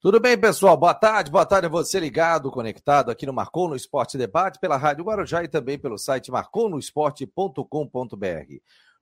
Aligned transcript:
Tudo 0.00 0.20
bem, 0.20 0.38
pessoal? 0.38 0.76
Boa 0.76 0.94
tarde, 0.94 1.28
boa 1.28 1.44
tarde 1.44 1.66
a 1.66 1.68
você 1.68 1.98
ligado, 1.98 2.52
conectado 2.52 3.10
aqui 3.10 3.26
no 3.26 3.32
Marcou 3.32 3.68
no 3.68 3.74
Esporte 3.74 4.16
Debate, 4.16 4.60
pela 4.60 4.76
Rádio 4.76 5.02
Guarujá 5.02 5.42
e 5.42 5.48
também 5.48 5.76
pelo 5.76 5.98
site 5.98 6.30
marconosport.com.br. 6.30 8.54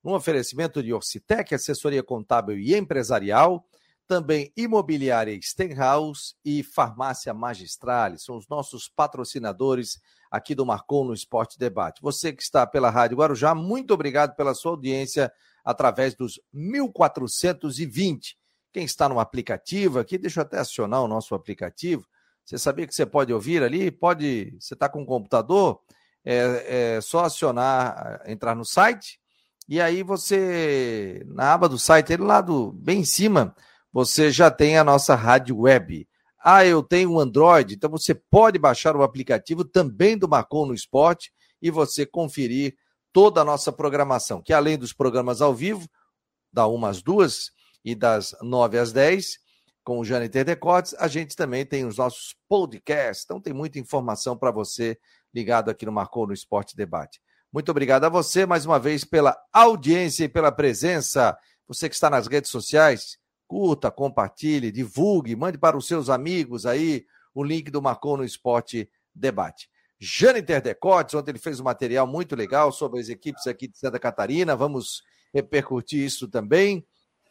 Um 0.03 0.14
oferecimento 0.14 0.82
de 0.82 0.95
Orcitec, 0.95 1.54
assessoria 1.54 2.03
contábil 2.03 2.59
e 2.59 2.74
empresarial, 2.74 3.69
também 4.06 4.51
imobiliária 4.56 5.38
Stenhouse 5.43 6.35
e 6.43 6.62
farmácia 6.62 7.35
Magistrale, 7.35 8.19
são 8.19 8.38
os 8.38 8.49
nossos 8.49 8.88
patrocinadores 8.88 10.01
aqui 10.31 10.54
do 10.54 10.65
Marcou 10.65 11.04
no 11.04 11.13
Esporte 11.13 11.58
Debate. 11.58 12.01
Você 12.01 12.33
que 12.33 12.42
está 12.42 12.67
pela 12.67 12.88
Rádio 12.88 13.19
Guarujá, 13.19 13.54
muito 13.54 13.92
obrigado 13.92 14.35
pela 14.35 14.54
sua 14.54 14.71
audiência 14.71 15.31
através 15.63 16.15
dos 16.15 16.41
1420 16.55 18.38
quem 18.77 18.84
está 18.84 19.09
no 19.09 19.19
aplicativo 19.19 19.98
aqui, 19.98 20.19
deixa 20.19 20.41
eu 20.41 20.42
até 20.42 20.59
acionar 20.59 21.02
o 21.02 21.09
nosso 21.09 21.34
aplicativo. 21.34 22.06
Você 22.45 22.59
sabia 22.59 22.87
que 22.87 22.95
você 22.95 23.06
pode 23.06 23.33
ouvir 23.33 23.62
ali? 23.62 23.91
Pode. 23.91 24.55
Você 24.60 24.74
está 24.74 24.87
com 24.87 25.00
o 25.00 25.06
computador? 25.06 25.80
É, 26.23 26.97
é 26.97 27.00
só 27.00 27.24
acionar, 27.24 28.23
entrar 28.27 28.55
no 28.55 28.66
site, 28.66 29.19
e 29.66 29.80
aí 29.80 30.02
você, 30.02 31.23
na 31.24 31.55
aba 31.55 31.70
do 31.70 31.78
site, 31.78 32.12
ele 32.12 32.24
lá 32.24 32.42
do, 32.42 32.70
bem 32.73 33.00
em 33.00 33.05
cima, 33.05 33.55
você 33.91 34.30
já 34.30 34.50
tem 34.50 34.77
a 34.77 34.84
nossa 34.84 35.14
rádio 35.14 35.61
web. 35.61 36.06
Ah, 36.45 36.66
eu 36.66 36.83
tenho 36.83 37.12
um 37.12 37.19
Android, 37.19 37.77
então 37.77 37.88
você 37.88 38.14
pode 38.14 38.58
baixar 38.58 38.95
o 38.95 39.02
aplicativo 39.02 39.64
também 39.64 40.19
do 40.19 40.28
Marcon 40.28 40.66
no 40.66 40.74
Esporte 40.74 41.33
e 41.62 41.70
você 41.70 42.05
conferir 42.05 42.77
toda 43.11 43.41
a 43.41 43.45
nossa 43.45 43.72
programação, 43.72 44.42
que 44.42 44.52
além 44.52 44.77
dos 44.77 44.92
programas 44.92 45.41
ao 45.41 45.55
vivo, 45.55 45.88
da 46.52 46.66
umas 46.66 47.00
duas, 47.00 47.55
e 47.86 47.95
das 47.95 48.34
9 48.42 48.78
às 48.80 48.92
10, 48.92 49.38
com 49.84 50.00
o 50.00 50.04
Jâniter 50.04 50.44
Decotes. 50.44 50.92
A 50.98 51.06
gente 51.06 51.36
também 51.36 51.64
tem 51.64 51.86
os 51.86 51.98
nossos 51.98 52.34
podcasts, 52.48 53.24
então 53.24 53.40
tem 53.40 53.54
muita 53.54 53.78
informação 53.78 54.36
para 54.36 54.50
você 54.50 54.98
ligado 55.33 55.70
aqui 55.70 55.86
no 55.86 55.92
Marcou 55.92 56.27
no 56.27 56.33
Esporte 56.33 56.77
Debate. 56.77 57.20
Muito 57.52 57.70
obrigado 57.70 58.02
a 58.02 58.08
você 58.08 58.44
mais 58.44 58.66
uma 58.66 58.80
vez 58.80 59.05
pela 59.05 59.38
audiência 59.52 60.24
e 60.24 60.28
pela 60.28 60.50
presença. 60.50 61.38
Você 61.69 61.88
que 61.88 61.94
está 61.94 62.11
nas 62.11 62.27
redes 62.27 62.50
sociais, 62.50 63.19
curta, 63.46 63.89
compartilhe, 63.89 64.72
divulgue, 64.72 65.36
mande 65.36 65.56
para 65.56 65.77
os 65.77 65.86
seus 65.86 66.11
amigos 66.11 66.66
aí 66.66 67.06
o 67.33 67.44
link 67.44 67.70
do 67.70 67.80
Marcou 67.80 68.16
no 68.16 68.24
Esporte 68.24 68.91
Debate. 69.14 69.70
Jâniter 70.00 70.61
Decotes, 70.61 71.14
ontem 71.14 71.30
ele 71.30 71.39
fez 71.39 71.61
um 71.61 71.64
material 71.64 72.05
muito 72.05 72.34
legal 72.34 72.72
sobre 72.72 72.98
as 72.98 73.08
equipes 73.08 73.46
aqui 73.46 73.68
de 73.68 73.78
Santa 73.78 74.00
Catarina. 74.00 74.56
Vamos 74.56 75.02
repercutir 75.33 76.05
isso 76.05 76.27
também. 76.27 76.84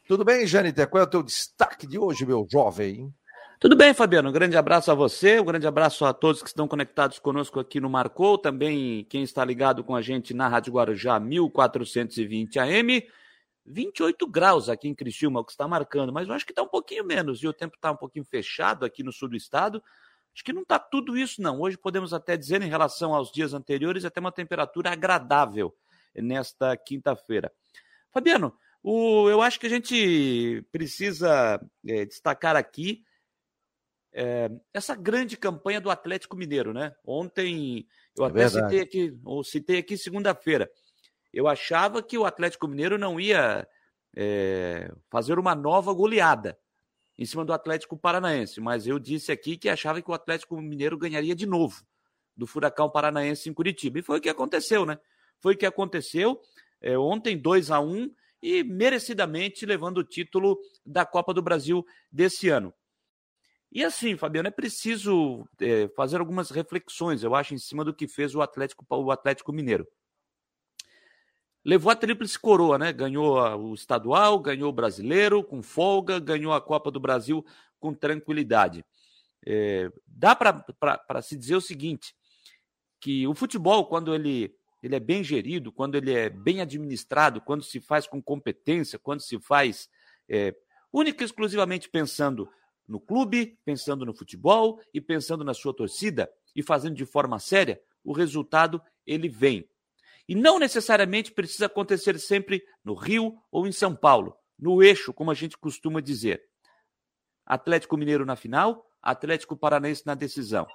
Tudo 0.08 0.24
bem, 0.24 0.46
Jâniter? 0.46 0.88
Qual 0.88 1.02
é 1.02 1.04
o 1.04 1.10
teu 1.10 1.24
destaque 1.24 1.88
de 1.88 1.98
hoje, 1.98 2.28
meu 2.28 2.48
jovem? 2.48 3.12
Tudo 3.60 3.76
bem, 3.76 3.92
Fabiano. 3.92 4.30
Um 4.30 4.32
grande 4.32 4.56
abraço 4.56 4.92
a 4.92 4.94
você, 4.94 5.40
um 5.40 5.46
grande 5.46 5.66
abraço 5.66 6.06
a 6.06 6.14
todos 6.14 6.44
que 6.44 6.48
estão 6.48 6.68
conectados 6.68 7.18
conosco 7.18 7.60
aqui 7.60 7.80
no 7.80 7.90
Marcou, 7.90 8.38
também 8.38 9.04
quem 9.06 9.24
está 9.24 9.44
ligado 9.44 9.84
com 9.84 9.96
a 9.96 10.04
gente 10.04 10.32
na 10.32 10.48
Rádio 10.48 10.74
Guarujá 10.74 11.20
1420 11.20 12.60
AM. 12.60 13.04
28 13.66 14.28
graus 14.28 14.70
aqui 14.70 14.88
em 14.88 14.94
Criciúma, 14.94 15.40
o 15.40 15.44
que 15.44 15.54
está 15.54 15.68
marcando, 15.68 16.14
mas 16.14 16.28
eu 16.28 16.36
acho 16.36 16.46
que 16.46 16.52
está 16.52 16.62
um 16.62 16.68
pouquinho 16.68 17.04
menos, 17.04 17.42
e 17.42 17.48
o 17.48 17.54
tempo 17.54 17.76
está 17.76 17.92
um 17.92 17.98
pouquinho 17.98 18.26
fechado 18.26 18.86
aqui 18.86 19.02
no 19.02 19.12
sul 19.12 19.28
do 19.28 19.36
estado. 19.36 19.82
Acho 20.36 20.44
que 20.44 20.54
não 20.54 20.62
está 20.62 20.78
tudo 20.78 21.18
isso, 21.18 21.42
não. 21.42 21.60
Hoje 21.60 21.80
podemos 21.80 22.14
até 22.14 22.38
dizer, 22.38 22.62
em 22.62 22.70
relação 22.70 23.16
aos 23.16 23.32
dias 23.32 23.56
anteriores, 23.56 24.06
até 24.06 24.20
uma 24.20 24.32
temperatura 24.32 24.92
agradável 24.92 25.76
nesta 26.14 26.78
quinta-feira. 26.78 27.52
Fabiano, 28.12 28.56
o, 28.88 29.28
eu 29.32 29.42
acho 29.42 29.60
que 29.60 29.66
a 29.66 29.70
gente 29.70 30.64
precisa 30.72 31.60
é, 31.88 32.06
destacar 32.06 32.56
aqui 32.56 33.04
é, 34.14 34.48
essa 34.72 34.96
grande 34.96 35.36
campanha 35.36 35.82
do 35.82 35.90
Atlético 35.90 36.38
Mineiro, 36.38 36.72
né? 36.72 36.96
Ontem 37.04 37.88
eu 38.16 38.26
é 38.26 38.28
até 38.28 38.48
citei 38.48 38.82
aqui, 38.82 39.20
ou 39.26 39.44
citei 39.44 39.80
aqui 39.80 39.98
segunda-feira. 39.98 40.70
Eu 41.34 41.48
achava 41.48 42.04
que 42.04 42.16
o 42.16 42.26
Atlético 42.26 42.68
Mineiro 42.68 42.96
não 42.96 43.20
ia 43.20 43.68
é, 44.16 44.94
fazer 45.10 45.40
uma 45.40 45.56
nova 45.56 45.92
goleada 45.92 46.56
em 47.18 47.26
cima 47.26 47.44
do 47.44 47.54
Atlético 47.54 47.98
Paranaense, 47.98 48.62
mas 48.62 48.86
eu 48.86 49.00
disse 49.00 49.32
aqui 49.32 49.58
que 49.58 49.68
achava 49.68 50.00
que 50.00 50.12
o 50.12 50.14
Atlético 50.14 50.62
Mineiro 50.62 50.96
ganharia 50.96 51.34
de 51.34 51.48
novo 51.48 51.84
do 52.38 52.46
Furacão 52.46 52.88
Paranaense 52.88 53.50
em 53.50 53.54
Curitiba. 53.54 53.98
E 53.98 54.04
foi 54.04 54.20
o 54.20 54.22
que 54.22 54.30
aconteceu, 54.30 54.86
né? 54.86 55.00
Foi 55.40 55.56
o 55.56 55.58
que 55.58 55.66
aconteceu. 55.66 56.40
É, 56.80 56.96
ontem, 56.96 57.36
2 57.36 57.72
a 57.72 57.80
1 57.80 57.92
um, 57.92 58.14
e 58.46 58.64
merecidamente 58.64 59.66
levando 59.66 59.98
o 59.98 60.04
título 60.04 60.60
da 60.86 61.04
Copa 61.04 61.34
do 61.34 61.42
Brasil 61.42 61.84
desse 62.12 62.48
ano. 62.48 62.72
E 63.72 63.84
assim, 63.84 64.16
Fabiano, 64.16 64.48
é 64.48 64.52
preciso 64.52 65.50
é, 65.60 65.88
fazer 65.96 66.20
algumas 66.20 66.52
reflexões, 66.52 67.24
eu 67.24 67.34
acho, 67.34 67.56
em 67.56 67.58
cima 67.58 67.84
do 67.84 67.92
que 67.92 68.08
fez 68.08 68.36
o 68.36 68.44
Atlético, 68.44 68.86
o 68.88 69.10
Atlético 69.10 69.52
Mineiro. 69.52 69.88
Levou 71.66 71.92
a 71.92 71.96
tríplice 71.96 72.38
coroa, 72.38 72.78
né? 72.78 72.94
Ganhou 72.94 73.36
o 73.58 73.74
estadual, 73.74 74.38
ganhou 74.38 74.70
o 74.70 74.76
brasileiro 74.76 75.44
com 75.44 75.64
folga, 75.64 76.20
ganhou 76.20 76.54
a 76.54 76.62
Copa 76.62 76.92
do 76.92 77.00
Brasil 77.00 77.44
com 77.80 77.96
tranquilidade. 77.96 78.86
É, 79.44 79.92
dá 80.06 80.36
para 80.36 81.22
se 81.24 81.36
dizer 81.36 81.56
o 81.56 81.62
seguinte: 81.62 82.16
que 83.02 83.28
o 83.28 83.34
futebol, 83.34 83.88
quando 83.88 84.14
ele 84.14 84.56
ele 84.86 84.96
é 84.96 85.00
bem 85.00 85.24
gerido, 85.24 85.72
quando 85.72 85.96
ele 85.96 86.14
é 86.14 86.30
bem 86.30 86.62
administrado, 86.62 87.42
quando 87.42 87.64
se 87.64 87.80
faz 87.80 88.06
com 88.06 88.22
competência, 88.22 89.00
quando 89.00 89.20
se 89.20 89.40
faz 89.40 89.90
é, 90.30 90.56
única 90.94 91.24
e 91.24 91.26
exclusivamente 91.26 91.90
pensando 91.90 92.48
no 92.88 93.00
clube, 93.00 93.58
pensando 93.66 94.06
no 94.06 94.14
futebol 94.14 94.80
e 94.94 95.02
pensando 95.02 95.44
na 95.44 95.56
sua 95.56 95.76
torcida 95.76 96.32
e 96.56 96.62
fazendo 96.62 96.94
de 96.96 97.04
forma 97.04 97.40
séria, 97.40 97.82
o 98.04 98.14
resultado 98.14 98.80
ele 99.08 99.28
vem. 99.28 99.68
E 100.30 100.36
não 100.36 100.60
necessariamente 100.60 101.32
precisa 101.32 101.66
acontecer 101.66 102.20
sempre 102.20 102.64
no 102.84 102.94
Rio 102.94 103.40
ou 103.52 103.66
em 103.66 103.72
São 103.72 103.96
Paulo, 103.96 104.38
no 104.58 104.84
eixo, 104.84 105.12
como 105.12 105.32
a 105.32 105.34
gente 105.34 105.58
costuma 105.58 106.00
dizer. 106.00 106.44
Atlético 107.44 107.98
Mineiro 107.98 108.24
na 108.24 108.36
final, 108.36 108.86
Atlético 109.02 109.58
Paranaense 109.58 110.06
na 110.06 110.14
decisão, 110.14 110.68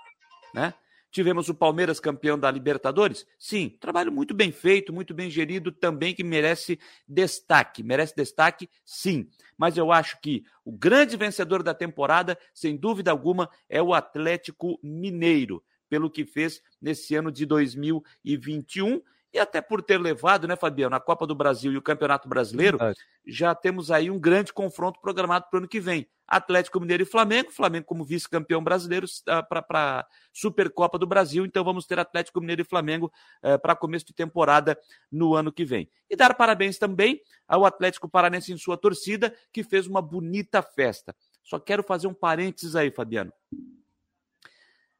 né? 0.53 0.75
Tivemos 1.11 1.49
o 1.49 1.55
Palmeiras 1.55 1.99
campeão 1.99 2.39
da 2.39 2.51
Libertadores? 2.51 3.27
Sim, 3.39 3.77
trabalho 3.81 4.13
muito 4.13 4.33
bem 4.33 4.53
feito, 4.53 4.93
muito 4.93 5.13
bem 5.13 5.29
gerido, 5.29 5.73
também 5.73 6.15
que 6.15 6.23
merece 6.23 6.79
destaque. 7.07 7.83
Merece 7.83 8.15
destaque, 8.15 8.69
sim. 8.85 9.29
Mas 9.59 9.77
eu 9.77 9.91
acho 9.91 10.21
que 10.21 10.45
o 10.65 10.71
grande 10.71 11.17
vencedor 11.17 11.63
da 11.63 11.75
temporada, 11.75 12.39
sem 12.55 12.77
dúvida 12.77 13.11
alguma, 13.11 13.51
é 13.69 13.83
o 13.83 13.93
Atlético 13.93 14.79
Mineiro, 14.83 15.63
pelo 15.89 16.11
que 16.11 16.25
fez 16.25 16.63
nesse 16.81 17.15
ano 17.17 17.33
de 17.33 17.45
2021 17.45 19.03
e 19.33 19.39
até 19.39 19.61
por 19.61 19.83
ter 19.83 19.99
levado, 19.99 20.49
né, 20.49 20.57
Fabiano, 20.57 20.97
a 20.97 21.01
Copa 21.01 21.27
do 21.27 21.35
Brasil 21.35 21.73
e 21.73 21.77
o 21.77 21.83
Campeonato 21.83 22.29
Brasileiro, 22.29 22.79
já 23.27 23.55
temos 23.55 23.91
aí 23.91 24.11
um 24.11 24.19
grande 24.19 24.53
confronto 24.53 25.01
programado 25.01 25.47
para 25.49 25.57
o 25.57 25.61
ano 25.61 25.69
que 25.69 25.81
vem. 25.81 26.09
Atlético 26.27 26.79
Mineiro 26.79 27.03
e 27.03 27.07
Flamengo, 27.07 27.51
Flamengo 27.51 27.87
como 27.87 28.05
vice-campeão 28.05 28.63
brasileiro 28.63 29.05
para 29.49 29.65
a 30.01 30.07
Supercopa 30.33 30.97
do 30.97 31.07
Brasil, 31.07 31.45
então 31.45 31.65
vamos 31.65 31.87
ter 31.87 31.99
Atlético 31.99 32.41
Mineiro 32.41 32.63
e 32.63 32.65
Flamengo 32.65 33.13
uh, 33.43 33.59
para 33.61 33.75
começo 33.75 34.07
de 34.07 34.15
temporada 34.15 34.79
no 35.11 35.35
ano 35.35 35.53
que 35.53 35.65
vem. 35.65 35.91
E 36.09 36.15
dar 36.15 36.35
parabéns 36.35 36.79
também 36.79 37.21
ao 37.49 37.65
Atlético 37.65 38.09
Paranense 38.09 38.53
em 38.53 38.57
sua 38.57 38.77
torcida, 38.77 39.35
que 39.53 39.65
fez 39.65 39.89
uma 39.89 40.01
bonita 40.01 40.63
festa. 40.63 41.15
Só 41.43 41.59
quero 41.59 41.83
fazer 41.83 42.07
um 42.07 42.15
parênteses 42.15 42.77
aí, 42.77 42.93
Fabiano. 42.93 43.33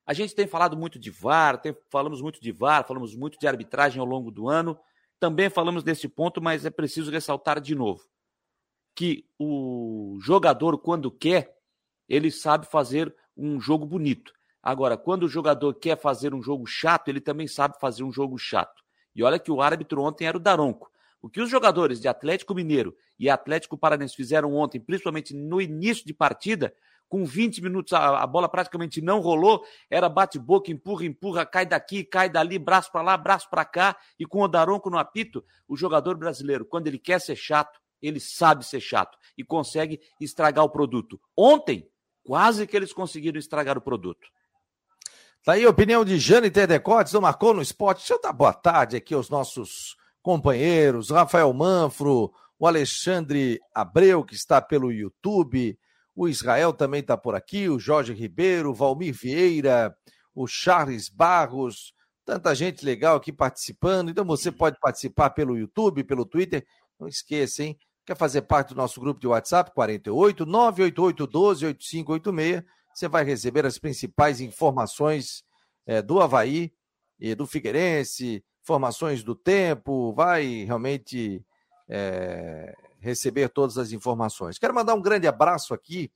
A 0.07 0.13
gente 0.13 0.35
tem 0.35 0.47
falado 0.47 0.77
muito 0.77 0.99
de 0.99 1.11
VAR, 1.11 1.61
tem, 1.61 1.77
falamos 1.89 2.21
muito 2.21 2.41
de 2.41 2.51
VAR, 2.53 2.87
falamos 2.87 3.15
muito 3.15 3.39
de 3.39 3.47
arbitragem 3.47 4.01
ao 4.01 4.07
longo 4.07 4.31
do 4.31 4.49
ano. 4.49 4.79
Também 5.19 5.51
falamos 5.51 5.85
desse 5.85 6.09
ponto, 6.09 6.41
mas 6.41 6.65
é 6.65 6.71
preciso 6.71 7.11
ressaltar 7.11 7.61
de 7.61 7.75
novo 7.75 8.11
que 8.95 9.25
o 9.39 10.19
jogador, 10.21 10.79
quando 10.79 11.11
quer, 11.11 11.57
ele 12.09 12.31
sabe 12.31 12.67
fazer 12.67 13.15
um 13.37 13.61
jogo 13.61 13.87
bonito. 13.87 14.33
Agora, 14.63 14.97
quando 14.97 15.23
o 15.23 15.29
jogador 15.29 15.73
quer 15.75 15.99
fazer 15.99 16.35
um 16.35 16.43
jogo 16.43 16.67
chato, 16.67 17.09
ele 17.09 17.21
também 17.21 17.47
sabe 17.47 17.79
fazer 17.81 18.03
um 18.03 18.13
jogo 18.13 18.37
chato. 18.37 18.83
E 19.15 19.23
olha 19.23 19.39
que 19.39 19.51
o 19.51 19.63
árbitro 19.63 20.03
ontem 20.03 20.27
era 20.27 20.37
o 20.37 20.41
Daronco. 20.41 20.91
O 21.23 21.29
que 21.29 21.41
os 21.41 21.49
jogadores 21.49 22.01
de 22.01 22.09
Atlético 22.09 22.55
Mineiro 22.55 22.95
e 23.19 23.31
Atlético 23.31 23.79
Paranense 23.79 24.15
fizeram 24.15 24.55
ontem, 24.55 24.79
principalmente 24.79 25.35
no 25.35 25.61
início 25.61 26.05
de 26.05 26.13
partida, 26.13 26.75
com 27.11 27.25
20 27.27 27.61
minutos 27.61 27.93
a, 27.93 28.23
a 28.23 28.27
bola 28.27 28.49
praticamente 28.49 29.03
não 29.03 29.19
rolou, 29.21 29.65
era 29.91 30.09
bate-boca, 30.09 30.71
empurra, 30.71 31.05
empurra, 31.05 31.45
cai 31.45 31.67
daqui, 31.67 32.05
cai 32.05 32.31
dali, 32.31 32.57
braço 32.57 32.91
para 32.93 33.03
lá, 33.03 33.17
braço 33.17 33.51
para 33.51 33.65
cá, 33.65 33.97
e 34.17 34.25
com 34.25 34.41
o 34.41 34.49
Daronco 34.49 34.89
no 34.89 34.97
apito, 34.97 35.45
o 35.69 35.77
jogador 35.77 36.17
brasileiro, 36.17 36.65
quando 36.65 36.87
ele 36.87 36.99
quer 36.99 37.21
ser 37.21 37.35
chato, 37.35 37.81
ele 38.01 38.21
sabe 38.21 38.65
ser 38.65 38.81
chato 38.81 39.19
e 39.37 39.45
consegue 39.45 40.01
estragar 40.21 40.65
o 40.65 40.71
produto. 40.71 41.21
Ontem, 41.37 41.91
quase 42.23 42.65
que 42.65 42.77
eles 42.77 42.93
conseguiram 42.93 43.39
estragar 43.39 43.77
o 43.77 43.83
produto. 43.83 44.29
Tá 45.45 45.55
aí 45.55 45.65
a 45.65 45.71
opinião 45.71 46.05
de 46.05 46.17
Jane 46.17 46.51
Tedecotes, 46.51 47.13
não 47.13 47.23
marcou 47.23 47.53
no 47.53 47.61
esporte. 47.61 47.99
Deixa 47.99 48.15
eu 48.15 48.21
dar 48.21 48.33
boa 48.33 48.53
tarde 48.53 48.97
aqui 48.97 49.15
aos 49.15 49.29
nossos 49.29 49.97
companheiros, 50.23 51.11
Rafael 51.11 51.53
Manfro, 51.53 52.33
o 52.57 52.67
Alexandre 52.67 53.59
Abreu, 53.75 54.23
que 54.23 54.35
está 54.35 54.63
pelo 54.63 54.93
YouTube, 54.93 55.77
O 56.15 56.29
Israel 56.29 56.73
também 56.73 57.01
está 57.01 57.17
por 57.17 57.35
aqui, 57.35 57.69
o 57.69 57.79
Jorge 57.79 58.13
Ribeiro, 58.13 58.71
o 58.71 58.75
Valmir 58.75 59.15
Vieira, 59.15 59.95
o 60.35 60.47
Charles 60.47 61.09
Barros, 61.09 61.95
tanta 62.25 62.55
gente 62.55 62.85
legal 62.85 63.17
aqui 63.17 63.33
participando. 63.33 64.11
Então 64.11 64.25
você 64.25 64.53
pode 64.53 64.79
participar 64.81 65.31
pelo 65.31 65.59
YouTube, 65.59 66.05
pelo 66.05 66.25
Twitter. 66.25 66.65
Não 66.99 67.09
esqueça, 67.09 67.65
hein? 67.65 67.79
Quer 68.05 68.17
fazer 68.17 68.43
parte 68.43 68.71
do 68.71 68.77
nosso 68.77 69.01
grupo 69.01 69.21
de 69.21 69.27
WhatsApp? 69.27 69.73
48 69.73 70.47
988 70.47 71.27
12 71.27 71.67
8586. 71.67 72.65
Você 72.95 73.09
vai 73.09 73.25
receber 73.25 73.65
as 73.65 73.79
principais 73.79 74.41
informações 74.41 75.45
é, 75.87 76.03
do 76.03 76.21
Havaí 76.21 76.73
e 77.19 77.35
do 77.35 77.47
Figueirense, 77.47 78.45
informações 78.63 79.23
do 79.23 79.35
tempo, 79.35 80.13
vai 80.13 80.65
realmente 80.65 81.45
é, 81.89 82.75
receber 83.01 83.49
todas 83.49 83.79
as 83.79 83.93
informações. 83.93 84.59
Quero 84.59 84.75
mandar 84.75 84.95
um 84.95 85.03
grande 85.03 85.27
abraço 85.27 85.75
aqui 85.75 86.13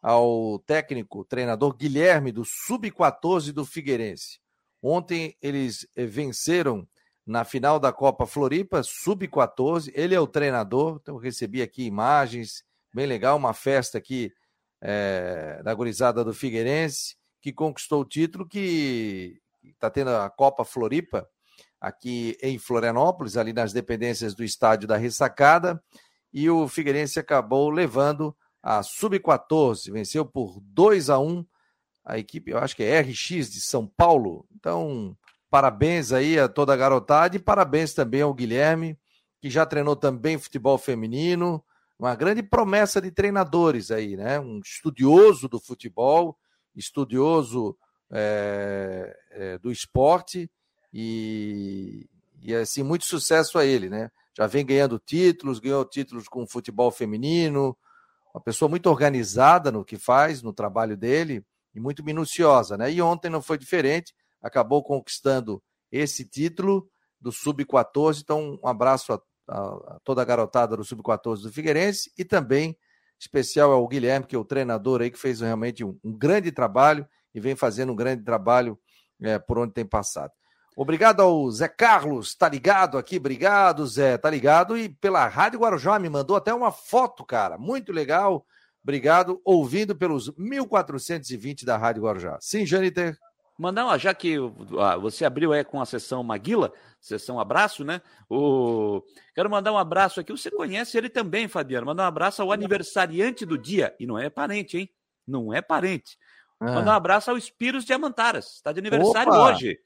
ao 0.00 0.58
técnico, 0.60 1.24
treinador 1.24 1.74
Guilherme, 1.74 2.32
do 2.32 2.44
Sub-14 2.44 3.52
do 3.52 3.64
Figueirense. 3.64 4.40
Ontem 4.82 5.36
eles 5.40 5.86
eh, 5.94 6.04
venceram 6.04 6.86
na 7.24 7.44
final 7.44 7.78
da 7.78 7.92
Copa 7.92 8.26
Floripa, 8.26 8.82
Sub-14. 8.82 9.92
Ele 9.94 10.14
é 10.14 10.20
o 10.20 10.26
treinador, 10.26 10.98
então 11.00 11.16
recebi 11.16 11.62
aqui 11.62 11.84
imagens, 11.84 12.64
bem 12.92 13.06
legal, 13.06 13.36
uma 13.36 13.54
festa 13.54 13.96
aqui 13.98 14.32
é, 14.80 15.62
da 15.62 15.72
gurizada 15.72 16.24
do 16.24 16.34
Figueirense, 16.34 17.16
que 17.40 17.52
conquistou 17.52 18.00
o 18.00 18.04
título, 18.04 18.46
que 18.46 19.40
está 19.64 19.88
tendo 19.88 20.10
a 20.10 20.28
Copa 20.28 20.64
Floripa 20.64 21.28
aqui 21.82 22.38
em 22.40 22.58
Florianópolis, 22.58 23.36
ali 23.36 23.52
nas 23.52 23.72
dependências 23.72 24.36
do 24.36 24.44
estádio 24.44 24.86
da 24.86 24.96
Ressacada, 24.96 25.82
e 26.32 26.48
o 26.48 26.68
Figueirense 26.68 27.18
acabou 27.18 27.68
levando 27.70 28.34
a 28.62 28.84
Sub-14, 28.84 29.90
venceu 29.90 30.24
por 30.24 30.60
2 30.60 31.10
a 31.10 31.18
1 31.18 31.44
a 32.04 32.18
equipe, 32.18 32.52
eu 32.52 32.58
acho 32.58 32.76
que 32.76 32.84
é 32.84 33.00
RX 33.00 33.50
de 33.50 33.60
São 33.60 33.84
Paulo. 33.84 34.46
Então, 34.54 35.16
parabéns 35.50 36.12
aí 36.12 36.38
a 36.38 36.48
toda 36.48 36.72
a 36.72 36.76
garotada 36.76 37.34
e 37.34 37.40
parabéns 37.40 37.92
também 37.92 38.22
ao 38.22 38.32
Guilherme, 38.32 38.96
que 39.40 39.50
já 39.50 39.66
treinou 39.66 39.96
também 39.96 40.38
futebol 40.38 40.78
feminino, 40.78 41.64
uma 41.98 42.14
grande 42.14 42.44
promessa 42.44 43.00
de 43.00 43.10
treinadores 43.10 43.90
aí, 43.90 44.16
né? 44.16 44.38
Um 44.38 44.60
estudioso 44.60 45.48
do 45.48 45.58
futebol, 45.58 46.38
estudioso 46.76 47.76
é, 48.10 49.16
é, 49.32 49.58
do 49.58 49.72
esporte 49.72 50.48
e, 50.92 52.06
e 52.42 52.54
assim 52.54 52.82
muito 52.82 53.04
sucesso 53.04 53.58
a 53.58 53.64
ele, 53.64 53.88
né? 53.88 54.10
Já 54.36 54.46
vem 54.46 54.64
ganhando 54.64 54.98
títulos, 54.98 55.58
ganhou 55.58 55.84
títulos 55.84 56.28
com 56.28 56.46
futebol 56.46 56.90
feminino, 56.90 57.76
uma 58.34 58.40
pessoa 58.40 58.68
muito 58.68 58.88
organizada 58.88 59.70
no 59.70 59.84
que 59.84 59.96
faz, 59.96 60.42
no 60.42 60.52
trabalho 60.52 60.96
dele 60.96 61.44
e 61.74 61.80
muito 61.80 62.02
minuciosa, 62.02 62.76
né? 62.76 62.90
E 62.90 63.00
ontem 63.00 63.30
não 63.30 63.42
foi 63.42 63.58
diferente, 63.58 64.14
acabou 64.40 64.82
conquistando 64.82 65.62
esse 65.90 66.24
título 66.24 66.88
do 67.20 67.30
Sub-14. 67.30 68.20
Então, 68.22 68.58
um 68.62 68.66
abraço 68.66 69.12
a, 69.12 69.22
a, 69.48 69.58
a, 69.58 70.00
toda 70.02 70.22
a 70.22 70.24
garotada 70.24 70.76
do 70.76 70.84
Sub-14 70.84 71.42
do 71.42 71.52
Figueirense 71.52 72.10
e 72.18 72.24
também 72.24 72.76
especial 73.18 73.70
ao 73.70 73.86
Guilherme, 73.86 74.26
que 74.26 74.34
é 74.34 74.38
o 74.38 74.44
treinador 74.44 75.00
aí, 75.00 75.10
que 75.10 75.18
fez 75.18 75.40
realmente 75.40 75.84
um, 75.84 75.96
um 76.02 76.12
grande 76.12 76.50
trabalho 76.50 77.06
e 77.34 77.38
vem 77.38 77.54
fazendo 77.54 77.92
um 77.92 77.96
grande 77.96 78.24
trabalho 78.24 78.78
é, 79.22 79.38
por 79.38 79.58
onde 79.58 79.72
tem 79.72 79.86
passado. 79.86 80.32
Obrigado 80.74 81.20
ao 81.20 81.50
Zé 81.50 81.68
Carlos, 81.68 82.34
tá 82.34 82.48
ligado 82.48 82.96
aqui? 82.96 83.18
Obrigado, 83.18 83.86
Zé, 83.86 84.16
tá 84.16 84.30
ligado? 84.30 84.76
E 84.76 84.88
pela 84.88 85.28
Rádio 85.28 85.60
Guarujá 85.60 85.98
me 85.98 86.08
mandou 86.08 86.34
até 86.34 86.52
uma 86.54 86.72
foto, 86.72 87.24
cara, 87.24 87.58
muito 87.58 87.92
legal. 87.92 88.46
Obrigado, 88.82 89.40
ouvindo 89.44 89.94
pelos 89.94 90.34
1420 90.36 91.66
da 91.66 91.76
Rádio 91.76 92.02
Guarujá. 92.02 92.38
Sim, 92.40 92.64
Janiter? 92.64 93.18
Mandar, 93.58 93.86
ó, 93.86 93.98
já 93.98 94.14
que 94.14 94.38
ó, 94.38 94.98
você 94.98 95.26
abriu 95.26 95.52
aí 95.52 95.62
com 95.62 95.80
a 95.80 95.84
sessão 95.84 96.24
Maguila, 96.24 96.72
sessão 96.98 97.38
abraço, 97.38 97.84
né? 97.84 98.00
O... 98.28 99.02
Quero 99.34 99.50
mandar 99.50 99.72
um 99.72 99.78
abraço 99.78 100.20
aqui. 100.20 100.32
Você 100.32 100.50
conhece 100.50 100.96
ele 100.96 101.10
também, 101.10 101.46
Fabiano. 101.46 101.86
Mandar 101.86 102.04
um 102.04 102.06
abraço 102.06 102.40
ao 102.40 102.50
aniversariante 102.50 103.44
do 103.44 103.58
dia. 103.58 103.94
E 104.00 104.06
não 104.06 104.18
é 104.18 104.30
parente, 104.30 104.78
hein? 104.78 104.90
Não 105.28 105.52
é 105.52 105.60
parente. 105.60 106.18
Ah. 106.58 106.72
Mandar 106.72 106.92
um 106.92 106.96
abraço 106.96 107.30
ao 107.30 107.36
Espiros 107.36 107.84
Diamantaras. 107.84 108.54
Está 108.54 108.72
de 108.72 108.80
aniversário 108.80 109.30
Opa. 109.30 109.52
hoje 109.52 109.78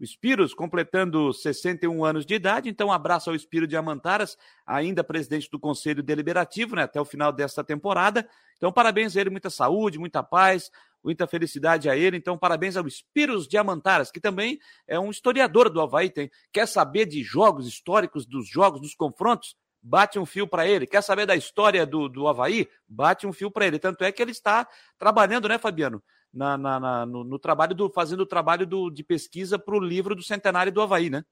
o 0.00 0.06
Spiros 0.06 0.54
completando 0.54 1.32
61 1.32 2.04
anos 2.04 2.26
de 2.26 2.34
idade. 2.34 2.68
Então, 2.68 2.92
abraço 2.92 3.30
ao 3.30 3.36
Espiro 3.36 3.66
de 3.66 3.76
Amantaras, 3.76 4.36
ainda 4.66 5.04
presidente 5.04 5.48
do 5.50 5.58
Conselho 5.58 6.02
Deliberativo, 6.02 6.76
né, 6.76 6.82
até 6.82 7.00
o 7.00 7.04
final 7.04 7.32
desta 7.32 7.62
temporada. 7.62 8.28
Então, 8.56 8.72
parabéns 8.72 9.16
a 9.16 9.20
ele, 9.20 9.30
muita 9.30 9.50
saúde, 9.50 9.98
muita 9.98 10.22
paz, 10.22 10.70
muita 11.02 11.26
felicidade 11.26 11.88
a 11.88 11.96
ele. 11.96 12.16
Então, 12.16 12.36
parabéns 12.36 12.76
ao 12.76 12.88
Spiros 12.88 13.46
de 13.46 13.56
Amantaras, 13.56 14.10
que 14.10 14.20
também 14.20 14.58
é 14.88 14.98
um 14.98 15.10
historiador 15.10 15.68
do 15.68 15.80
Havaí. 15.80 16.10
Tem, 16.10 16.30
quer 16.52 16.66
saber 16.66 17.06
de 17.06 17.22
jogos 17.22 17.68
históricos, 17.68 18.26
dos 18.26 18.48
jogos, 18.48 18.80
dos 18.80 18.94
confrontos? 18.94 19.54
Bate 19.86 20.18
um 20.18 20.24
fio 20.24 20.48
para 20.48 20.66
ele. 20.66 20.86
Quer 20.86 21.02
saber 21.02 21.26
da 21.26 21.36
história 21.36 21.84
do, 21.84 22.08
do 22.08 22.26
Havaí? 22.26 22.66
Bate 22.88 23.26
um 23.26 23.32
fio 23.34 23.50
para 23.50 23.66
ele. 23.66 23.78
Tanto 23.78 24.02
é 24.02 24.10
que 24.10 24.22
ele 24.22 24.30
está 24.30 24.66
trabalhando, 24.98 25.46
né, 25.46 25.58
Fabiano? 25.58 26.02
Na, 26.34 26.58
na, 26.58 26.80
na 26.80 27.06
no, 27.06 27.24
no, 27.24 27.38
trabalho 27.38 27.74
do 27.74 27.88
fazendo 27.88 28.20
o 28.20 28.26
trabalho 28.26 28.66
do, 28.66 28.90
de 28.90 29.04
pesquisa 29.04 29.58
para 29.58 29.76
o 29.76 29.80
livro 29.80 30.14
do 30.14 30.22
centenário 30.22 30.72
do 30.72 30.82
Havaí, 30.82 31.08
né? 31.08 31.24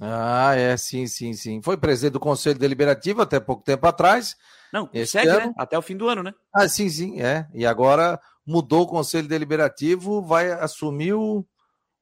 Ah, 0.00 0.54
é, 0.54 0.76
sim, 0.76 1.06
sim, 1.06 1.32
sim. 1.34 1.60
Foi 1.60 1.76
presidente 1.76 2.12
do 2.12 2.20
Conselho 2.20 2.58
Deliberativo 2.58 3.20
até 3.20 3.40
pouco 3.40 3.64
tempo 3.64 3.86
atrás. 3.86 4.36
Não, 4.72 4.88
segue, 5.06 5.28
ano. 5.28 5.46
né? 5.46 5.54
Até 5.58 5.76
o 5.76 5.82
fim 5.82 5.96
do 5.96 6.08
ano, 6.08 6.22
né? 6.22 6.32
Ah, 6.54 6.68
sim, 6.68 6.88
sim, 6.88 7.20
é. 7.20 7.48
E 7.52 7.66
agora 7.66 8.20
mudou 8.46 8.82
o 8.82 8.86
Conselho 8.86 9.26
Deliberativo, 9.26 10.22
vai 10.22 10.52
assumir 10.52 11.14
o. 11.14 11.44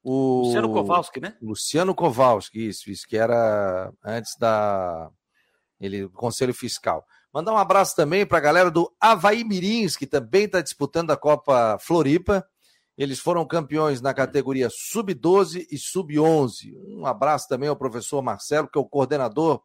o 0.03 0.41
Luciano 0.45 0.71
Kowalski, 0.71 1.19
né? 1.19 1.35
Luciano 1.41 1.95
Kowalski, 1.95 2.67
isso, 2.67 2.89
isso, 2.89 3.07
que 3.07 3.17
era 3.17 3.91
antes 4.05 4.35
da. 4.37 5.09
Ele, 5.79 6.07
Conselho 6.09 6.53
Fiscal. 6.53 7.03
Mandar 7.37 7.53
um 7.53 7.57
abraço 7.57 7.95
também 7.95 8.25
para 8.25 8.39
a 8.39 8.41
galera 8.41 8.71
do 8.71 8.91
Havaí 8.99 9.43
Mirins, 9.43 9.95
que 9.95 10.07
também 10.07 10.45
está 10.45 10.59
disputando 10.59 11.11
a 11.11 11.15
Copa 11.15 11.77
Floripa. 11.79 12.43
Eles 12.97 13.19
foram 13.19 13.45
campeões 13.45 14.01
na 14.01 14.11
categoria 14.11 14.69
Sub-12 14.71 15.67
e 15.69 15.77
Sub-11. 15.77 16.73
Um 16.87 17.05
abraço 17.05 17.47
também 17.47 17.69
ao 17.69 17.75
professor 17.75 18.23
Marcelo, 18.23 18.67
que 18.67 18.75
é 18.75 18.81
o 18.81 18.89
coordenador 18.89 19.61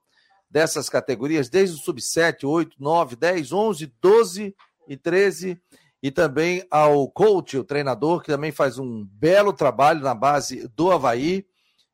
dessas 0.51 0.91
categorias, 0.91 1.49
desde 1.49 1.77
o 1.77 1.79
Sub-7, 1.79 2.47
8, 2.47 2.77
9, 2.79 3.17
10, 3.17 3.53
11, 3.53 3.95
12 4.03 4.55
e 4.87 4.97
13. 4.99 5.59
E 6.03 6.11
também 6.11 6.67
ao 6.71 7.09
coach, 7.09 7.57
o 7.57 7.65
treinador, 7.65 8.21
que 8.21 8.27
também 8.27 8.53
faz 8.53 8.79
um 8.79 9.03
belo 9.15 9.51
trabalho 9.51 10.03
na 10.03 10.15
base 10.15 10.69
do 10.77 10.91
Havaí. 10.91 11.47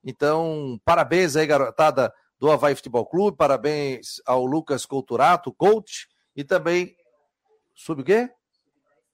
Então, 0.03 0.81
parabéns 0.85 1.37
aí, 1.37 1.47
garotada 1.47 2.13
do 2.39 2.51
Havaí 2.51 2.75
Futebol 2.75 3.07
Clube. 3.07 3.37
Parabéns 3.37 4.21
ao 4.27 4.45
Lucas 4.45 4.87
Couturato, 4.87 5.53
coach, 5.53 6.07
e 6.35 6.45
também 6.45 6.95
sobre 7.75 8.03
o 8.03 8.05
quê? 8.05 8.31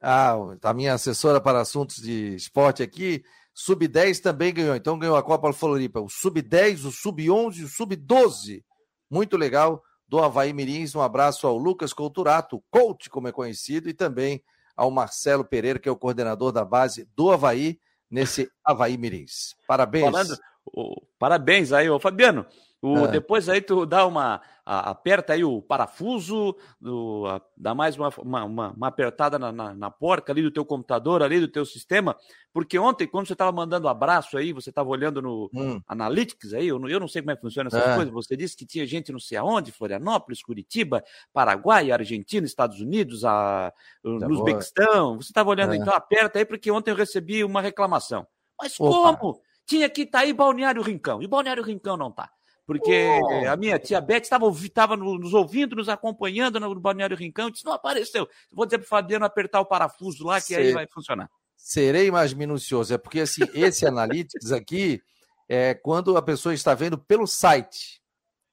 Ah, 0.00 0.34
a 0.62 0.74
minha 0.74 0.94
assessora 0.94 1.40
para 1.40 1.60
assuntos 1.60 1.96
de 1.96 2.34
esporte 2.34 2.82
aqui, 2.82 3.24
Sub-10 3.54 4.20
também 4.20 4.52
ganhou. 4.52 4.74
Então 4.74 4.98
ganhou 4.98 5.16
a 5.16 5.22
Copa 5.22 5.52
Floripa, 5.52 6.00
o 6.00 6.08
Sub-10, 6.08 6.84
o 6.84 6.92
Sub-11 6.92 7.56
e 7.56 7.64
o 7.64 7.68
Sub-12. 7.68 8.62
Muito 9.10 9.36
legal 9.36 9.82
do 10.08 10.18
Havaí 10.22 10.52
Mirins. 10.52 10.94
Um 10.94 11.00
abraço 11.00 11.46
ao 11.46 11.56
Lucas 11.56 11.92
Couturato, 11.92 12.62
coach, 12.70 13.08
como 13.08 13.28
é 13.28 13.32
conhecido, 13.32 13.88
e 13.88 13.94
também 13.94 14.42
ao 14.76 14.90
Marcelo 14.90 15.44
Pereira, 15.44 15.78
que 15.78 15.88
é 15.88 15.92
o 15.92 15.96
coordenador 15.96 16.52
da 16.52 16.64
base 16.64 17.08
do 17.16 17.30
Havaí, 17.30 17.78
nesse 18.10 18.50
Havaí 18.64 18.98
Mirins. 18.98 19.54
Parabéns. 19.66 20.04
Falando, 20.04 20.36
oh, 20.66 21.00
parabéns 21.18 21.72
aí, 21.72 21.88
ô 21.88 21.98
Fabiano. 21.98 22.44
O, 22.84 23.06
é. 23.06 23.08
Depois 23.08 23.48
aí 23.48 23.62
tu 23.62 23.86
dá 23.86 24.06
uma. 24.06 24.42
A, 24.66 24.90
aperta 24.90 25.32
aí 25.32 25.42
o 25.42 25.62
parafuso, 25.62 26.54
do, 26.78 27.24
a, 27.26 27.40
dá 27.56 27.74
mais 27.74 27.96
uma, 27.96 28.10
uma, 28.18 28.44
uma 28.44 28.88
apertada 28.88 29.38
na, 29.38 29.50
na, 29.50 29.74
na, 29.74 29.90
porca 29.90 30.32
ali 30.32 30.42
do 30.42 30.50
teu 30.50 30.66
computador, 30.66 31.22
ali 31.22 31.40
do 31.40 31.48
teu 31.48 31.64
sistema, 31.64 32.14
porque 32.52 32.78
ontem, 32.78 33.06
quando 33.06 33.26
você 33.26 33.32
estava 33.32 33.52
mandando 33.52 33.86
um 33.86 33.90
abraço 33.90 34.36
aí, 34.36 34.52
você 34.52 34.68
estava 34.68 34.88
olhando 34.90 35.22
no 35.22 35.50
hum. 35.54 35.80
Analytics 35.88 36.52
aí, 36.52 36.68
eu 36.68 36.78
não, 36.78 36.88
eu 36.88 37.00
não 37.00 37.08
sei 37.08 37.22
como 37.22 37.32
é 37.32 37.36
que 37.36 37.40
funciona 37.40 37.68
essas 37.68 37.86
é. 37.86 37.94
coisas, 37.94 38.12
você 38.12 38.36
disse 38.36 38.54
que 38.56 38.66
tinha 38.66 38.86
gente 38.86 39.12
não 39.12 39.18
sei 39.18 39.38
aonde, 39.38 39.72
Florianópolis, 39.72 40.42
Curitiba, 40.42 41.02
Paraguai, 41.32 41.90
Argentina, 41.90 42.46
Estados 42.46 42.80
Unidos, 42.80 43.24
a, 43.24 43.72
tá 44.02 44.26
Uzbequistão, 44.28 45.16
você 45.16 45.30
estava 45.30 45.48
olhando, 45.48 45.72
é. 45.72 45.76
então 45.76 45.94
aperta 45.94 46.38
aí, 46.38 46.44
porque 46.44 46.70
ontem 46.70 46.90
eu 46.90 46.96
recebi 46.96 47.44
uma 47.44 47.62
reclamação. 47.62 48.26
Mas 48.60 48.78
Opa. 48.78 49.16
como? 49.16 49.40
Tinha 49.66 49.88
que 49.88 50.02
estar 50.02 50.18
tá 50.18 50.24
aí 50.24 50.34
Balneário 50.34 50.82
Rincão, 50.82 51.22
e 51.22 51.26
Balneário 51.26 51.62
Rincão 51.62 51.96
não 51.96 52.08
está 52.08 52.30
porque 52.66 53.08
oh. 53.22 53.48
a 53.48 53.56
minha 53.56 53.78
tia 53.78 54.00
Beth 54.00 54.22
estava 54.22 54.96
nos 54.96 55.34
ouvindo, 55.34 55.76
nos 55.76 55.88
acompanhando 55.88 56.58
no 56.58 56.80
Balneário 56.80 57.16
Rincão, 57.16 57.50
disse, 57.50 57.64
não 57.64 57.72
apareceu. 57.72 58.28
Vou 58.52 58.64
dizer 58.64 58.78
para 58.78 58.86
o 58.86 58.88
Fabiano 58.88 59.24
apertar 59.24 59.60
o 59.60 59.66
parafuso 59.66 60.24
lá, 60.24 60.40
que 60.40 60.48
Ser... 60.48 60.56
aí 60.56 60.72
vai 60.72 60.86
funcionar. 60.86 61.30
Serei 61.56 62.10
mais 62.10 62.32
minucioso, 62.32 62.92
é 62.94 62.98
porque 62.98 63.20
assim, 63.20 63.42
esse 63.54 63.86
Analytics 63.86 64.52
aqui 64.52 65.00
é 65.48 65.74
quando 65.74 66.16
a 66.16 66.22
pessoa 66.22 66.54
está 66.54 66.74
vendo 66.74 66.98
pelo 66.98 67.26
site, 67.26 68.02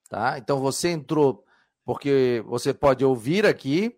tá? 0.10 0.38
Então 0.38 0.60
você 0.60 0.90
entrou, 0.90 1.44
porque 1.86 2.44
você 2.46 2.74
pode 2.74 3.04
ouvir 3.04 3.46
aqui, 3.46 3.96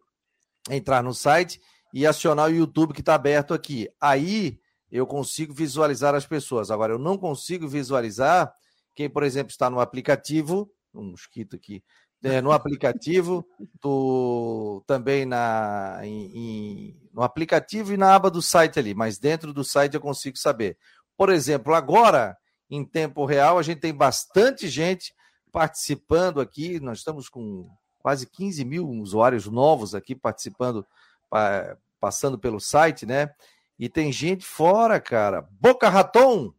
entrar 0.69 1.03
no 1.03 1.13
site 1.13 1.61
e 1.93 2.07
acionar 2.07 2.49
o 2.49 2.55
YouTube 2.55 2.93
que 2.93 3.01
está 3.01 3.13
aberto 3.15 3.53
aqui. 3.53 3.89
Aí 4.01 4.59
eu 4.91 5.05
consigo 5.05 5.53
visualizar 5.53 6.15
as 6.15 6.25
pessoas. 6.25 6.71
Agora, 6.71 6.93
eu 6.93 6.99
não 6.99 7.17
consigo 7.17 7.67
visualizar 7.67 8.53
quem, 8.95 9.09
por 9.09 9.23
exemplo, 9.23 9.51
está 9.51 9.69
no 9.69 9.79
aplicativo, 9.79 10.69
um 10.93 11.11
mosquito 11.11 11.55
aqui, 11.55 11.83
é, 12.23 12.41
no 12.41 12.51
aplicativo, 12.51 13.45
do, 13.81 14.83
também 14.87 15.25
na, 15.25 15.99
em, 16.03 16.31
em, 16.33 17.09
no 17.13 17.21
aplicativo 17.21 17.93
e 17.93 17.97
na 17.97 18.15
aba 18.15 18.29
do 18.29 18.41
site 18.41 18.79
ali, 18.79 18.93
mas 18.93 19.17
dentro 19.17 19.53
do 19.53 19.63
site 19.63 19.95
eu 19.95 20.01
consigo 20.01 20.37
saber. 20.37 20.77
Por 21.17 21.29
exemplo, 21.29 21.73
agora, 21.73 22.37
em 22.69 22.85
tempo 22.85 23.25
real, 23.25 23.57
a 23.57 23.61
gente 23.61 23.81
tem 23.81 23.93
bastante 23.93 24.67
gente 24.67 25.13
participando 25.51 26.41
aqui, 26.41 26.79
nós 26.79 26.99
estamos 26.99 27.29
com 27.29 27.69
quase 27.99 28.25
15 28.27 28.65
mil 28.65 28.89
usuários 28.89 29.47
novos 29.47 29.93
aqui 29.95 30.15
participando, 30.15 30.85
passando 31.99 32.37
pelo 32.37 32.59
site, 32.59 33.05
né? 33.05 33.29
E 33.79 33.87
tem 33.87 34.11
gente 34.11 34.45
fora, 34.45 34.99
cara. 34.99 35.47
Boca 35.59 35.89
Raton. 35.89 36.53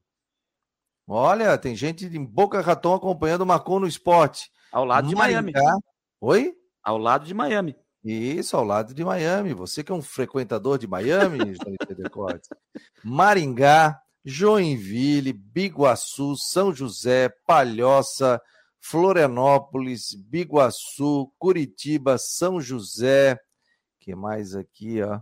Olha, 1.07 1.59
tem 1.59 1.77
gente 1.77 2.07
em 2.07 2.25
Boca 2.25 2.61
Raton 2.61 2.95
acompanhando 2.95 3.43
o 3.43 3.47
Marcon 3.47 3.81
no 3.81 3.87
esporte. 3.87 4.51
Ao 4.73 4.85
lado 4.85 5.09
de 5.09 5.15
Maringá. 5.15 5.43
Miami. 5.43 5.81
Oi? 6.21 6.55
Ao 6.83 6.99
lado 6.99 7.27
de 7.27 7.35
Miami. 7.35 7.77
Isso, 8.03 8.57
ao 8.57 8.65
lado 8.65 8.95
de 8.95 9.05
Miami. 9.05 9.55
Você 9.55 9.83
que 9.83 9.93
é 9.93 9.95
um 9.95 10.03
frequentador 10.03 10.79
de 10.79 10.87
Miami, 10.87 11.39
Maringá, 13.05 13.99
Joinville, 14.25 15.33
Biguaçu, 15.33 16.37
São 16.37 16.75
José, 16.75 17.31
Palhoça, 17.47 18.41
Florianópolis, 18.81 20.15
Biguaçu, 20.15 21.33
Curitiba, 21.39 22.19
São 22.19 22.61
José. 22.61 23.39
que 24.01 24.15
mais 24.15 24.55
aqui, 24.55 25.03
ó? 25.03 25.21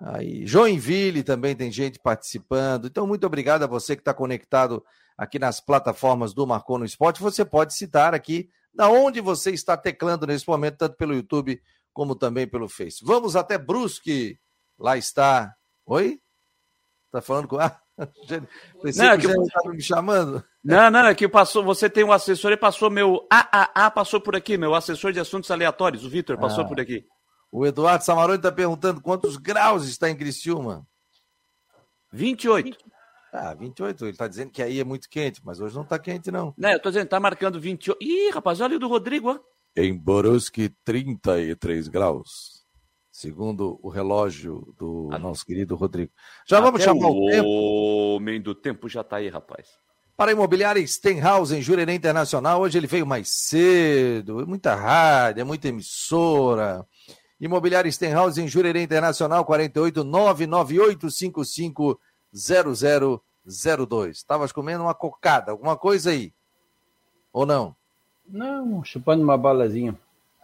Aí, 0.00 0.46
Joinville 0.46 1.22
também 1.22 1.56
tem 1.56 1.72
gente 1.72 1.98
participando. 1.98 2.86
Então, 2.86 3.06
muito 3.06 3.26
obrigado 3.26 3.62
a 3.62 3.66
você 3.66 3.96
que 3.96 4.02
está 4.02 4.12
conectado 4.12 4.84
aqui 5.16 5.38
nas 5.38 5.60
plataformas 5.60 6.34
do 6.34 6.46
Marcou 6.46 6.78
no 6.78 6.84
Esporte. 6.84 7.22
Você 7.22 7.44
pode 7.44 7.74
citar 7.74 8.14
aqui 8.14 8.50
da 8.74 8.88
onde 8.90 9.20
você 9.20 9.50
está 9.50 9.76
teclando 9.76 10.26
nesse 10.26 10.46
momento, 10.46 10.78
tanto 10.78 10.96
pelo 10.96 11.14
YouTube 11.14 11.60
como 11.94 12.14
também 12.14 12.46
pelo 12.46 12.68
Face. 12.68 13.02
Vamos 13.02 13.34
até 13.34 13.56
Brusque. 13.56 14.38
Lá 14.78 14.98
está. 14.98 15.54
Oi? 15.86 16.20
Tá 17.10 17.22
falando 17.22 17.48
com. 17.48 17.56
Ah, 17.98 18.10
pensei 18.82 19.06
não, 19.06 19.12
é 19.12 19.16
que, 19.16 19.26
que 19.26 19.40
estava 19.40 19.70
me 19.70 19.80
chamando. 19.80 20.44
Não, 20.62 20.90
não, 20.90 21.06
é 21.06 21.14
que 21.14 21.26
passou. 21.26 21.64
Você 21.64 21.88
tem 21.88 22.04
um 22.04 22.12
assessor 22.12 22.52
e 22.52 22.56
passou 22.58 22.90
meu. 22.90 23.26
Ah, 23.32 23.48
ah, 23.50 23.70
ah, 23.74 23.90
passou 23.90 24.20
por 24.20 24.36
aqui, 24.36 24.58
meu 24.58 24.74
assessor 24.74 25.12
de 25.12 25.20
assuntos 25.20 25.50
aleatórios, 25.50 26.04
o 26.04 26.10
Vitor, 26.10 26.36
passou 26.36 26.64
ah. 26.64 26.68
por 26.68 26.78
aqui. 26.78 27.06
O 27.56 27.64
Eduardo 27.64 28.04
Samaroni 28.04 28.36
está 28.36 28.52
perguntando 28.52 29.00
quantos 29.00 29.38
graus 29.38 29.88
está 29.88 30.10
em 30.10 30.14
Criciúma. 30.14 30.86
28. 32.12 32.76
Ah, 33.32 33.54
28. 33.54 34.04
Ele 34.04 34.10
está 34.10 34.28
dizendo 34.28 34.50
que 34.50 34.62
aí 34.62 34.78
é 34.78 34.84
muito 34.84 35.08
quente, 35.08 35.40
mas 35.42 35.58
hoje 35.58 35.74
não 35.74 35.82
está 35.82 35.98
quente, 35.98 36.30
não. 36.30 36.52
Não, 36.54 36.68
eu 36.68 36.76
estou 36.76 36.92
dizendo, 36.92 37.06
está 37.06 37.18
marcando 37.18 37.58
28. 37.58 37.98
Ih, 37.98 38.28
rapaz, 38.28 38.60
olha 38.60 38.76
o 38.76 38.78
do 38.78 38.86
Rodrigo, 38.86 39.30
ó. 39.30 39.40
Em 39.74 39.96
Borusque, 39.96 40.68
33 40.84 41.88
graus. 41.88 42.66
Segundo 43.10 43.80
o 43.82 43.88
relógio 43.88 44.74
do 44.76 45.08
ah, 45.10 45.18
nosso 45.18 45.46
querido 45.46 45.76
Rodrigo. 45.76 46.12
Já 46.46 46.60
vamos 46.60 46.82
chamar 46.82 47.08
o, 47.08 47.24
o 47.24 47.30
tempo. 47.30 47.48
O 47.48 48.16
homem 48.16 48.38
do 48.38 48.54
tempo 48.54 48.86
já 48.86 49.00
está 49.00 49.16
aí, 49.16 49.30
rapaz. 49.30 49.66
Para 50.14 50.30
a 50.30 50.34
imobiliária 50.34 50.86
Stenhouse, 50.86 51.56
em 51.56 51.62
Jurerê 51.62 51.94
Internacional, 51.94 52.60
hoje 52.60 52.76
ele 52.76 52.86
veio 52.86 53.06
mais 53.06 53.30
cedo. 53.30 54.46
Muita 54.46 54.74
rádio, 54.74 55.40
é 55.40 55.44
muita 55.44 55.68
emissora. 55.68 56.86
Imobiliária 57.40 57.90
Stenhouse 57.90 58.40
em 58.40 58.48
Jurerê 58.48 58.82
Internacional, 58.82 59.44
48 59.44 60.02
99855 60.02 62.00
0002. 62.32 64.16
Estavas 64.16 64.52
comendo 64.52 64.84
uma 64.84 64.94
cocada, 64.94 65.52
alguma 65.52 65.76
coisa 65.76 66.10
aí? 66.10 66.32
Ou 67.32 67.44
não? 67.44 67.76
Não, 68.26 68.82
chupando 68.82 69.22
uma 69.22 69.36
balazinha. 69.36 69.96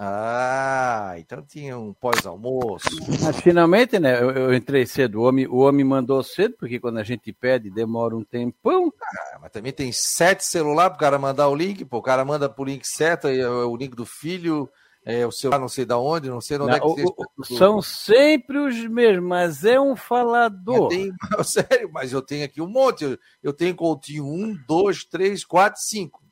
Ah, 0.04 1.14
então 1.16 1.42
tinha 1.42 1.78
um 1.78 1.92
pós-almoço. 1.92 2.88
Mas 3.22 3.40
finalmente, 3.40 3.98
né? 4.00 4.20
Eu, 4.20 4.30
eu, 4.32 4.54
entrei 4.54 4.84
cedo. 4.84 5.20
O 5.20 5.22
homem, 5.22 5.46
o 5.46 5.58
homem 5.58 5.84
mandou 5.84 6.22
cedo, 6.24 6.56
porque 6.58 6.80
quando 6.80 6.98
a 6.98 7.04
gente 7.04 7.32
pede, 7.32 7.70
demora 7.70 8.16
um 8.16 8.24
tempão. 8.24 8.92
Ah, 9.00 9.38
mas 9.40 9.52
também 9.52 9.72
tem 9.72 9.92
sete 9.92 10.44
celulares 10.44 10.90
para 10.92 10.96
o 10.96 11.00
cara 11.00 11.18
mandar 11.18 11.48
o 11.48 11.54
link, 11.54 11.84
pô. 11.84 11.98
O 11.98 12.02
cara 12.02 12.24
manda 12.24 12.48
pro 12.48 12.64
link 12.64 12.84
certo, 12.84 13.28
é 13.28 13.48
o 13.48 13.76
link 13.76 13.94
do 13.94 14.04
filho, 14.04 14.68
é, 15.04 15.26
o 15.26 15.32
celular 15.32 15.58
não 15.58 15.68
sei 15.68 15.84
da 15.84 15.98
onde, 15.98 16.30
não 16.30 16.40
sei 16.40 16.56
de 16.56 16.62
onde 16.62 16.78
não, 16.78 16.92
é 16.92 16.94
que 16.94 17.04
o, 17.04 17.44
São 17.56 17.82
sempre 17.82 18.58
os 18.58 18.76
mesmos, 18.86 19.28
mas 19.28 19.64
é 19.64 19.80
um 19.80 19.96
falador. 19.96 20.88
Tenho, 20.88 21.12
sério, 21.44 21.90
mas 21.92 22.12
eu 22.12 22.22
tenho 22.22 22.44
aqui 22.44 22.60
um 22.60 22.68
monte. 22.68 23.04
Eu, 23.04 23.18
eu 23.42 23.52
tenho 23.52 23.74
Coutinho 23.74 24.24
um, 24.24 24.56
dois, 24.66 25.04
três, 25.04 25.44
quatro, 25.44 25.80
cinco. 25.80 26.22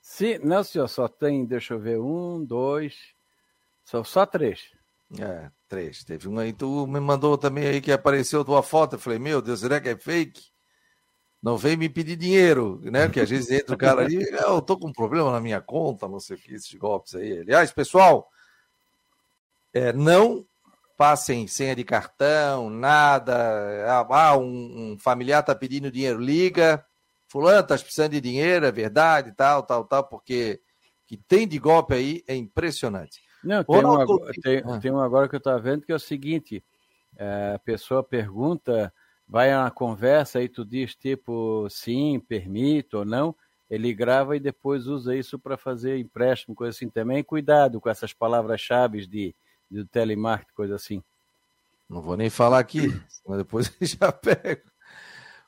Sim, 0.00 0.38
não, 0.38 0.64
senhor, 0.64 0.88
só 0.88 1.06
tem, 1.06 1.44
deixa 1.44 1.74
eu 1.74 1.78
ver, 1.78 2.00
um, 2.00 2.44
dois, 2.44 2.94
são 3.84 4.02
só 4.02 4.26
três. 4.26 4.70
É, 5.20 5.50
três. 5.68 6.02
Teve 6.02 6.28
um 6.28 6.38
aí, 6.38 6.52
tu 6.52 6.86
me 6.86 6.98
mandou 6.98 7.38
também 7.38 7.66
aí 7.66 7.80
que 7.80 7.92
apareceu 7.92 8.44
tua 8.44 8.62
foto. 8.62 8.96
Eu 8.96 8.98
falei, 8.98 9.20
meu 9.20 9.40
Deus, 9.40 9.60
será 9.60 9.80
que 9.80 9.90
é 9.90 9.96
fake? 9.96 10.55
Não 11.42 11.56
vem 11.56 11.76
me 11.76 11.88
pedir 11.88 12.16
dinheiro, 12.16 12.80
né? 12.84 13.06
Porque 13.06 13.20
às 13.20 13.30
vezes 13.30 13.50
entra 13.50 13.74
o 13.74 13.78
cara 13.78 14.02
ali, 14.02 14.22
eu 14.22 14.60
tô 14.60 14.76
com 14.76 14.88
um 14.88 14.92
problema 14.92 15.30
na 15.30 15.40
minha 15.40 15.60
conta, 15.60 16.08
não 16.08 16.18
sei 16.18 16.36
o 16.36 16.40
que, 16.40 16.54
esses 16.54 16.74
golpes 16.74 17.14
aí. 17.14 17.40
Aliás, 17.40 17.70
pessoal, 17.70 18.28
é, 19.72 19.92
não 19.92 20.44
passem 20.96 21.46
senha 21.46 21.76
de 21.76 21.84
cartão, 21.84 22.70
nada. 22.70 23.34
Ah, 23.86 24.06
ah, 24.08 24.36
um, 24.38 24.92
um 24.92 24.98
familiar 24.98 25.42
tá 25.42 25.54
pedindo 25.54 25.90
dinheiro, 25.90 26.18
liga. 26.18 26.84
Fulano, 27.28 27.66
tá 27.66 27.76
precisando 27.76 28.12
de 28.12 28.20
dinheiro, 28.20 28.66
é 28.66 28.72
verdade, 28.72 29.32
tal, 29.32 29.62
tal, 29.62 29.84
tal, 29.84 30.04
porque 30.04 30.60
que 31.06 31.16
tem 31.16 31.46
de 31.46 31.58
golpe 31.58 31.94
aí 31.94 32.24
é 32.26 32.34
impressionante. 32.34 33.20
Não, 33.42 33.62
tem, 33.62 33.84
um, 33.84 34.00
agora, 34.00 34.32
tem, 34.42 34.62
ah. 34.64 34.78
tem 34.78 34.90
um 34.90 35.00
agora 35.00 35.28
que 35.28 35.34
eu 35.34 35.38
estou 35.38 35.60
vendo 35.60 35.84
que 35.84 35.92
é 35.92 35.94
o 35.94 36.00
seguinte: 36.00 36.64
é, 37.16 37.52
a 37.54 37.58
pessoa 37.58 38.02
pergunta 38.02 38.92
vai 39.28 39.52
a 39.52 39.62
uma 39.62 39.70
conversa 39.70 40.42
e 40.42 40.48
tu 40.48 40.64
diz 40.64 40.94
tipo 40.94 41.66
sim, 41.68 42.20
permito 42.20 42.98
ou 42.98 43.04
não, 43.04 43.34
ele 43.68 43.92
grava 43.92 44.36
e 44.36 44.40
depois 44.40 44.86
usa 44.86 45.16
isso 45.16 45.38
para 45.38 45.56
fazer 45.56 45.98
empréstimo, 45.98 46.54
coisa 46.54 46.76
assim 46.76 46.88
também. 46.88 47.22
Cuidado 47.24 47.80
com 47.80 47.88
essas 47.88 48.12
palavras-chave 48.12 49.06
de, 49.06 49.34
de 49.70 49.84
telemarketing, 49.84 50.54
coisa 50.54 50.76
assim. 50.76 51.02
Não 51.88 52.00
vou 52.00 52.16
nem 52.16 52.30
falar 52.30 52.58
aqui, 52.58 52.88
mas 53.26 53.38
depois 53.38 53.72
já 53.80 54.12
pego. 54.12 54.62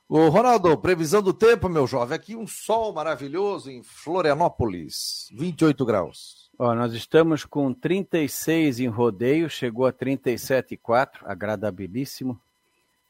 Ô, 0.07 0.27
Ronaldo, 0.29 0.75
previsão 0.77 1.21
do 1.21 1.33
tempo, 1.33 1.69
meu 1.69 1.85
jovem. 1.85 2.15
Aqui 2.15 2.35
um 2.35 2.47
sol 2.47 2.91
maravilhoso 2.91 3.69
em 3.69 3.83
Florianópolis, 3.83 5.29
28 5.31 5.85
graus. 5.85 6.49
Ó, 6.57 6.73
nós 6.73 6.93
estamos 6.93 7.45
com 7.45 7.71
36 7.73 8.79
em 8.79 8.87
rodeio, 8.87 9.49
chegou 9.49 9.85
a 9.85 9.93
37,4, 9.93 11.19
agradabilíssimo. 11.23 12.41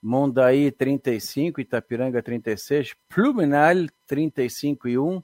Mondaí 0.02 0.72
35, 0.72 1.60
Itapiranga 1.60 2.22
36, 2.22 2.96
Pluminal 3.08 3.88
35 4.08 4.88
e 4.88 4.98
1, 4.98 5.24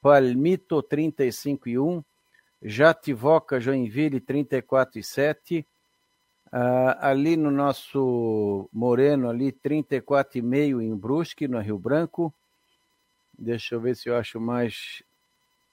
Palmito 0.00 0.82
35 0.82 1.68
e 1.68 1.78
1, 1.78 2.04
Jativoca 2.62 3.58
Joinville 3.58 4.20
34 4.20 5.00
e 5.00 5.02
7, 5.02 5.66
uh, 6.46 6.96
ali 7.00 7.36
no 7.36 7.50
nosso 7.50 8.68
Moreno 8.72 9.28
ali 9.28 9.50
34 9.50 10.38
e 10.38 10.42
meio 10.42 10.80
em 10.80 10.94
Brusque, 10.96 11.48
no 11.48 11.58
Rio 11.58 11.78
Branco. 11.78 12.32
Deixa 13.36 13.74
eu 13.74 13.80
ver 13.80 13.96
se 13.96 14.08
eu 14.08 14.16
acho 14.16 14.40
mais 14.40 15.02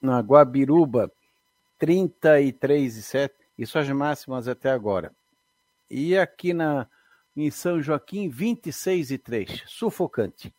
na 0.00 0.18
Guabiruba 0.18 1.10
33 1.78 2.96
e 2.96 3.02
7, 3.02 3.34
isso 3.56 3.78
as 3.78 3.88
máximas 3.88 4.48
até 4.48 4.70
agora. 4.70 5.14
E 5.88 6.18
aqui 6.18 6.52
na 6.52 6.88
em 7.36 7.50
São 7.50 7.82
Joaquim, 7.82 8.28
26 8.28 9.10
e 9.10 9.18
3, 9.18 9.62
sufocante. 9.66 10.54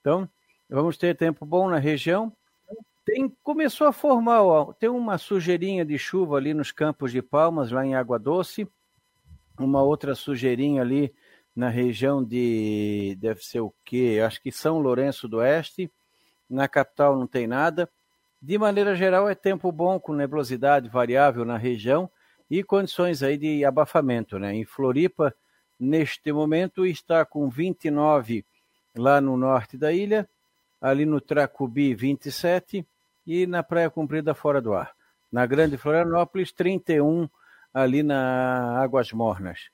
Então, 0.00 0.28
vamos 0.68 0.96
ter 0.96 1.16
tempo 1.16 1.44
bom 1.44 1.68
na 1.68 1.78
região. 1.78 2.32
Tem, 3.04 3.28
começou 3.42 3.86
a 3.86 3.92
formar, 3.92 4.42
ó, 4.42 4.72
tem 4.72 4.88
uma 4.88 5.16
sujeirinha 5.16 5.84
de 5.84 5.96
chuva 5.96 6.36
ali 6.36 6.52
nos 6.52 6.72
campos 6.72 7.12
de 7.12 7.22
Palmas, 7.22 7.70
lá 7.70 7.86
em 7.86 7.94
Água 7.94 8.18
Doce, 8.18 8.68
uma 9.58 9.82
outra 9.82 10.14
sujeirinha 10.14 10.82
ali 10.82 11.14
na 11.54 11.68
região 11.68 12.22
de, 12.22 13.16
deve 13.18 13.42
ser 13.42 13.60
o 13.60 13.72
quê? 13.84 14.20
Acho 14.24 14.42
que 14.42 14.52
São 14.52 14.78
Lourenço 14.78 15.26
do 15.26 15.38
Oeste, 15.38 15.90
na 16.50 16.68
capital 16.68 17.16
não 17.16 17.26
tem 17.26 17.46
nada. 17.46 17.88
De 18.42 18.58
maneira 18.58 18.94
geral, 18.94 19.28
é 19.28 19.34
tempo 19.34 19.72
bom 19.72 19.98
com 19.98 20.12
nebulosidade 20.12 20.88
variável 20.88 21.44
na 21.44 21.56
região 21.56 22.10
e 22.50 22.62
condições 22.62 23.22
aí 23.22 23.38
de 23.38 23.64
abafamento, 23.64 24.38
né? 24.38 24.54
Em 24.54 24.64
Floripa, 24.64 25.34
neste 25.78 26.32
momento 26.32 26.86
está 26.86 27.24
com 27.24 27.48
29 27.48 28.44
lá 28.96 29.20
no 29.20 29.36
norte 29.36 29.76
da 29.76 29.92
ilha, 29.92 30.28
ali 30.80 31.04
no 31.04 31.20
Tracubi 31.20 31.94
27 31.94 32.86
e 33.26 33.46
na 33.46 33.62
Praia 33.62 33.90
Comprida 33.90 34.34
fora 34.34 34.60
do 34.60 34.74
ar. 34.74 34.92
Na 35.30 35.44
Grande 35.44 35.76
Florianópolis 35.76 36.52
31 36.52 37.28
ali 37.72 38.02
na 38.02 38.80
Águas 38.80 39.12
Mornas. 39.12 39.68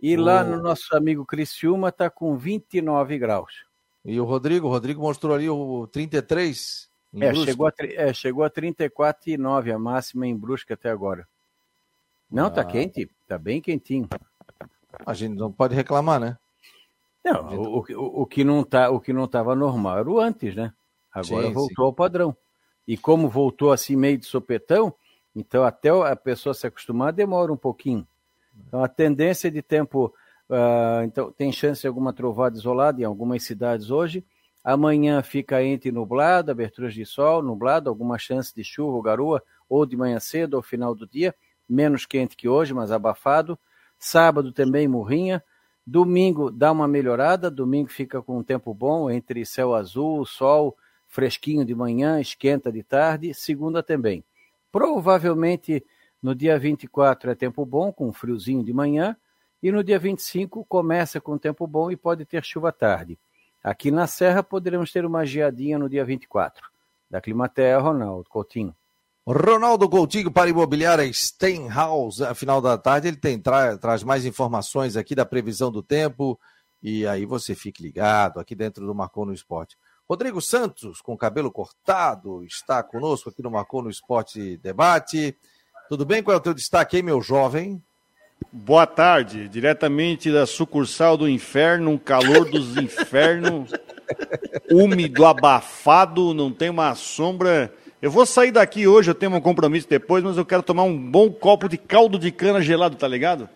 E 0.00 0.16
lá 0.16 0.42
no 0.42 0.60
nosso 0.60 0.96
amigo 0.96 1.24
Criciúma 1.24 1.88
está 1.88 2.10
com 2.10 2.36
29 2.36 3.18
graus. 3.18 3.64
E 4.04 4.20
o 4.20 4.24
Rodrigo? 4.24 4.66
O 4.66 4.70
Rodrigo 4.70 5.00
mostrou 5.00 5.34
ali 5.34 5.48
o 5.48 5.86
33? 5.88 6.88
É 7.20 7.34
chegou, 7.34 7.66
a, 7.66 7.72
é, 7.80 8.12
chegou 8.12 8.44
a 8.44 8.50
34,9 8.50 9.74
a 9.74 9.78
máxima 9.78 10.26
em 10.26 10.36
Brusca 10.36 10.74
até 10.74 10.90
agora. 10.90 11.26
Não, 12.30 12.50
tá 12.50 12.62
ah. 12.62 12.64
tá 12.64 12.70
quente, 12.70 13.08
tá 13.26 13.38
bem 13.38 13.60
quentinho. 13.60 14.08
A 15.04 15.14
gente 15.14 15.34
não 15.34 15.52
pode 15.52 15.74
reclamar, 15.74 16.20
né? 16.20 16.36
Não, 17.24 17.56
o, 17.56 17.78
o, 17.78 18.22
o, 18.22 18.26
que 18.26 18.44
não 18.44 18.62
tá, 18.62 18.90
o 18.90 19.00
que 19.00 19.12
não 19.12 19.24
estava 19.24 19.54
normal 19.54 19.98
era 19.98 20.10
o 20.10 20.20
antes, 20.20 20.54
né? 20.54 20.72
Agora 21.12 21.46
sim, 21.46 21.52
voltou 21.52 21.84
sim. 21.84 21.88
ao 21.88 21.92
padrão. 21.92 22.36
E 22.86 22.98
como 22.98 23.28
voltou 23.28 23.72
assim 23.72 23.96
meio 23.96 24.18
de 24.18 24.26
sopetão, 24.26 24.92
então 25.34 25.64
até 25.64 25.88
a 25.88 26.14
pessoa 26.14 26.54
se 26.54 26.66
acostumar 26.66 27.12
demora 27.12 27.50
um 27.50 27.56
pouquinho. 27.56 28.06
Então 28.66 28.84
a 28.84 28.88
tendência 28.88 29.50
de 29.50 29.62
tempo, 29.62 30.12
uh, 30.50 31.02
então 31.04 31.32
tem 31.32 31.50
chance 31.50 31.80
de 31.80 31.88
alguma 31.88 32.12
trovada 32.12 32.56
isolada 32.56 33.00
em 33.00 33.04
algumas 33.04 33.42
cidades 33.42 33.90
hoje. 33.90 34.24
Amanhã 34.62 35.22
fica 35.22 35.62
entre 35.62 35.90
nublado, 35.90 36.50
aberturas 36.50 36.94
de 36.94 37.04
sol, 37.06 37.42
nublado, 37.42 37.88
alguma 37.88 38.18
chance 38.18 38.54
de 38.54 38.64
chuva 38.64 38.96
ou 38.96 39.02
garoa, 39.02 39.42
ou 39.68 39.84
de 39.86 39.96
manhã 39.96 40.20
cedo 40.20 40.54
ou 40.54 40.62
final 40.62 40.94
do 40.94 41.06
dia, 41.06 41.34
menos 41.68 42.06
quente 42.06 42.36
que 42.36 42.48
hoje, 42.48 42.72
mas 42.74 42.90
abafado. 42.90 43.58
Sábado 43.98 44.52
também 44.52 44.86
morrinha. 44.88 45.42
Domingo 45.86 46.50
dá 46.50 46.72
uma 46.72 46.88
melhorada, 46.88 47.50
domingo 47.50 47.90
fica 47.90 48.22
com 48.22 48.38
um 48.38 48.42
tempo 48.42 48.72
bom, 48.72 49.10
entre 49.10 49.44
céu 49.44 49.74
azul, 49.74 50.24
sol, 50.24 50.76
fresquinho 51.06 51.64
de 51.64 51.74
manhã, 51.74 52.20
esquenta 52.20 52.72
de 52.72 52.82
tarde, 52.82 53.34
segunda 53.34 53.82
também. 53.82 54.24
Provavelmente 54.72 55.84
no 56.22 56.34
dia 56.34 56.58
24 56.58 57.30
é 57.30 57.34
tempo 57.34 57.66
bom, 57.66 57.92
com 57.92 58.08
um 58.08 58.12
friozinho 58.12 58.64
de 58.64 58.72
manhã, 58.72 59.14
e 59.62 59.70
no 59.70 59.84
dia 59.84 59.98
25 59.98 60.64
começa 60.64 61.20
com 61.20 61.36
tempo 61.36 61.66
bom 61.66 61.90
e 61.90 61.96
pode 61.96 62.24
ter 62.24 62.42
chuva 62.42 62.72
tarde. 62.72 63.18
Aqui 63.62 63.90
na 63.90 64.06
Serra 64.06 64.42
poderemos 64.42 64.90
ter 64.90 65.04
uma 65.04 65.24
geadinha 65.24 65.78
no 65.78 65.88
dia 65.88 66.04
24. 66.04 66.70
Da 67.10 67.20
Climaterra, 67.20 67.78
Ronaldo 67.78 68.28
Coutinho. 68.28 68.74
Ronaldo 69.26 69.88
Coutinho 69.88 70.30
para 70.30 70.50
Imobiliária 70.50 71.10
Steinhaus, 71.10 72.20
a 72.20 72.34
final 72.34 72.60
da 72.60 72.76
tarde, 72.76 73.08
ele 73.08 73.16
tem, 73.16 73.38
tra, 73.40 73.78
traz 73.78 74.02
mais 74.02 74.26
informações 74.26 74.98
aqui 74.98 75.14
da 75.14 75.24
previsão 75.24 75.72
do 75.72 75.82
tempo, 75.82 76.38
e 76.82 77.06
aí 77.06 77.24
você 77.24 77.54
fique 77.54 77.82
ligado 77.82 78.38
aqui 78.38 78.54
dentro 78.54 78.84
do 78.84 78.94
Marcou 78.94 79.24
no 79.24 79.32
Esporte. 79.32 79.78
Rodrigo 80.06 80.42
Santos, 80.42 81.00
com 81.00 81.16
cabelo 81.16 81.50
cortado, 81.50 82.44
está 82.44 82.82
conosco 82.82 83.30
aqui 83.30 83.42
no 83.42 83.50
Marcou 83.50 83.82
no 83.82 83.88
Esporte 83.88 84.58
Debate. 84.58 85.34
Tudo 85.88 86.04
bem? 86.04 86.22
Qual 86.22 86.34
é 86.34 86.36
o 86.36 86.42
teu 86.42 86.52
destaque 86.52 86.96
aí, 86.96 87.02
meu 87.02 87.22
jovem? 87.22 87.82
Boa 88.52 88.86
tarde, 88.86 89.48
diretamente 89.48 90.30
da 90.30 90.44
sucursal 90.44 91.16
do 91.16 91.26
inferno, 91.26 91.92
um 91.92 91.98
calor 91.98 92.50
dos 92.50 92.76
infernos, 92.78 93.70
úmido, 94.70 95.24
abafado, 95.24 96.34
não 96.34 96.52
tem 96.52 96.68
uma 96.68 96.94
sombra 96.94 97.72
eu 98.04 98.10
vou 98.10 98.26
sair 98.26 98.50
daqui 98.50 98.86
hoje, 98.86 99.10
eu 99.10 99.14
tenho 99.14 99.34
um 99.34 99.40
compromisso 99.40 99.88
depois, 99.88 100.22
mas 100.22 100.36
eu 100.36 100.44
quero 100.44 100.62
tomar 100.62 100.82
um 100.82 100.94
bom 100.94 101.32
copo 101.32 101.70
de 101.70 101.78
caldo 101.78 102.18
de 102.18 102.30
cana 102.30 102.60
gelado, 102.60 102.96
tá 102.96 103.08
ligado? 103.08 103.48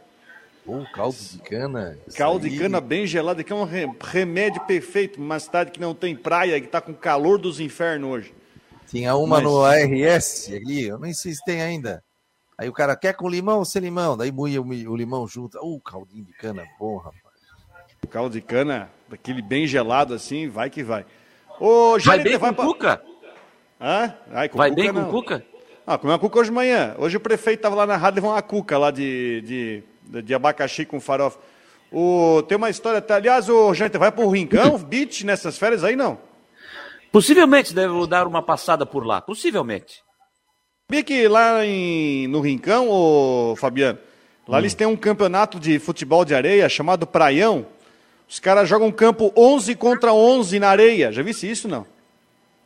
Bom 0.65 0.87
caldo 0.95 1.19
de 1.19 1.39
cana. 1.41 1.99
Caldo 2.17 2.47
aí. 2.47 2.53
de 2.53 2.59
cana 2.59 2.81
bem 2.81 3.07
gelado, 3.07 3.45
que 3.45 3.53
é 3.53 3.55
um 3.55 3.69
remédio 4.01 4.63
perfeito, 4.63 5.21
uma 5.21 5.39
cidade 5.39 5.71
que 5.71 5.79
não 5.79 5.95
tem 5.95 6.17
praia, 6.17 6.59
que 6.63 6.67
tá 6.67 6.81
com 6.81 6.95
calor 6.95 7.37
dos 7.37 7.61
infernos 7.61 8.11
hoje. 8.11 8.35
Tinha 8.87 9.15
uma 9.17 9.37
mas... 9.37 9.45
no 9.45 9.63
ARS 9.63 10.49
ali, 10.49 10.85
eu 10.89 10.99
nem 10.99 11.13
sei 11.13 11.35
se 11.35 11.45
tem 11.45 11.61
ainda. 11.61 12.03
Aí 12.57 12.71
o 12.71 12.73
cara 12.73 12.97
quer 12.97 13.13
com 13.13 13.29
limão 13.29 13.59
ou 13.59 13.67
sem 13.67 13.83
limão? 13.83 14.17
Daí 14.17 14.33
moía 14.33 14.63
o 14.63 14.97
limão 14.97 15.29
junto. 15.29 15.59
Uh, 15.59 15.79
caldinho 15.79 16.25
de 16.25 16.33
cana 16.33 16.65
bom, 16.79 16.97
rapaz. 16.97 17.23
Caldo 18.09 18.33
de 18.33 18.41
cana, 18.41 18.91
daquele 19.11 19.43
bem 19.43 19.67
gelado 19.67 20.15
assim, 20.15 20.49
vai 20.49 20.71
que 20.71 20.83
vai. 20.83 21.05
Ô, 21.61 21.99
vai 21.99 22.19
bem 22.21 22.39
vai 22.39 22.49
com 22.49 22.57
pra... 22.57 22.65
cuca? 22.65 23.18
Hã? 23.81 24.15
Ai, 24.33 24.49
Vai 24.53 24.71
bem 24.71 24.93
com 24.93 25.05
cuca? 25.07 25.45
Ah, 25.87 25.97
comeu 25.97 26.13
uma 26.13 26.19
cuca 26.19 26.41
hoje 26.41 26.51
de 26.51 26.55
manhã. 26.55 26.95
Hoje 26.99 27.17
o 27.17 27.21
prefeito 27.21 27.61
estava 27.61 27.75
lá 27.75 27.87
na 27.87 27.97
rádio 27.97 28.17
levou 28.17 28.33
uma 28.33 28.43
cuca 28.43 28.77
lá 28.77 28.91
de, 28.91 29.41
de, 29.43 30.23
de 30.23 30.35
abacaxi 30.35 30.85
com 30.85 31.01
farofa. 31.01 31.39
O, 31.91 32.43
tem 32.47 32.57
uma 32.59 32.69
história, 32.69 33.03
aliás, 33.09 33.49
o 33.49 33.73
gente 33.73 33.97
vai 33.97 34.13
para 34.13 34.25
o 34.25 34.29
Rincão, 34.29 34.77
beach, 34.85 35.25
nessas 35.25 35.57
férias 35.57 35.83
aí, 35.83 35.97
não? 35.97 36.19
Possivelmente 37.11 37.73
devo 37.73 38.07
dar 38.07 38.27
uma 38.27 38.43
passada 38.43 38.85
por 38.85 39.07
lá, 39.07 39.23
possivelmente. 39.23 40.03
Sabia 40.91 41.03
que 41.03 41.27
lá 41.27 41.65
em, 41.65 42.27
no 42.29 42.41
Rincão, 42.41 42.89
ô, 42.91 43.57
Fabiano, 43.57 43.99
lá 44.47 44.57
hum. 44.57 44.61
eles 44.61 44.75
têm 44.75 44.87
um 44.87 44.97
campeonato 44.97 45.59
de 45.59 45.79
futebol 45.79 46.25
de 46.25 46.35
areia 46.35 46.69
chamado 46.69 47.07
Praião. 47.07 47.67
Os 48.29 48.39
caras 48.39 48.69
jogam 48.69 48.93
campo 48.93 49.33
11 49.35 49.75
contra 49.77 50.13
11 50.13 50.59
na 50.59 50.69
areia. 50.69 51.11
Já 51.13 51.23
visse 51.23 51.51
isso, 51.51 51.67
não? 51.67 51.87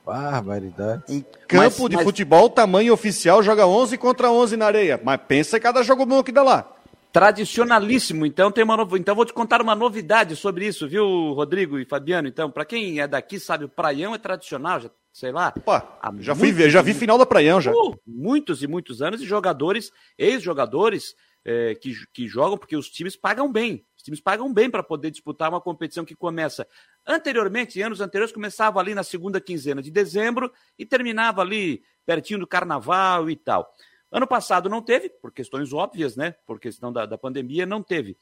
Barbaridade. 0.05 1.05
Um 1.09 1.21
campo 1.21 1.83
mas, 1.83 1.91
de 1.91 1.97
mas... 1.97 2.05
futebol, 2.05 2.51
tamanho 2.51 2.93
oficial, 2.93 3.43
joga 3.43 3.67
11 3.67 3.97
contra 3.99 4.31
11 4.31 4.57
na 4.57 4.67
areia. 4.67 5.01
Mas 5.03 5.21
pensa 5.29 5.57
em 5.57 5.61
cada 5.61 5.83
jogo 5.83 6.05
bom 6.05 6.23
que 6.23 6.33
dá 6.33 6.43
lá. 6.43 6.69
Tradicionalíssimo. 7.13 8.25
Então, 8.25 8.51
tem 8.51 8.65
uma 8.65 8.77
no... 8.77 8.97
então 8.97 9.15
vou 9.15 9.25
te 9.25 9.33
contar 9.33 9.61
uma 9.61 9.75
novidade 9.75 10.35
sobre 10.35 10.67
isso, 10.67 10.89
viu, 10.89 11.33
Rodrigo 11.35 11.79
e 11.79 11.85
Fabiano? 11.85 12.27
Então, 12.27 12.51
para 12.51 12.65
quem 12.65 13.01
é 13.01 13.07
daqui, 13.07 13.39
sabe, 13.39 13.67
o 13.67 13.69
Praião 13.69 14.15
é 14.15 14.19
tradicional, 14.19 14.81
já, 14.81 14.91
sei 15.13 15.31
lá. 15.31 15.53
Opa, 15.55 15.99
já, 16.21 16.35
fui, 16.35 16.51
ver, 16.51 16.71
já 16.71 16.81
vi 16.81 16.95
final 16.95 17.19
da 17.19 17.27
Praião 17.27 17.61
já. 17.61 17.71
Uh, 17.71 17.95
muitos 18.07 18.63
e 18.63 18.67
muitos 18.67 19.03
anos, 19.03 19.21
e 19.21 19.27
jogadores, 19.27 19.93
ex-jogadores 20.17 21.15
é, 21.45 21.75
que, 21.75 21.93
que 22.13 22.27
jogam, 22.27 22.57
porque 22.57 22.77
os 22.77 22.89
times 22.89 23.15
pagam 23.15 23.53
bem. 23.53 23.85
Os 24.03 24.05
times 24.05 24.21
pagam 24.21 24.53
bem 24.53 24.69
para 24.69 24.83
poder 24.83 25.13
disputar 25.13 25.49
uma 25.49 25.61
competição 25.61 26.05
que 26.05 26.17
começa 26.17 26.67
anteriormente, 27.07 27.81
anos 27.81 28.01
anteriores, 28.01 28.35
começava 28.35 28.81
ali 28.81 28.97
na 28.97 29.05
segunda 29.05 29.41
quinzena 29.41 29.81
de 29.81 29.93
dezembro 29.93 30.53
e 30.77 30.85
terminava 30.85 31.41
ali 31.41 31.85
pertinho 32.05 32.41
do 32.41 32.47
carnaval 32.47 33.31
e 33.31 33.37
tal. 33.37 33.73
Ano 34.11 34.27
passado 34.27 34.69
não 34.69 34.83
teve, 34.83 35.09
por 35.09 35.31
questões 35.31 35.73
óbvias, 35.73 36.17
né? 36.17 36.33
Por 36.45 36.59
questão 36.59 36.93
da, 36.93 37.07
da 37.07 37.17
pandemia, 37.17 37.65
não 37.65 37.81
teve. 37.81 38.17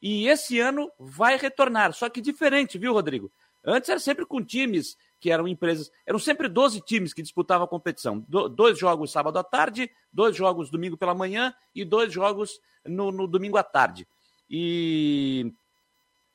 E 0.00 0.28
esse 0.28 0.60
ano 0.60 0.92
vai 0.96 1.36
retornar, 1.36 1.92
só 1.92 2.08
que 2.08 2.20
diferente, 2.20 2.78
viu, 2.78 2.92
Rodrigo? 2.92 3.32
Antes 3.64 3.90
era 3.90 3.98
sempre 3.98 4.24
com 4.24 4.40
times 4.44 4.96
que 5.18 5.28
eram 5.28 5.48
empresas, 5.48 5.90
eram 6.06 6.20
sempre 6.20 6.48
12 6.48 6.80
times 6.82 7.12
que 7.12 7.20
disputavam 7.20 7.64
a 7.64 7.68
competição. 7.68 8.24
Do, 8.28 8.48
dois 8.48 8.78
jogos 8.78 9.10
sábado 9.10 9.40
à 9.40 9.42
tarde, 9.42 9.90
dois 10.12 10.36
jogos 10.36 10.70
domingo 10.70 10.96
pela 10.96 11.16
manhã 11.16 11.52
e 11.74 11.84
dois 11.84 12.12
jogos 12.12 12.60
no, 12.86 13.10
no 13.10 13.26
domingo 13.26 13.56
à 13.56 13.64
tarde. 13.64 14.06
E 14.48 15.52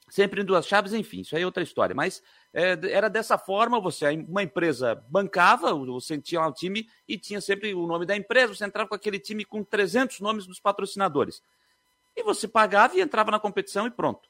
sempre 0.10 0.42
em 0.42 0.46
duas 0.46 0.68
chaves, 0.68 0.94
enfim, 0.94 1.22
isso 1.22 1.36
aí 1.36 1.42
é 1.42 1.46
outra 1.46 1.64
história. 1.64 1.96
Mas 1.96 2.22
é, 2.54 2.78
era 2.90 3.10
dessa 3.10 3.38
forma, 3.38 3.80
você, 3.80 4.10
uma 4.28 4.44
empresa 4.44 4.96
bancava, 5.10 5.74
você 5.74 6.20
tinha 6.20 6.46
um 6.46 6.52
time 6.52 6.88
e 7.08 7.18
tinha 7.18 7.40
sempre 7.40 7.74
o 7.74 7.88
nome 7.88 8.06
da 8.06 8.16
empresa, 8.16 8.54
você 8.54 8.66
entrava 8.66 8.90
com 8.90 8.96
aquele 8.96 9.20
time 9.20 9.46
com 9.46 9.64
300 9.64 10.20
nomes 10.20 10.46
dos 10.46 10.60
patrocinadores. 10.60 11.42
E 12.16 12.24
você 12.24 12.48
pagava 12.48 12.98
e 12.98 13.02
entrava 13.02 13.32
na 13.32 13.40
competição 13.40 13.88
e 13.88 13.92
pronto. 13.92 14.30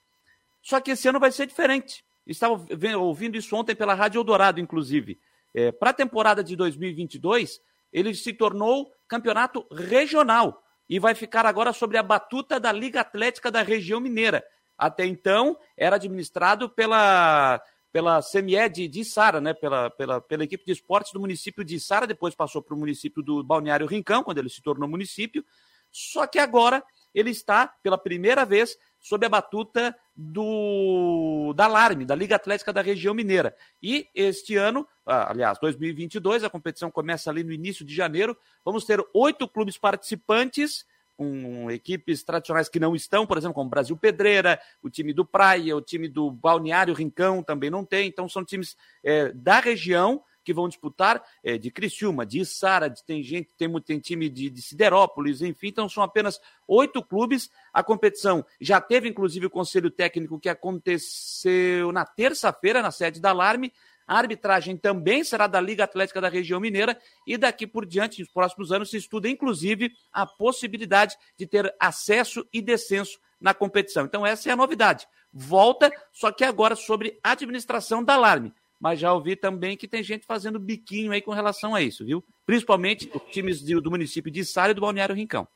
Só 0.62 0.80
que 0.80 0.92
esse 0.92 1.08
ano 1.08 1.20
vai 1.20 1.32
ser 1.32 1.48
diferente. 1.48 2.06
Estava 2.28 2.64
ouvindo 3.00 3.36
isso 3.36 3.56
ontem 3.56 3.76
pela 3.76 3.96
Rádio 3.96 4.20
Eldorado, 4.20 4.60
inclusive. 4.60 5.20
É, 5.54 5.72
Para 5.72 5.90
a 5.90 5.94
temporada 5.94 6.44
de 6.44 6.56
2022, 6.56 7.60
ele 7.92 8.14
se 8.14 8.32
tornou 8.34 8.94
campeonato 9.08 9.66
regional 9.72 10.64
e 10.92 11.00
vai 11.00 11.16
ficar 11.16 11.46
agora 11.46 11.72
sobre 11.72 11.98
a 11.98 12.04
batuta 12.04 12.60
da 12.60 12.70
Liga 12.70 13.00
Atlética 13.00 13.50
da 13.50 13.62
região 13.62 14.02
mineira. 14.02 14.44
Até 14.78 15.06
então, 15.06 15.58
era 15.78 15.96
administrado 15.96 16.70
pela, 16.70 17.62
pela 17.94 18.20
CME 18.22 18.90
de, 18.90 19.06
Sara, 19.06 19.40
né? 19.40 19.54
pela, 19.54 19.90
pela, 19.92 20.20
pela 20.20 20.44
equipe 20.44 20.66
de 20.66 20.74
esportes 20.74 21.14
do 21.14 21.20
município 21.22 21.64
de 21.64 21.80
Sara, 21.80 22.06
depois 22.06 22.36
passou 22.36 22.62
para 22.62 22.76
o 22.76 22.78
município 22.78 23.24
do 23.24 23.42
Balneário 23.42 23.88
Rincão, 23.88 24.22
quando 24.22 24.40
ele 24.40 24.50
se 24.50 24.62
tornou 24.62 24.90
município. 24.90 25.46
Só 25.90 26.28
que 26.28 26.38
agora 26.38 26.84
ele 27.16 27.30
está, 27.30 27.68
pela 27.82 27.98
primeira 27.98 28.44
vez, 28.44 28.78
sob 29.02 29.26
a 29.26 29.30
batuta 29.30 29.96
do 30.16 31.54
da 31.56 31.66
Alarme, 31.66 32.06
da 32.06 32.16
Liga 32.16 32.36
Atlética 32.36 32.72
da 32.72 32.82
região 32.82 33.14
mineira. 33.14 33.56
E 33.82 34.08
este 34.14 34.56
ano, 34.56 34.88
ah, 35.06 35.32
aliás, 35.32 35.58
2022, 35.60 36.44
a 36.44 36.50
competição 36.50 36.92
começa 36.92 37.30
ali 37.30 37.44
no 37.44 37.52
início 37.52 37.84
de 37.84 37.94
janeiro. 37.94 38.38
Vamos 38.64 38.86
ter 38.86 39.04
oito 39.14 39.48
clubes 39.48 39.78
participantes, 39.78 40.86
com 41.18 41.70
equipes 41.70 42.24
tradicionais 42.24 42.68
que 42.68 42.80
não 42.80 42.96
estão, 42.96 43.28
por 43.28 43.38
exemplo, 43.38 43.54
como 43.54 43.70
Brasil 43.70 43.96
Pedreira, 43.96 44.60
o 44.82 44.90
time 44.90 45.14
do 45.14 45.26
Praia, 45.26 45.76
o 45.76 45.82
time 45.82 46.08
do 46.08 46.32
Balneário 46.32 46.94
Rincão 46.94 47.44
também 47.44 47.70
não 47.70 47.86
tem. 47.86 48.08
Então, 48.08 48.28
são 48.28 48.44
times 48.44 48.76
é, 49.04 49.32
da 49.32 49.60
região 49.60 50.24
que 50.44 50.54
vão 50.54 50.68
disputar 50.68 51.24
é, 51.44 51.58
de 51.58 51.72
Criciúma, 51.72 52.26
de 52.26 52.46
Sara, 52.46 52.90
tem 53.06 53.24
gente, 53.24 53.50
tem, 53.58 53.72
tem 53.82 54.00
time 54.00 54.30
de, 54.30 54.50
de 54.50 54.62
Siderópolis, 54.62 55.42
enfim, 55.42 55.68
então 55.68 55.88
são 55.88 56.04
apenas 56.04 56.40
oito 56.68 57.04
clubes. 57.04 57.50
A 57.74 57.84
competição 57.84 58.46
já 58.60 58.80
teve, 58.82 59.10
inclusive, 59.10 59.46
o 59.46 59.50
conselho 59.50 59.90
técnico 59.90 60.40
que 60.40 60.50
aconteceu 60.50 61.92
na 61.92 62.06
terça-feira, 62.06 62.82
na 62.82 62.92
sede 62.92 63.20
da 63.20 63.30
Alarme. 63.30 63.72
A 64.08 64.18
arbitragem 64.18 64.76
também 64.76 65.24
será 65.24 65.48
da 65.48 65.62
Liga 65.62 65.84
Atlética 65.84 66.20
da 66.20 66.28
Região 66.28 66.60
Mineira 66.60 66.98
e 67.26 67.38
daqui 67.38 67.66
por 67.66 67.86
diante, 67.86 68.20
nos 68.20 68.30
próximos 68.30 68.72
anos, 68.72 68.90
se 68.90 68.98
estuda 68.98 69.30
inclusive 69.30 69.92
a 70.12 70.26
possibilidade 70.26 71.16
de 71.38 71.48
ter 71.48 71.74
acesso 71.80 72.46
e 72.52 72.62
descenso 72.62 73.18
na 73.40 73.54
competição. 73.54 74.06
Então, 74.06 74.26
essa 74.26 74.50
é 74.50 74.52
a 74.52 74.56
novidade. 74.56 75.08
Volta, 75.34 75.92
só 76.12 76.32
que 76.32 76.44
agora 76.44 76.76
sobre 76.76 77.20
administração 77.24 78.04
da 78.04 78.16
alarme. 78.16 78.54
Mas 78.82 79.00
já 79.00 79.14
ouvi 79.14 79.36
também 79.36 79.78
que 79.78 79.88
tem 79.88 80.02
gente 80.02 80.26
fazendo 80.26 80.60
biquinho 80.60 81.12
aí 81.12 81.22
com 81.22 81.32
relação 81.32 81.76
a 81.76 81.82
isso, 81.84 82.04
viu? 82.04 82.26
Principalmente 82.48 83.12
os 83.14 83.22
times 83.32 83.62
do 83.62 83.92
município 83.92 84.32
de 84.32 84.44
Sara 84.44 84.72
e 84.72 84.74
do 84.74 84.82
Balneário 84.82 85.14
Rincão. 85.14 85.48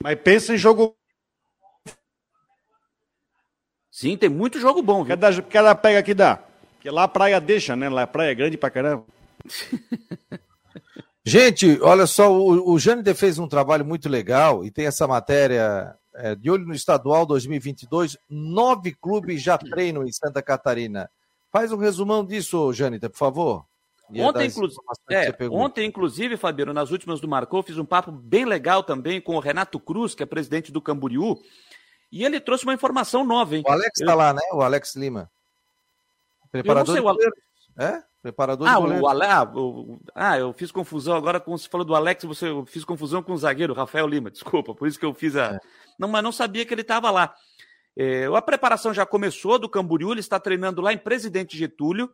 Mas 0.00 0.18
pensa 0.20 0.54
em 0.54 0.56
jogo 0.56 0.96
Sim, 3.90 4.16
tem 4.16 4.28
muito 4.28 4.60
jogo 4.60 4.80
bom, 4.82 5.02
viu? 5.02 5.18
Cada, 5.18 5.42
cada 5.42 5.74
pega 5.74 6.00
que 6.00 6.14
dá. 6.14 6.36
Porque 6.74 6.88
lá 6.88 7.02
a 7.02 7.08
praia 7.08 7.40
deixa, 7.40 7.74
né? 7.74 7.88
Lá 7.88 8.02
a 8.02 8.06
praia 8.06 8.30
é 8.30 8.34
grande 8.36 8.56
pra 8.56 8.70
caramba. 8.70 9.04
Gente, 11.26 11.78
olha 11.82 12.06
só, 12.06 12.32
o, 12.32 12.72
o 12.72 12.78
Jâniter 12.78 13.14
fez 13.16 13.36
um 13.38 13.48
trabalho 13.48 13.84
muito 13.84 14.08
legal 14.08 14.64
e 14.64 14.70
tem 14.70 14.86
essa 14.86 15.06
matéria 15.08 15.94
é, 16.14 16.36
de 16.36 16.48
olho 16.48 16.64
no 16.64 16.72
estadual 16.72 17.26
2022. 17.26 18.16
Nove 18.30 18.94
clubes 18.94 19.42
já 19.42 19.58
treinam 19.58 20.04
em 20.04 20.12
Santa 20.12 20.40
Catarina. 20.40 21.10
Faz 21.52 21.72
um 21.72 21.76
resumão 21.76 22.24
disso, 22.24 22.72
Jâniter, 22.72 23.10
por 23.10 23.18
favor. 23.18 23.66
Ontem, 24.18 24.48
inclu... 24.48 24.68
é, 25.08 25.48
ontem, 25.48 25.86
inclusive, 25.86 26.36
Fabiano, 26.36 26.72
nas 26.72 26.90
últimas 26.90 27.20
do 27.20 27.28
Marcou, 27.28 27.62
fiz 27.62 27.78
um 27.78 27.84
papo 27.84 28.10
bem 28.10 28.44
legal 28.44 28.82
também 28.82 29.20
com 29.20 29.36
o 29.36 29.40
Renato 29.40 29.78
Cruz, 29.78 30.14
que 30.14 30.22
é 30.22 30.26
presidente 30.26 30.72
do 30.72 30.82
Camboriú, 30.82 31.38
e 32.10 32.24
ele 32.24 32.40
trouxe 32.40 32.64
uma 32.64 32.74
informação 32.74 33.24
nova, 33.24 33.56
hein? 33.56 33.62
O 33.64 33.70
Alex 33.70 34.00
está 34.00 34.12
eu... 34.12 34.18
lá, 34.18 34.32
né? 34.32 34.42
O 34.52 34.62
Alex 34.62 34.96
Lima. 34.96 35.30
Preparador 36.50 36.96
eu 36.96 37.04
não 37.04 37.14
sei, 37.14 37.28
o... 37.28 37.32
É? 37.78 38.02
Preparador 38.20 38.68
ah. 38.68 38.78
O 38.78 39.08
Ale... 39.08 39.24
ah, 39.24 39.52
ah, 40.14 40.38
eu 40.38 40.52
fiz 40.52 40.70
confusão 40.70 41.14
agora 41.16 41.40
com 41.40 41.56
você 41.56 41.68
falou 41.68 41.86
do 41.86 41.94
Alex, 41.94 42.24
você 42.24 42.48
eu 42.48 42.66
fiz 42.66 42.84
confusão 42.84 43.22
com 43.22 43.32
o 43.32 43.38
zagueiro 43.38 43.72
Rafael 43.72 44.06
Lima. 44.06 44.30
Desculpa, 44.30 44.74
por 44.74 44.86
isso 44.86 44.98
que 44.98 45.06
eu 45.06 45.14
fiz 45.14 45.36
a. 45.36 45.54
É. 45.54 45.60
Não, 45.98 46.08
mas 46.08 46.22
não 46.22 46.32
sabia 46.32 46.66
que 46.66 46.74
ele 46.74 46.82
estava 46.82 47.10
lá. 47.10 47.34
É, 48.02 48.24
a 48.34 48.40
preparação 48.40 48.94
já 48.94 49.04
começou 49.04 49.58
do 49.58 49.68
Camboriú, 49.68 50.12
ele 50.12 50.20
está 50.20 50.40
treinando 50.40 50.80
lá 50.80 50.90
em 50.90 50.96
Presidente 50.96 51.54
Getúlio, 51.54 52.10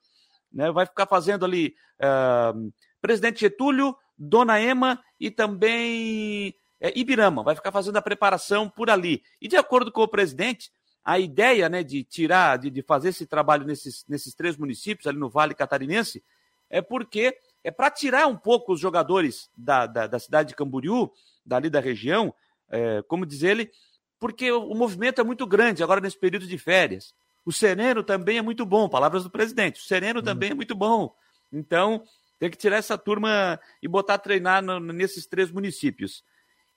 né? 0.52 0.72
Vai 0.72 0.84
ficar 0.84 1.06
fazendo 1.06 1.44
ali 1.44 1.76
uh, 2.00 2.72
Presidente 3.00 3.38
Getúlio, 3.38 3.96
Dona 4.18 4.60
Ema 4.60 5.00
e 5.20 5.30
também 5.30 6.52
é, 6.80 6.98
Ibirama, 6.98 7.44
vai 7.44 7.54
ficar 7.54 7.70
fazendo 7.70 7.98
a 7.98 8.02
preparação 8.02 8.68
por 8.68 8.90
ali. 8.90 9.22
E 9.40 9.46
de 9.46 9.56
acordo 9.56 9.92
com 9.92 10.02
o 10.02 10.08
presidente, 10.08 10.72
a 11.04 11.20
ideia 11.20 11.68
né, 11.68 11.84
de 11.84 12.02
tirar, 12.02 12.58
de, 12.58 12.68
de 12.68 12.82
fazer 12.82 13.10
esse 13.10 13.24
trabalho 13.24 13.64
nesses, 13.64 14.04
nesses 14.08 14.34
três 14.34 14.56
municípios, 14.56 15.06
ali 15.06 15.20
no 15.20 15.30
Vale 15.30 15.54
Catarinense, 15.54 16.20
é 16.68 16.82
porque 16.82 17.38
é 17.62 17.70
para 17.70 17.92
tirar 17.92 18.26
um 18.26 18.36
pouco 18.36 18.72
os 18.72 18.80
jogadores 18.80 19.48
da, 19.56 19.86
da, 19.86 20.08
da, 20.08 20.18
cidade 20.18 20.48
de 20.48 20.56
Camboriú, 20.56 21.12
dali 21.44 21.70
da 21.70 21.78
região, 21.78 22.34
é, 22.68 23.02
como 23.02 23.24
diz 23.24 23.44
ele, 23.44 23.70
porque 24.18 24.50
o, 24.50 24.74
movimento 24.74 25.20
é 25.20 25.24
muito 25.24 25.46
grande 25.46 25.82
agora 25.82 26.00
nesse 26.00 26.18
período 26.18 26.46
de 26.46 26.58
férias. 26.58 27.14
O 27.44 27.52
sereno 27.52 28.02
também 28.02 28.38
é 28.38 28.42
muito 28.42 28.64
bom, 28.66 28.88
palavras 28.88 29.24
do 29.24 29.30
presidente. 29.30 29.80
O 29.80 29.84
sereno 29.84 30.20
uhum. 30.20 30.24
também 30.24 30.50
é 30.50 30.54
muito 30.54 30.74
bom. 30.74 31.14
Então, 31.52 32.02
tem 32.38 32.50
que 32.50 32.56
tirar 32.56 32.76
essa 32.76 32.98
turma 32.98 33.60
e 33.82 33.88
botar 33.88 34.14
a 34.14 34.18
treinar 34.18 34.62
no, 34.62 34.80
nesses 34.80 35.26
três 35.26 35.50
municípios. 35.50 36.24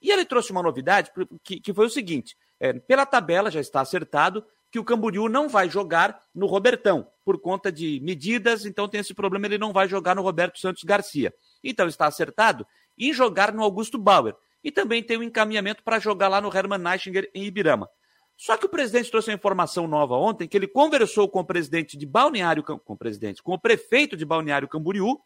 E 0.00 0.10
ele 0.10 0.24
trouxe 0.24 0.52
uma 0.52 0.62
novidade 0.62 1.10
que, 1.42 1.60
que 1.60 1.74
foi 1.74 1.86
o 1.86 1.90
seguinte: 1.90 2.36
é, 2.58 2.72
pela 2.72 3.04
tabela 3.04 3.50
já 3.50 3.60
está 3.60 3.80
acertado 3.80 4.44
que 4.70 4.78
o 4.78 4.84
Camboriú 4.84 5.28
não 5.28 5.48
vai 5.48 5.68
jogar 5.68 6.22
no 6.34 6.46
Robertão, 6.46 7.08
por 7.24 7.40
conta 7.40 7.72
de 7.72 8.00
medidas, 8.02 8.64
então 8.64 8.88
tem 8.88 9.00
esse 9.00 9.12
problema, 9.12 9.46
ele 9.46 9.58
não 9.58 9.72
vai 9.72 9.88
jogar 9.88 10.14
no 10.14 10.22
Roberto 10.22 10.60
Santos 10.60 10.84
Garcia. 10.84 11.34
Então 11.62 11.88
está 11.88 12.06
acertado 12.06 12.64
em 12.96 13.12
jogar 13.12 13.52
no 13.52 13.62
Augusto 13.62 13.98
Bauer. 13.98 14.36
E 14.62 14.70
também 14.70 15.02
tem 15.02 15.16
um 15.16 15.22
encaminhamento 15.22 15.82
para 15.82 15.98
jogar 15.98 16.28
lá 16.28 16.40
no 16.40 16.54
Hermann 16.54 16.78
Neichinger 16.78 17.30
em 17.34 17.44
Ibirama. 17.44 17.88
Só 18.36 18.56
que 18.56 18.64
o 18.64 18.70
presidente 18.70 19.10
trouxe 19.10 19.28
uma 19.28 19.34
informação 19.34 19.86
nova 19.86 20.16
ontem, 20.16 20.48
que 20.48 20.56
ele 20.56 20.66
conversou 20.66 21.28
com 21.28 21.40
o 21.40 21.44
presidente 21.44 21.96
de 21.96 22.06
Balneário, 22.06 22.62
com 22.62 22.80
o 22.86 22.96
presidente, 22.96 23.42
com 23.42 23.52
o 23.52 23.58
prefeito 23.58 24.16
de 24.16 24.24
Balneário 24.24 24.66
Camboriú, 24.66 25.20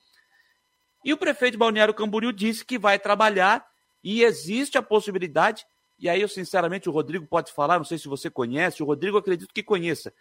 e 1.05 1.13
o 1.13 1.17
prefeito 1.17 1.53
de 1.53 1.59
Balneário 1.59 1.95
Camboriú 1.95 2.33
disse 2.33 2.65
que 2.65 2.77
vai 2.77 2.99
trabalhar 2.99 3.65
e 4.03 4.25
existe 4.25 4.77
a 4.77 4.83
possibilidade, 4.83 5.65
e 5.97 6.09
aí 6.09 6.23
eu 6.23 6.29
sinceramente 6.29 6.89
o 6.89 6.93
Rodrigo 6.93 7.25
pode 7.25 7.53
falar, 7.53 7.79
não 7.79 7.85
sei 7.85 7.99
se 7.99 8.09
você 8.09 8.29
conhece, 8.29 8.83
o 8.83 8.87
Rodrigo 8.87 9.17
acredito 9.17 9.55
que 9.55 9.63
conheça, 9.63 10.13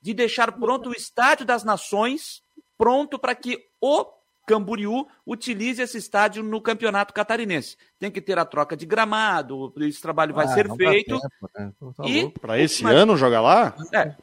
de 0.00 0.12
deixar 0.12 0.52
pronto 0.52 0.90
o 0.90 0.92
Estádio 0.92 1.46
das 1.46 1.64
Nações, 1.64 2.42
pronto 2.76 3.18
para 3.18 3.34
que 3.34 3.64
o 3.80 4.04
Camboriú 4.46 5.06
utilize 5.26 5.80
esse 5.80 5.98
estádio 5.98 6.42
no 6.42 6.60
campeonato 6.60 7.14
catarinense. 7.14 7.76
Tem 7.98 8.10
que 8.10 8.20
ter 8.20 8.38
a 8.38 8.44
troca 8.44 8.76
de 8.76 8.84
gramado, 8.84 9.72
esse 9.78 10.00
trabalho 10.00 10.34
vai 10.34 10.46
ah, 10.46 10.48
ser 10.48 10.68
feito. 10.74 11.14
Né? 11.54 11.72
Tá 11.96 12.04
e 12.06 12.28
para 12.28 12.58
esse 12.58 12.82
mas, 12.82 12.94
ano 12.94 13.16
jogar 13.16 13.40
lá? 13.40 13.74
É, 13.92 14.14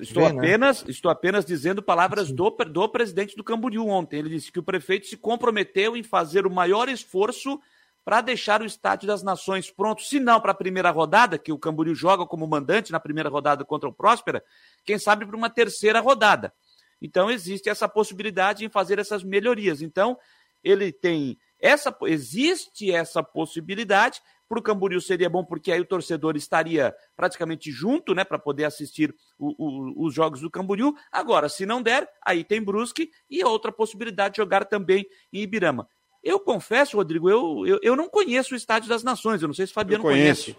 estou 0.00 0.22
né? 0.22 0.38
apenas, 0.38 0.84
estou 0.86 1.10
apenas 1.10 1.44
dizendo 1.44 1.82
palavras 1.82 2.30
do, 2.30 2.50
do 2.50 2.88
presidente 2.88 3.36
do 3.36 3.44
Camboriú 3.44 3.88
ontem. 3.88 4.18
Ele 4.18 4.30
disse 4.30 4.52
que 4.52 4.60
o 4.60 4.62
prefeito 4.62 5.06
se 5.06 5.16
comprometeu 5.16 5.96
em 5.96 6.02
fazer 6.02 6.46
o 6.46 6.50
maior 6.50 6.88
esforço 6.88 7.60
para 8.08 8.22
deixar 8.22 8.62
o 8.62 8.64
Estádio 8.64 9.06
das 9.06 9.22
Nações 9.22 9.70
pronto, 9.70 10.02
se 10.02 10.18
não 10.18 10.40
para 10.40 10.52
a 10.52 10.54
primeira 10.54 10.90
rodada, 10.90 11.36
que 11.36 11.52
o 11.52 11.58
Camboriú 11.58 11.94
joga 11.94 12.24
como 12.24 12.46
mandante 12.46 12.90
na 12.90 12.98
primeira 12.98 13.28
rodada 13.28 13.66
contra 13.66 13.86
o 13.86 13.92
Próspera, 13.92 14.42
quem 14.82 14.98
sabe 14.98 15.26
para 15.26 15.36
uma 15.36 15.50
terceira 15.50 16.00
rodada. 16.00 16.50
Então 17.00 17.30
existe 17.30 17.68
essa 17.68 17.88
possibilidade 17.88 18.64
em 18.64 18.68
fazer 18.68 18.98
essas 18.98 19.22
melhorias. 19.22 19.82
Então, 19.82 20.16
ele 20.62 20.92
tem 20.92 21.38
essa 21.60 21.96
existe 22.02 22.92
essa 22.92 23.22
possibilidade. 23.22 24.20
Para 24.48 24.60
o 24.60 24.62
Camboriú 24.62 24.98
seria 24.98 25.28
bom 25.28 25.44
porque 25.44 25.70
aí 25.70 25.78
o 25.78 25.84
torcedor 25.84 26.34
estaria 26.34 26.94
praticamente 27.14 27.70
junto, 27.70 28.14
né, 28.14 28.24
para 28.24 28.38
poder 28.38 28.64
assistir 28.64 29.14
o, 29.38 29.54
o, 29.58 30.06
os 30.06 30.14
jogos 30.14 30.40
do 30.40 30.50
Camboriú. 30.50 30.94
Agora, 31.12 31.50
se 31.50 31.66
não 31.66 31.82
der, 31.82 32.08
aí 32.24 32.42
tem 32.42 32.62
Brusque 32.62 33.10
e 33.28 33.44
outra 33.44 33.70
possibilidade 33.70 34.34
de 34.34 34.36
jogar 34.38 34.64
também 34.64 35.04
em 35.30 35.42
Ibirama. 35.42 35.86
Eu 36.22 36.40
confesso, 36.40 36.96
Rodrigo, 36.96 37.28
eu, 37.28 37.66
eu, 37.66 37.78
eu, 37.82 37.94
não 37.94 38.08
conheço 38.08 38.54
o 38.54 38.56
Estádio 38.56 38.88
das 38.88 39.02
Nações. 39.02 39.42
Eu 39.42 39.48
não 39.48 39.54
sei 39.54 39.66
se 39.66 39.72
o 39.72 39.74
Fabiano 39.74 40.02
eu 40.02 40.10
conhece. 40.10 40.56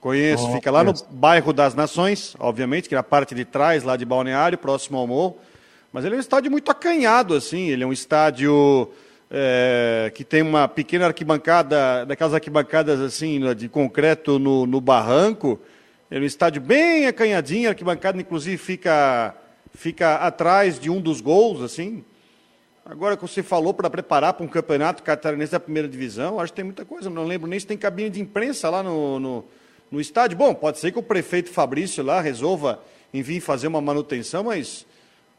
Conheço, 0.00 0.48
oh, 0.48 0.52
fica 0.52 0.70
lá 0.70 0.84
conheço. 0.84 1.06
no 1.08 1.16
bairro 1.16 1.52
das 1.52 1.74
Nações, 1.74 2.36
obviamente, 2.38 2.88
que 2.88 2.94
é 2.94 2.98
a 2.98 3.02
parte 3.02 3.34
de 3.34 3.44
trás, 3.44 3.82
lá 3.82 3.96
de 3.96 4.04
Balneário, 4.04 4.58
próximo 4.58 4.98
ao 4.98 5.06
morro. 5.06 5.38
Mas 5.92 6.04
ele 6.04 6.14
é 6.14 6.18
um 6.18 6.20
estádio 6.20 6.50
muito 6.50 6.70
acanhado, 6.70 7.34
assim. 7.34 7.68
Ele 7.68 7.82
é 7.82 7.86
um 7.86 7.92
estádio 7.92 8.90
é, 9.30 10.10
que 10.14 10.24
tem 10.24 10.42
uma 10.42 10.68
pequena 10.68 11.06
arquibancada, 11.06 12.04
daquelas 12.06 12.34
arquibancadas 12.34 13.00
assim, 13.00 13.40
de 13.54 13.68
concreto 13.68 14.38
no, 14.38 14.66
no 14.66 14.80
barranco. 14.80 15.58
É 16.10 16.18
um 16.18 16.24
estádio 16.24 16.60
bem 16.60 17.06
acanhadinho, 17.06 17.68
a 17.68 17.72
arquibancada, 17.72 18.20
inclusive, 18.20 18.56
fica, 18.56 19.34
fica 19.74 20.16
atrás 20.16 20.78
de 20.78 20.90
um 20.90 21.00
dos 21.00 21.20
gols, 21.20 21.62
assim. 21.62 22.04
Agora 22.84 23.16
que 23.16 23.22
você 23.22 23.42
falou 23.42 23.74
para 23.74 23.90
preparar 23.90 24.32
para 24.32 24.44
um 24.44 24.48
campeonato 24.48 25.02
catarinense 25.02 25.52
da 25.52 25.60
primeira 25.60 25.86
divisão, 25.86 26.40
acho 26.40 26.52
que 26.52 26.56
tem 26.56 26.64
muita 26.64 26.86
coisa. 26.86 27.10
Não 27.10 27.26
lembro 27.26 27.46
nem 27.46 27.60
se 27.60 27.66
tem 27.66 27.76
cabine 27.76 28.08
de 28.08 28.20
imprensa 28.20 28.70
lá 28.70 28.82
no, 28.82 29.20
no, 29.20 29.44
no 29.90 30.00
estádio. 30.00 30.38
Bom, 30.38 30.54
pode 30.54 30.78
ser 30.78 30.92
que 30.92 30.98
o 30.98 31.02
prefeito 31.02 31.50
Fabrício 31.50 32.02
lá 32.02 32.22
resolva, 32.22 32.82
enfim, 33.12 33.40
fazer 33.40 33.66
uma 33.66 33.82
manutenção, 33.82 34.44
mas 34.44 34.86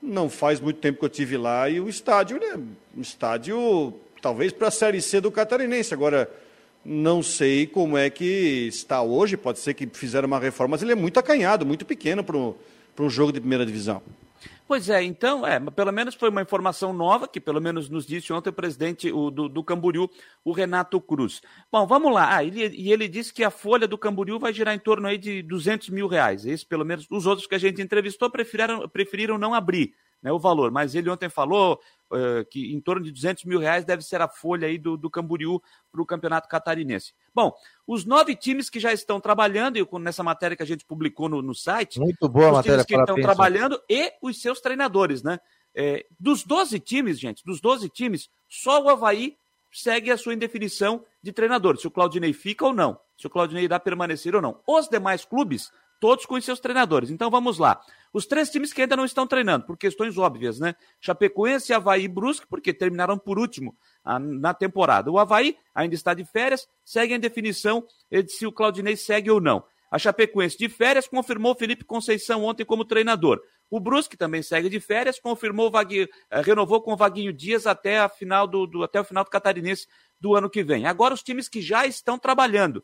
não 0.02 0.30
faz 0.30 0.60
muito 0.60 0.80
tempo 0.80 1.00
que 1.00 1.06
eu 1.06 1.10
tive 1.10 1.38
lá 1.38 1.70
e 1.70 1.80
o 1.80 1.90
estádio, 1.90 2.40
né? 2.40 2.60
Um 2.96 3.02
estádio 3.02 3.94
talvez 4.22 4.52
para 4.52 4.68
a 4.68 4.72
Série 4.72 5.02
C 5.02 5.20
do 5.22 5.32
Catarinense. 5.32 5.94
Agora, 5.94 6.30
não 6.84 7.22
sei 7.22 7.68
como 7.68 7.98
é 7.98 8.10
que 8.10 8.68
está 8.68 9.02
hoje, 9.02 9.38
pode 9.38 9.60
ser 9.60 9.74
que 9.74 9.88
fizeram 9.92 10.28
uma 10.28 10.40
reforma, 10.40 10.72
mas 10.72 10.82
ele 10.82 10.94
é 10.94 10.96
muito 10.96 11.20
acanhado, 11.20 11.66
muito 11.66 11.86
pequeno 11.86 12.24
para 12.24 12.38
um 12.38 13.10
jogo 13.10 13.32
de 13.32 13.40
primeira 13.40 13.66
divisão. 13.66 14.02
Pois 14.70 14.88
é, 14.88 15.02
então, 15.02 15.48
é, 15.48 15.60
pelo 15.60 15.92
menos 15.92 16.14
foi 16.14 16.30
uma 16.30 16.44
informação 16.44 16.94
nova, 16.94 17.28
que 17.28 17.42
pelo 17.42 17.60
menos 17.60 17.90
nos 17.90 18.06
disse 18.06 18.32
ontem 18.32 18.52
o 18.52 18.54
presidente 18.54 19.12
o, 19.12 19.32
do, 19.32 19.50
do 19.50 19.64
Camboriú, 19.64 20.08
o 20.46 20.52
Renato 20.52 21.02
Cruz. 21.02 21.42
Bom, 21.72 21.88
vamos 21.88 22.14
lá. 22.14 22.36
Ah, 22.36 22.44
ele, 22.44 22.68
e 22.68 22.92
ele 22.92 23.08
disse 23.08 23.34
que 23.34 23.44
a 23.44 23.50
folha 23.50 23.88
do 23.88 23.98
Camboriú 23.98 24.38
vai 24.38 24.54
girar 24.54 24.76
em 24.76 24.80
torno 24.80 25.08
aí 25.08 25.18
de 25.18 25.42
200 25.42 25.90
mil 25.90 26.06
reais. 26.06 26.46
Esse, 26.46 26.64
pelo 26.64 26.86
menos, 26.86 27.08
os 27.10 27.26
outros 27.26 27.48
que 27.48 27.56
a 27.56 27.58
gente 27.58 27.82
entrevistou 27.82 28.30
preferiram, 28.30 28.88
preferiram 28.88 29.40
não 29.40 29.56
abrir 29.56 29.96
né, 30.22 30.32
o 30.32 30.40
valor. 30.40 30.72
Mas 30.72 30.96
ele 30.96 31.10
ontem 31.10 31.30
falou 31.30 31.80
uh, 32.12 32.46
que 32.50 32.74
em 32.74 32.80
torno 32.80 33.04
de 33.04 33.12
200 33.12 33.46
mil 33.46 33.60
reais 33.60 33.86
deve 33.86 34.04
ser 34.04 34.22
a 34.22 34.28
folha 34.28 34.68
aí 34.68 34.78
do, 34.78 34.98
do 34.98 35.10
Camboriú 35.10 35.62
para 35.92 36.02
o 36.02 36.06
Campeonato 36.06 36.48
Catarinense. 36.48 37.14
Bom, 37.34 37.54
os 37.88 38.06
nove 38.06 38.36
times 38.36 38.70
que 38.70 38.80
já 38.80 38.92
estão 38.92 39.20
trabalhando, 39.20 39.78
e 39.78 39.88
nessa 40.00 40.24
matéria 40.24 40.56
que 40.56 40.64
a 40.64 40.68
gente 40.68 40.86
publicou 40.86 41.30
no, 41.30 41.42
no 41.42 41.56
site, 41.56 42.00
Muito 42.00 42.28
boa 42.28 42.48
os 42.48 42.58
matéria, 42.58 42.84
times 42.84 42.86
que 42.86 42.96
estão 42.96 43.16
trabalhando 43.16 43.82
e 43.90 44.14
os 44.22 44.42
seus 44.42 44.60
treinadores, 44.60 45.24
né? 45.24 45.40
É, 45.76 46.06
dos 46.20 46.44
12 46.44 46.80
times, 46.80 47.20
gente, 47.20 47.44
dos 47.46 47.62
12 47.62 47.90
times, 47.90 48.30
só 48.48 48.84
o 48.84 48.90
Havaí 48.90 49.38
segue 49.72 50.10
a 50.12 50.18
sua 50.18 50.34
indefinição 50.34 51.06
de 51.22 51.32
treinador, 51.32 51.78
se 51.78 51.88
o 51.88 51.92
Claudinei 51.92 52.34
fica 52.34 52.66
ou 52.66 52.74
não, 52.74 53.00
se 53.18 53.28
o 53.28 53.30
Claudinei 53.30 53.66
irá 53.66 53.80
permanecer 53.80 54.36
ou 54.36 54.42
não. 54.42 54.60
Os 54.66 54.88
demais 54.88 55.24
clubes, 55.24 55.72
todos 56.00 56.26
com 56.26 56.36
os 56.36 56.46
seus 56.46 56.60
treinadores. 56.60 57.10
Então 57.10 57.30
vamos 57.30 57.60
lá. 57.60 57.80
Os 58.12 58.26
três 58.26 58.50
times 58.50 58.74
que 58.74 58.82
ainda 58.82 58.96
não 58.96 59.06
estão 59.06 59.28
treinando, 59.28 59.66
por 59.66 59.78
questões 59.78 60.18
óbvias, 60.18 60.60
né? 60.60 60.76
Chapecoense, 61.00 61.74
Havaí 61.74 62.06
e 62.06 62.08
Brusque, 62.08 62.48
porque 62.48 62.74
terminaram 62.74 63.18
por 63.18 63.38
último 63.38 63.78
a, 64.04 64.18
na 64.18 64.54
temporada. 64.54 65.12
O 65.12 65.20
Havaí 65.20 65.58
ainda 65.74 65.96
está 65.96 66.14
de 66.14 66.26
férias, 66.26 66.68
segue 66.84 67.14
em 67.14 67.20
definição 67.20 67.86
de 68.12 68.30
se 68.30 68.46
o 68.48 68.52
Claudinei 68.52 68.96
segue 68.96 69.30
ou 69.30 69.40
não. 69.40 69.64
A 69.92 69.98
Chapecoense 69.98 70.58
de 70.58 70.70
férias 70.70 71.08
confirmou 71.08 71.56
Felipe 71.56 71.84
Conceição 71.84 72.44
ontem 72.44 72.64
como 72.64 72.86
treinador. 72.86 73.42
O 73.70 73.80
Brusque 73.80 74.18
também 74.18 74.42
segue 74.42 74.70
de 74.70 74.80
férias, 74.80 75.20
confirmou 75.20 75.70
Vaguinho, 75.70 76.08
eh, 76.30 76.42
renovou 76.42 76.82
com 76.82 76.94
o 76.94 76.98
Vaguinho 76.98 77.34
Dias 77.34 77.68
até, 77.68 78.00
a 78.00 78.10
final 78.10 78.48
do, 78.48 78.66
do, 78.66 78.84
até 78.84 79.00
o 79.00 79.04
final 79.04 79.24
do 79.24 79.30
Catarinense 79.30 79.88
do 80.20 80.36
ano 80.36 80.50
que 80.50 80.64
vem. 80.64 80.86
Agora 80.86 81.14
os 81.14 81.24
times 81.24 81.48
que 81.48 81.62
já 81.62 81.86
estão 81.86 82.18
trabalhando, 82.18 82.84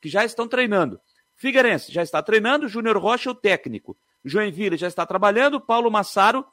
que 0.00 0.08
já 0.08 0.24
estão 0.24 0.46
treinando. 0.46 1.00
Figueirense 1.34 1.92
já 1.92 2.02
está 2.02 2.22
treinando, 2.22 2.68
Júnior 2.68 2.98
Rocha, 2.98 3.30
o 3.30 3.34
técnico. 3.34 3.96
Joinville 4.24 4.76
já 4.76 4.88
está 4.88 5.06
trabalhando, 5.06 5.60
Paulo 5.60 5.90
Massaro 5.90 6.44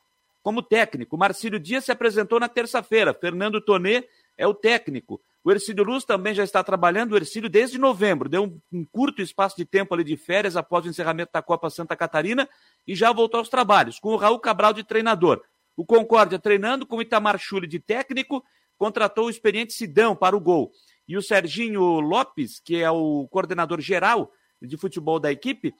como 0.45 0.62
técnico. 0.62 1.17
Marcílio 1.17 1.60
Dias 1.60 1.86
se 1.86 1.91
apresentou 1.91 2.39
na 2.39 2.47
terça-feira, 2.47 3.15
Fernando 3.15 3.60
Tonê 3.60 4.08
é 4.38 4.45
o 4.45 4.54
técnico. 4.54 5.19
O 5.43 5.51
Ercílio 5.51 5.84
Luz 5.84 6.06
também 6.06 6.36
já 6.36 6.43
está 6.43 6.63
trabalhando, 6.63 7.13
o 7.13 7.17
Ercílio 7.17 7.49
desde 7.49 7.80
novembro, 7.80 8.30
deu 8.30 8.43
um, 8.43 8.62
um, 8.71 8.86
curto 8.86 9.23
espaço 9.23 9.56
de 9.58 9.65
tempo 9.65 9.93
ali 9.93 10.04
de 10.04 10.15
férias 10.15 10.56
após 10.56 10.86
o 10.86 10.88
encerramento 10.89 11.32
da 11.34 11.41
Copa 11.41 11.69
Santa 11.71 11.95
Catarina 11.95 12.47
e 12.86 12.95
já 12.95 13.12
voltou 13.12 13.39
aos 13.39 13.49
trabalhos, 13.49 13.99
com 13.99 14.10
o 14.10 14.17
Raul 14.17 14.39
Cabral 14.39 14.71
de 14.71 14.84
treinador. 14.84 15.41
O 15.75 15.84
Concórdia 15.84 16.38
treinando 16.38 16.86
com 16.86 16.97
o 16.97 17.01
Itamar 17.01 17.39
Chuli 17.39 17.67
de 17.67 17.80
técnico, 17.80 18.43
contratou 18.78 19.25
o 19.25 19.30
experiente 19.30 19.73
Sidão 19.73 20.15
para 20.15 20.38
o 20.38 20.39
gol. 20.39 20.71
E 21.08 21.17
o 21.17 21.21
Serginho 21.21 21.99
Lopes, 21.99 22.60
que 22.60 22.82
é 22.82 22.89
o 22.89 23.28
coordenador 23.30 23.82
geral 23.82 24.32
de 24.62 24.78
futebol 24.78 25.19
da 25.19 25.32
equipe, 25.32 25.73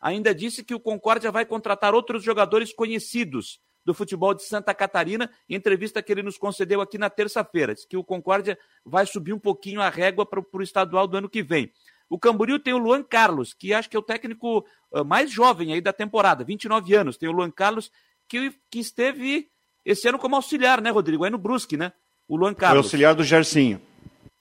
ainda 0.00 0.34
disse 0.34 0.64
que 0.64 0.74
o 0.74 0.80
Concórdia 0.80 1.30
vai 1.30 1.44
contratar 1.44 1.94
outros 1.94 2.22
jogadores 2.22 2.72
conhecidos 2.72 3.60
do 3.84 3.94
futebol 3.94 4.34
de 4.34 4.42
Santa 4.42 4.74
Catarina, 4.74 5.30
em 5.48 5.54
entrevista 5.54 6.02
que 6.02 6.12
ele 6.12 6.22
nos 6.22 6.36
concedeu 6.36 6.80
aqui 6.80 6.98
na 6.98 7.10
terça-feira. 7.10 7.74
Diz 7.74 7.84
que 7.84 7.96
o 7.96 8.04
Concórdia 8.04 8.58
vai 8.84 9.06
subir 9.06 9.32
um 9.32 9.38
pouquinho 9.38 9.80
a 9.80 9.88
régua 9.88 10.26
para 10.26 10.40
o 10.40 10.62
estadual 10.62 11.06
do 11.06 11.16
ano 11.16 11.28
que 11.28 11.42
vem. 11.42 11.72
O 12.08 12.18
Camboriú 12.18 12.58
tem 12.58 12.74
o 12.74 12.78
Luan 12.78 13.02
Carlos, 13.02 13.54
que 13.54 13.72
acho 13.72 13.88
que 13.88 13.96
é 13.96 13.98
o 13.98 14.02
técnico 14.02 14.66
uh, 14.92 15.04
mais 15.04 15.30
jovem 15.30 15.72
aí 15.72 15.80
da 15.80 15.92
temporada, 15.92 16.44
29 16.44 16.94
anos. 16.94 17.16
Tem 17.16 17.28
o 17.28 17.32
Luan 17.32 17.50
Carlos, 17.50 17.90
que, 18.28 18.52
que 18.70 18.80
esteve 18.80 19.48
esse 19.84 20.08
ano 20.08 20.18
como 20.18 20.36
auxiliar, 20.36 20.80
né, 20.80 20.90
Rodrigo? 20.90 21.24
Aí 21.24 21.30
no 21.30 21.38
Brusque, 21.38 21.76
né? 21.76 21.92
O 22.28 22.36
Luan 22.36 22.52
Carlos. 22.52 22.80
Foi 22.80 22.86
auxiliar 22.86 23.14
do 23.14 23.24
Gersinho. 23.24 23.80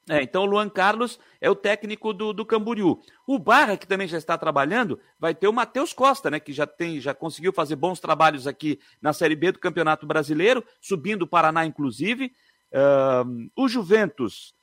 É, 0.09 0.23
então 0.23 0.41
o 0.41 0.45
Luan 0.45 0.67
Carlos 0.67 1.19
é 1.39 1.47
o 1.51 1.55
técnico 1.55 2.11
do, 2.11 2.33
do 2.33 2.43
Camboriú. 2.43 2.99
O 3.27 3.37
Barra, 3.37 3.77
que 3.77 3.85
também 3.85 4.07
já 4.07 4.17
está 4.17 4.35
trabalhando, 4.39 4.99
vai 5.19 5.35
ter 5.35 5.47
o 5.47 5.53
Matheus 5.53 5.93
Costa, 5.93 6.31
né? 6.31 6.39
Que 6.39 6.51
já 6.51 6.65
tem, 6.65 6.99
já 6.99 7.13
conseguiu 7.13 7.53
fazer 7.53 7.75
bons 7.75 7.99
trabalhos 7.99 8.47
aqui 8.47 8.79
na 8.99 9.13
Série 9.13 9.35
B 9.35 9.51
do 9.51 9.59
Campeonato 9.59 10.07
Brasileiro, 10.07 10.65
subindo 10.81 11.21
o 11.21 11.27
Paraná, 11.27 11.63
inclusive. 11.63 12.33
Uh, 12.71 13.51
o 13.55 13.67
Juventus 13.67 14.55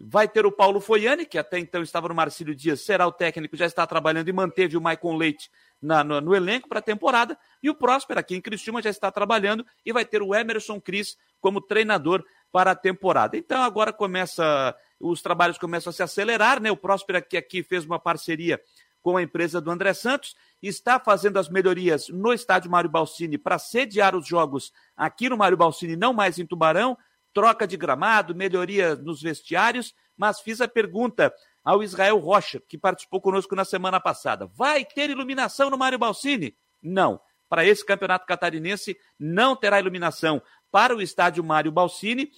vai 0.00 0.28
ter 0.28 0.46
o 0.46 0.52
Paulo 0.52 0.80
Foiane, 0.80 1.26
que 1.26 1.38
até 1.38 1.58
então 1.58 1.82
estava 1.82 2.08
no 2.08 2.14
Marcílio 2.14 2.54
Dias, 2.54 2.80
será 2.80 3.06
o 3.06 3.12
técnico, 3.12 3.56
já 3.56 3.66
está 3.66 3.86
trabalhando 3.86 4.28
e 4.28 4.32
manteve 4.32 4.76
o 4.76 4.80
Maicon 4.80 5.16
Leite 5.16 5.50
na, 5.80 6.04
no, 6.04 6.20
no, 6.20 6.34
elenco 6.34 6.68
para 6.68 6.78
a 6.78 6.82
temporada. 6.82 7.36
E 7.60 7.68
o 7.68 7.74
Próspero, 7.74 8.20
aqui 8.20 8.36
em 8.36 8.40
Criciúma, 8.40 8.80
já 8.80 8.90
está 8.90 9.10
trabalhando 9.10 9.66
e 9.84 9.92
vai 9.92 10.04
ter 10.04 10.22
o 10.22 10.34
Emerson 10.34 10.80
Cris 10.80 11.16
como 11.40 11.60
treinador 11.60 12.24
para 12.52 12.72
a 12.72 12.76
temporada. 12.76 13.36
Então 13.36 13.62
agora 13.62 13.92
começa 13.92 14.76
os 15.02 15.20
trabalhos 15.20 15.58
começam 15.58 15.90
a 15.90 15.92
se 15.92 16.02
acelerar, 16.02 16.60
né? 16.60 16.70
O 16.70 16.76
Próspera 16.76 17.20
que 17.20 17.36
aqui 17.36 17.62
fez 17.62 17.84
uma 17.84 17.98
parceria 17.98 18.60
com 19.02 19.16
a 19.16 19.22
empresa 19.22 19.60
do 19.60 19.70
André 19.70 19.92
Santos, 19.92 20.36
está 20.62 20.98
fazendo 21.00 21.36
as 21.38 21.48
melhorias 21.48 22.08
no 22.08 22.32
estádio 22.32 22.70
Mário 22.70 22.88
Balsini 22.88 23.36
para 23.36 23.58
sediar 23.58 24.14
os 24.14 24.26
jogos 24.26 24.72
aqui 24.96 25.28
no 25.28 25.36
Mário 25.36 25.56
Balsini, 25.56 25.96
não 25.96 26.12
mais 26.12 26.38
em 26.38 26.46
Tubarão, 26.46 26.96
troca 27.34 27.66
de 27.66 27.76
gramado, 27.76 28.34
melhoria 28.34 28.94
nos 28.94 29.20
vestiários, 29.20 29.92
mas 30.16 30.40
fiz 30.40 30.60
a 30.60 30.68
pergunta 30.68 31.34
ao 31.64 31.82
Israel 31.82 32.18
Rocha, 32.18 32.60
que 32.68 32.78
participou 32.78 33.20
conosco 33.20 33.56
na 33.56 33.64
semana 33.64 33.98
passada. 33.98 34.46
Vai 34.54 34.84
ter 34.84 35.10
iluminação 35.10 35.68
no 35.68 35.78
Mário 35.78 35.98
Balsini? 35.98 36.56
Não. 36.80 37.20
Para 37.48 37.66
esse 37.66 37.84
campeonato 37.84 38.26
catarinense, 38.26 38.96
não 39.18 39.54
terá 39.54 39.78
iluminação 39.78 40.40
para 40.70 40.96
o 40.96 41.02
estádio 41.02 41.44
Mário 41.44 41.70
Balsini. 41.70 42.30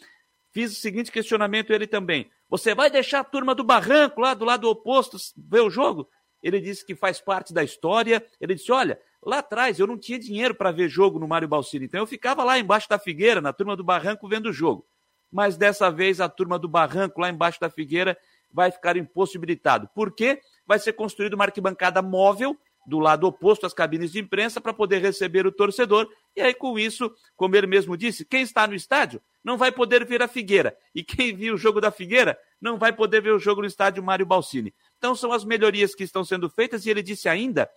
Fiz 0.50 0.72
o 0.72 0.80
seguinte 0.80 1.12
questionamento 1.12 1.72
ele 1.72 1.86
também. 1.86 2.30
Você 2.54 2.72
vai 2.72 2.88
deixar 2.88 3.18
a 3.18 3.24
turma 3.24 3.52
do 3.52 3.64
barranco 3.64 4.20
lá 4.20 4.32
do 4.32 4.44
lado 4.44 4.70
oposto 4.70 5.16
ver 5.36 5.62
o 5.62 5.68
jogo? 5.68 6.08
Ele 6.40 6.60
disse 6.60 6.86
que 6.86 6.94
faz 6.94 7.20
parte 7.20 7.52
da 7.52 7.64
história. 7.64 8.24
Ele 8.40 8.54
disse: 8.54 8.70
Olha, 8.70 8.96
lá 9.20 9.38
atrás 9.38 9.80
eu 9.80 9.88
não 9.88 9.98
tinha 9.98 10.20
dinheiro 10.20 10.54
para 10.54 10.70
ver 10.70 10.88
jogo 10.88 11.18
no 11.18 11.26
Mário 11.26 11.48
Balsini, 11.48 11.86
então 11.86 11.98
eu 11.98 12.06
ficava 12.06 12.44
lá 12.44 12.56
embaixo 12.56 12.88
da 12.88 12.96
figueira, 12.96 13.40
na 13.40 13.52
turma 13.52 13.74
do 13.74 13.82
barranco, 13.82 14.28
vendo 14.28 14.50
o 14.50 14.52
jogo. 14.52 14.86
Mas 15.32 15.56
dessa 15.56 15.90
vez 15.90 16.20
a 16.20 16.28
turma 16.28 16.56
do 16.56 16.68
barranco, 16.68 17.20
lá 17.20 17.28
embaixo 17.28 17.58
da 17.58 17.68
figueira, 17.68 18.16
vai 18.52 18.70
ficar 18.70 18.96
impossibilitado. 18.96 19.90
Por 19.92 20.14
quê? 20.14 20.40
Vai 20.64 20.78
ser 20.78 20.92
construída 20.92 21.34
uma 21.34 21.46
arquibancada 21.46 22.00
móvel 22.00 22.56
do 22.86 22.98
lado 22.98 23.26
oposto 23.26 23.66
às 23.66 23.72
cabines 23.72 24.12
de 24.12 24.20
imprensa 24.20 24.60
para 24.60 24.74
poder 24.74 25.00
receber 25.00 25.46
o 25.46 25.52
torcedor. 25.52 26.08
E 26.36 26.40
aí, 26.40 26.54
com 26.54 26.78
isso, 26.78 27.12
como 27.36 27.56
ele 27.56 27.66
mesmo 27.66 27.96
disse, 27.96 28.24
quem 28.24 28.42
está 28.42 28.66
no 28.66 28.74
estádio 28.74 29.20
não 29.42 29.56
vai 29.56 29.70
poder 29.70 30.04
ver 30.04 30.22
a 30.22 30.28
Figueira. 30.28 30.76
E 30.94 31.02
quem 31.02 31.34
viu 31.34 31.54
o 31.54 31.58
jogo 31.58 31.80
da 31.80 31.90
Figueira 31.90 32.38
não 32.60 32.78
vai 32.78 32.92
poder 32.92 33.20
ver 33.20 33.32
o 33.32 33.38
jogo 33.38 33.60
no 33.60 33.66
estádio 33.66 34.02
Mário 34.02 34.26
Balsini. 34.26 34.74
Então, 34.98 35.14
são 35.14 35.32
as 35.32 35.44
melhorias 35.44 35.94
que 35.94 36.04
estão 36.04 36.24
sendo 36.24 36.48
feitas. 36.48 36.86
E 36.86 36.90
ele 36.90 37.02
disse 37.02 37.28
ainda 37.28 37.70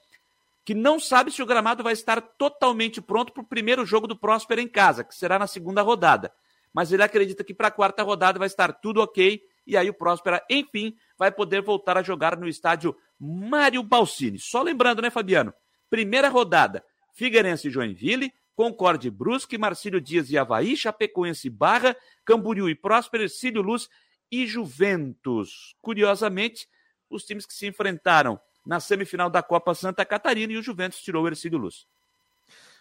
que 0.64 0.74
não 0.74 1.00
sabe 1.00 1.32
se 1.32 1.42
o 1.42 1.46
gramado 1.46 1.82
vai 1.82 1.94
estar 1.94 2.20
totalmente 2.20 3.02
pronto 3.02 3.32
para 3.32 3.42
o 3.42 3.48
primeiro 3.48 3.86
jogo 3.86 4.06
do 4.06 4.18
Próspero 4.18 4.60
em 4.60 4.68
casa, 4.68 5.04
que 5.04 5.16
será 5.16 5.40
na 5.40 5.48
segunda 5.48 5.82
rodada. 5.82 6.32
Mas 6.74 6.92
ele 6.92 7.04
acredita 7.04 7.44
que 7.44 7.54
para 7.54 7.70
a 7.70 7.72
quarta 7.72 8.04
rodada 8.04 8.38
vai 8.38 8.48
estar 8.48 8.74
tudo 8.74 9.02
ok. 9.02 9.42
E 9.68 9.76
aí 9.76 9.90
o 9.90 9.94
Próspera, 9.94 10.42
enfim, 10.50 10.96
vai 11.18 11.30
poder 11.30 11.62
voltar 11.62 11.98
a 11.98 12.02
jogar 12.02 12.38
no 12.38 12.48
estádio 12.48 12.96
Mário 13.20 13.84
Balsini. 13.84 14.40
Só 14.40 14.64
lembrando, 14.64 15.02
né, 15.02 15.10
Fabiano? 15.10 15.54
Primeira 15.90 16.30
rodada, 16.30 16.84
Figueirense 17.14 17.68
e 17.68 17.72
Joinville, 17.72 18.34
Concorde 18.56 19.12
Brusque, 19.12 19.58
Marcílio 19.58 20.00
Dias 20.00 20.32
e 20.32 20.38
Havaí, 20.38 20.76
Chapecoense 20.78 21.50
Barra, 21.50 21.96
Camboriú 22.26 22.70
e 22.70 22.76
Próspero, 22.76 23.24
Ercílio 23.24 23.62
Luz 23.62 23.90
e 24.32 24.48
Juventus. 24.48 25.76
Curiosamente, 25.82 26.68
os 27.10 27.24
times 27.24 27.46
que 27.46 27.54
se 27.54 27.68
enfrentaram 27.68 28.40
na 28.66 28.80
semifinal 28.80 29.30
da 29.30 29.44
Copa 29.44 29.76
Santa 29.76 30.06
Catarina 30.06 30.54
e 30.54 30.58
o 30.58 30.64
Juventus 30.64 31.02
tirou 31.02 31.26
o 31.26 31.28
Ercílio 31.28 31.60
Luz. 31.60 31.86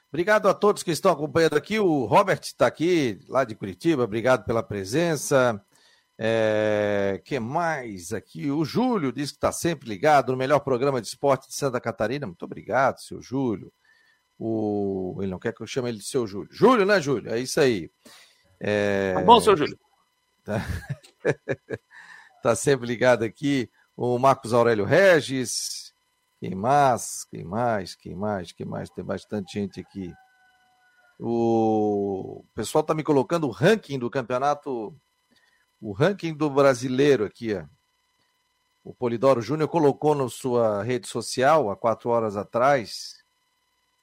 Obrigado 0.08 0.48
a 0.48 0.54
todos 0.54 0.82
que 0.82 0.92
estão 0.92 1.10
acompanhando 1.10 1.56
aqui. 1.56 1.78
O 1.80 2.04
Robert 2.04 2.40
está 2.42 2.66
aqui, 2.66 3.18
lá 3.28 3.44
de 3.44 3.54
Curitiba. 3.54 4.04
Obrigado 4.04 4.44
pela 4.44 4.62
presença. 4.62 5.62
É, 6.18 7.20
que 7.24 7.38
mais 7.38 8.12
aqui? 8.12 8.50
O 8.50 8.64
Júlio 8.64 9.12
diz 9.12 9.30
que 9.30 9.36
está 9.36 9.52
sempre 9.52 9.88
ligado 9.88 10.32
no 10.32 10.38
melhor 10.38 10.60
programa 10.60 11.00
de 11.00 11.08
esporte 11.08 11.48
de 11.48 11.54
Santa 11.54 11.80
Catarina. 11.80 12.26
Muito 12.26 12.44
obrigado, 12.44 13.00
seu 13.00 13.20
Júlio. 13.20 13.72
O... 14.38 15.18
Ele 15.20 15.30
não 15.30 15.38
quer 15.38 15.52
que 15.52 15.62
eu 15.62 15.66
chame 15.66 15.88
ele 15.88 15.98
de 15.98 16.06
seu 16.06 16.26
Júlio. 16.26 16.48
Júlio, 16.50 16.86
né, 16.86 17.00
Júlio? 17.00 17.32
É 17.32 17.38
isso 17.38 17.60
aí. 17.60 17.90
É... 18.58 19.12
Tá 19.14 19.22
bom, 19.22 19.40
seu 19.40 19.56
Júlio. 19.56 19.78
Tá... 20.42 20.60
tá 22.42 22.56
sempre 22.56 22.86
ligado 22.86 23.22
aqui. 23.22 23.70
O 23.96 24.18
Marcos 24.18 24.54
Aurélio 24.54 24.84
Regis. 24.84 25.92
Quem 26.40 26.54
mais? 26.54 27.24
Quem 27.30 27.44
mais? 27.44 27.94
Quem 27.94 28.14
mais? 28.14 28.52
Quem 28.52 28.66
mais? 28.66 28.90
Tem 28.90 29.04
bastante 29.04 29.54
gente 29.54 29.80
aqui. 29.80 30.12
O 31.18 32.44
pessoal 32.54 32.82
está 32.82 32.94
me 32.94 33.02
colocando 33.02 33.46
o 33.46 33.50
ranking 33.50 33.98
do 33.98 34.10
campeonato 34.10 34.94
o 35.80 35.92
ranking 35.92 36.34
do 36.34 36.48
brasileiro 36.50 37.24
aqui, 37.24 37.54
ó. 37.54 37.64
O 38.84 38.94
Polidoro 38.94 39.42
Júnior 39.42 39.68
colocou 39.68 40.14
na 40.14 40.28
sua 40.28 40.82
rede 40.82 41.08
social 41.08 41.70
há 41.70 41.76
quatro 41.76 42.08
horas 42.10 42.36
atrás. 42.36 43.16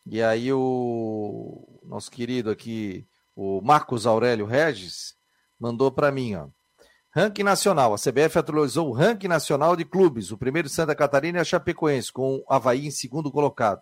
E 0.05 0.21
aí 0.21 0.51
o 0.51 1.65
nosso 1.83 2.11
querido 2.11 2.49
aqui, 2.49 3.07
o 3.33 3.61
Marcos 3.61 4.05
Aurélio 4.05 4.45
Regis, 4.45 5.15
mandou 5.57 5.89
para 5.89 6.11
mim, 6.11 6.35
ó. 6.35 6.47
Ranking 7.15 7.43
nacional. 7.43 7.93
A 7.93 7.97
CBF 7.97 8.39
atualizou 8.39 8.89
o 8.89 8.91
ranking 8.91 9.27
nacional 9.27 9.75
de 9.75 9.85
clubes. 9.85 10.31
O 10.31 10.37
primeiro 10.37 10.67
Santa 10.67 10.95
Catarina 10.95 11.37
é 11.37 11.41
a 11.41 11.45
Chapecoense, 11.45 12.11
com 12.11 12.37
o 12.37 12.45
Havaí 12.49 12.87
em 12.87 12.91
segundo 12.91 13.31
colocado. 13.31 13.81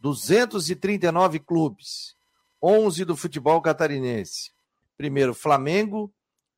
239 0.00 1.40
clubes. 1.40 2.14
11 2.62 3.04
do 3.04 3.16
futebol 3.16 3.60
catarinense. 3.60 4.52
Primeiro 4.96 5.34
Flamengo, 5.34 6.10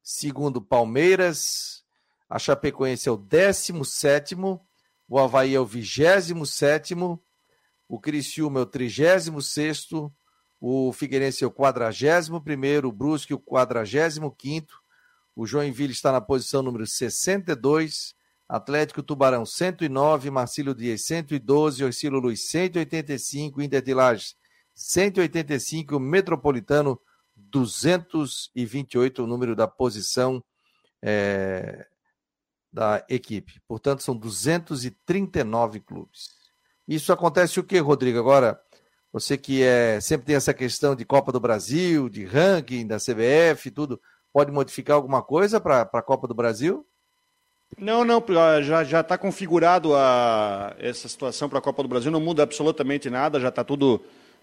segundo 0.03 0.61
Palmeiras, 0.61 1.85
a 2.29 2.39
Chapecoense 2.39 3.09
é 3.09 3.13
o 3.13 3.17
17, 3.17 4.35
o 5.09 5.19
Havaí 5.19 5.55
é 5.55 5.61
o 5.61 5.67
27, 5.67 6.95
o 7.89 8.01
Criciúma 8.01 8.61
é 8.61 8.63
o 8.63 8.67
36, 8.67 9.89
o 10.61 10.93
Figueirense 10.93 11.43
é 11.43 11.47
o 11.47 11.51
41, 11.51 12.87
o 12.87 12.93
Brusque 12.93 13.35
o 13.35 13.39
45, 13.39 14.73
o 15.35 15.47
Joinville 15.47 15.93
está 15.93 16.13
na 16.13 16.21
posição 16.21 16.63
número 16.63 16.87
62, 16.87 18.15
Atlético 18.49 19.03
Tubarão 19.03 19.47
109, 19.47 20.31
Marcílio 20.31 20.75
Dias 20.75 21.05
112, 21.07 21.85
Orcilo 21.85 22.19
Luiz 22.19 22.49
185, 22.49 23.63
Inter 23.63 23.81
de 23.81 23.95
Lages 23.95 24.37
185, 24.75 25.99
Metropolitano 25.99 27.01
228, 27.51 29.23
o 29.23 29.27
número 29.27 29.57
da 29.57 29.67
posição 29.67 30.43
é, 31.03 31.87
da 32.73 33.05
equipe. 33.09 33.61
Portanto, 33.67 34.03
são 34.03 34.17
239 34.17 35.81
clubes. 35.81 36.31
Isso 36.87 37.13
acontece 37.13 37.61
o 37.61 37.65
que, 37.65 37.79
Rodrigo? 37.79 38.19
Agora, 38.19 38.61
você 39.13 39.37
que 39.37 39.63
é, 39.63 40.01
sempre 40.01 40.27
tem 40.27 40.37
essa 40.37 40.55
questão 40.55 40.95
de 40.95 41.05
Copa 41.05 41.33
do 41.33 41.41
Brasil, 41.41 42.09
de 42.09 42.25
ranking 42.25 42.87
da 42.87 42.99
CBF, 42.99 43.71
tudo, 43.71 44.01
pode 44.33 44.53
modificar 44.53 44.97
alguma 44.97 45.23
coisa 45.23 45.61
para 45.61 45.83
a 45.83 46.03
Copa 46.03 46.29
do 46.29 46.35
Brasil? 46.35 46.87
Não, 47.79 48.05
não, 48.05 48.23
já 48.63 49.01
está 49.01 49.17
configurado 49.17 49.95
a, 49.95 50.75
essa 50.79 51.09
situação 51.09 51.49
para 51.49 51.59
a 51.59 51.63
Copa 51.63 51.83
do 51.83 51.89
Brasil, 51.89 52.11
não 52.11 52.21
muda 52.21 52.43
absolutamente 52.43 53.09
nada, 53.09 53.39
já 53.39 53.49
está 53.49 53.63
tudo 53.63 54.01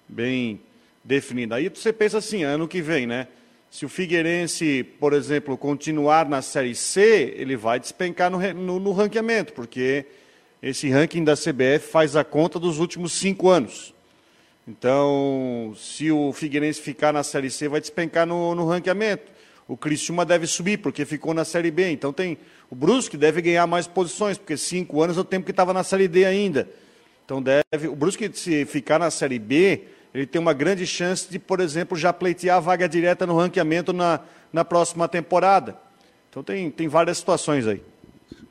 bem 0.07 0.61
definido. 1.07 1.55
Aí 1.55 1.69
você 1.69 1.93
pensa 1.93 2.17
assim, 2.17 2.43
ano 2.43 2.67
que 2.67 2.81
vem, 2.81 3.07
né? 3.07 3.27
Se 3.71 3.85
o 3.85 3.89
Figueirense, 3.89 4.83
por 4.99 5.13
exemplo, 5.13 5.57
continuar 5.57 6.27
na 6.27 6.41
Série 6.41 6.75
C, 6.75 7.33
ele 7.37 7.55
vai 7.55 7.79
despencar 7.79 8.29
no, 8.29 8.39
no, 8.53 8.79
no 8.79 8.91
ranqueamento, 8.91 9.53
porque 9.53 10.05
esse 10.61 10.89
ranking 10.89 11.23
da 11.23 11.35
CBF 11.35 11.87
faz 11.91 12.15
a 12.15 12.23
conta 12.23 12.59
dos 12.59 12.79
últimos 12.79 13.13
cinco 13.13 13.49
anos. 13.49 13.93
Então, 14.67 15.73
se 15.77 16.11
o 16.11 16.33
Figueirense 16.33 16.81
ficar 16.81 17.13
na 17.13 17.23
Série 17.23 17.49
C, 17.49 17.69
vai 17.69 17.79
despencar 17.79 18.27
no, 18.27 18.53
no 18.53 18.65
ranqueamento. 18.65 19.31
O 19.65 19.77
Criciúma 19.77 20.25
deve 20.25 20.45
subir, 20.45 20.77
porque 20.77 21.05
ficou 21.05 21.33
na 21.33 21.45
Série 21.45 21.71
B. 21.71 21.89
Então, 21.89 22.11
tem 22.11 22.37
o 22.69 22.75
Brusque 22.75 23.15
deve 23.15 23.41
ganhar 23.41 23.65
mais 23.65 23.87
posições, 23.87 24.37
porque 24.37 24.57
cinco 24.57 25.01
anos 25.01 25.17
é 25.17 25.21
o 25.21 25.23
tempo 25.23 25.45
que 25.45 25.51
estava 25.51 25.73
na 25.73 25.83
Série 25.83 26.07
D 26.07 26.25
ainda. 26.25 26.69
Então, 27.25 27.41
deve 27.41 27.87
o 27.87 27.95
Brusque, 27.95 28.29
se 28.33 28.65
ficar 28.65 28.99
na 28.99 29.09
Série 29.09 29.39
B, 29.39 29.83
ele 30.17 30.25
tem 30.25 30.41
uma 30.41 30.53
grande 30.53 30.87
chance 30.87 31.29
de, 31.29 31.37
por 31.37 31.59
exemplo, 31.59 31.95
já 31.95 32.11
pleitear 32.11 32.57
a 32.57 32.59
vaga 32.59 32.89
direta 32.89 33.27
no 33.27 33.37
ranqueamento 33.37 33.93
na, 33.93 34.19
na 34.51 34.65
próxima 34.65 35.07
temporada. 35.07 35.79
Então 36.27 36.41
tem, 36.41 36.71
tem 36.71 36.87
várias 36.87 37.19
situações 37.19 37.67
aí. 37.67 37.83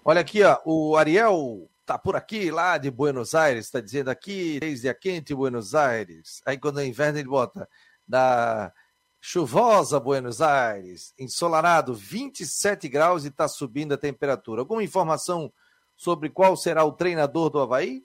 Olha 0.05 0.21
aqui, 0.21 0.45
ó, 0.45 0.59
o 0.65 0.97
Ariel 0.97 1.69
tá 1.85 1.99
por 1.99 2.15
aqui, 2.15 2.53
lá 2.53 2.79
de 2.79 2.89
Buenos 2.89 3.35
Aires, 3.35 3.65
está 3.65 3.81
dizendo 3.81 4.11
aqui, 4.11 4.61
desde 4.61 4.89
a 4.89 4.95
quente 4.95 5.35
Buenos 5.35 5.75
Aires. 5.75 6.41
Aí 6.47 6.57
quando 6.57 6.79
é 6.79 6.87
inverno 6.87 7.19
ele 7.19 7.29
bota 7.29 7.69
da 8.07 8.73
chuvosa 9.21 9.99
Buenos 9.99 10.41
Aires, 10.41 11.13
ensolarado, 11.19 11.93
27 11.95 12.89
graus 12.89 13.25
e 13.25 13.29
está 13.29 13.49
subindo 13.49 13.93
a 13.93 13.99
temperatura. 13.99 14.61
Alguma 14.61 14.85
informação 14.85 15.53
sobre 15.97 16.31
qual 16.31 16.57
será 16.57 16.85
o 16.85 16.93
treinador 16.93 17.51
do 17.51 17.59
Havaí? 17.59 18.05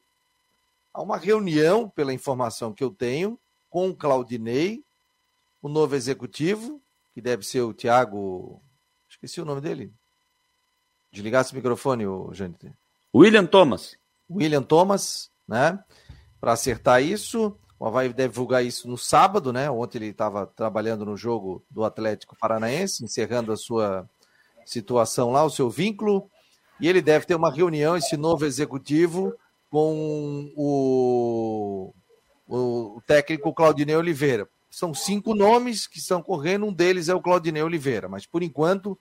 Há 0.91 1.04
uma 1.04 1.17
reunião, 1.17 1.88
pela 1.88 2.12
informação 2.12 2.74
que 2.74 2.84
eu 2.84 2.89
tenho, 2.89 3.39
com 3.71 3.89
o 3.89 3.95
Claudinei, 3.95 4.84
o 5.62 5.69
novo 5.69 5.95
executivo, 5.95 6.81
que 7.13 7.21
deve 7.21 7.43
ser 7.43 7.62
o 7.62 7.73
Tiago. 7.73 8.62
Esqueci 9.10 9.41
o 9.41 9.45
nome 9.45 9.62
dele. 9.62 9.93
Desligasse 11.12 11.53
o 11.53 11.55
microfone, 11.55 12.05
o 12.05 12.34
Jâniter. 12.34 12.73
William 13.15 13.45
Thomas. 13.45 13.97
William 14.29 14.62
Thomas, 14.62 15.31
né? 15.47 15.84
Para 16.39 16.51
acertar 16.51 17.01
isso. 17.01 17.57
O 17.79 17.86
Havaí 17.86 18.10
deve 18.10 18.29
divulgar 18.29 18.63
isso 18.63 18.88
no 18.89 18.97
sábado, 18.97 19.53
né? 19.53 19.71
Ontem 19.71 19.99
ele 19.99 20.07
estava 20.07 20.45
trabalhando 20.45 21.05
no 21.05 21.15
jogo 21.15 21.63
do 21.69 21.84
Atlético 21.84 22.36
Paranaense, 22.38 23.03
encerrando 23.03 23.53
a 23.53 23.57
sua 23.57 24.07
situação 24.65 25.31
lá, 25.31 25.43
o 25.45 25.49
seu 25.49 25.69
vínculo. 25.69 26.29
E 26.79 26.88
ele 26.89 27.01
deve 27.01 27.25
ter 27.25 27.36
uma 27.36 27.51
reunião, 27.51 27.95
esse 27.95 28.17
novo 28.17 28.45
executivo, 28.45 29.34
com 29.69 30.51
o 30.57 31.20
técnico 33.01 33.53
Claudinei 33.53 33.95
Oliveira. 33.95 34.47
São 34.69 34.93
cinco 34.93 35.35
nomes 35.35 35.85
que 35.85 35.99
estão 35.99 36.21
correndo, 36.21 36.65
um 36.65 36.73
deles 36.73 37.09
é 37.09 37.13
o 37.13 37.21
Claudinei 37.21 37.61
Oliveira, 37.61 38.07
mas 38.07 38.25
por 38.25 38.41
enquanto 38.41 38.97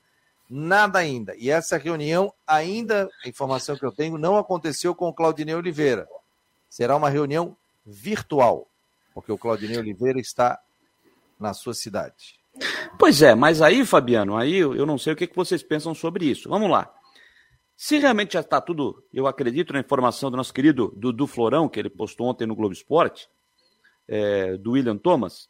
nada 0.48 0.98
ainda. 0.98 1.34
E 1.36 1.48
essa 1.48 1.78
reunião 1.78 2.32
ainda, 2.44 3.08
a 3.24 3.28
informação 3.28 3.76
que 3.76 3.84
eu 3.84 3.92
tenho, 3.92 4.18
não 4.18 4.36
aconteceu 4.36 4.94
com 4.94 5.08
o 5.08 5.14
Claudinei 5.14 5.54
Oliveira. 5.54 6.08
Será 6.68 6.96
uma 6.96 7.08
reunião 7.08 7.56
virtual, 7.86 8.68
porque 9.14 9.30
o 9.30 9.38
Claudinei 9.38 9.78
Oliveira 9.78 10.18
está 10.18 10.58
na 11.38 11.54
sua 11.54 11.72
cidade. 11.72 12.40
Pois 12.98 13.22
é, 13.22 13.34
mas 13.34 13.62
aí, 13.62 13.86
Fabiano, 13.86 14.36
aí 14.36 14.56
eu 14.56 14.84
não 14.84 14.98
sei 14.98 15.12
o 15.12 15.16
que 15.16 15.30
vocês 15.34 15.62
pensam 15.62 15.94
sobre 15.94 16.26
isso. 16.26 16.48
Vamos 16.48 16.68
lá. 16.68 16.92
Se 17.76 17.98
realmente 17.98 18.34
já 18.34 18.40
está 18.40 18.60
tudo, 18.60 19.02
eu 19.10 19.26
acredito 19.26 19.72
na 19.72 19.80
informação 19.80 20.30
do 20.30 20.36
nosso 20.36 20.52
querido 20.52 20.92
Dudu 20.96 21.26
Florão, 21.26 21.68
que 21.68 21.80
ele 21.80 21.88
postou 21.88 22.26
ontem 22.26 22.46
no 22.46 22.54
Globo 22.54 22.74
Esporte, 22.74 23.26
é, 24.10 24.56
do 24.56 24.72
William 24.72 24.98
Thomas, 24.98 25.48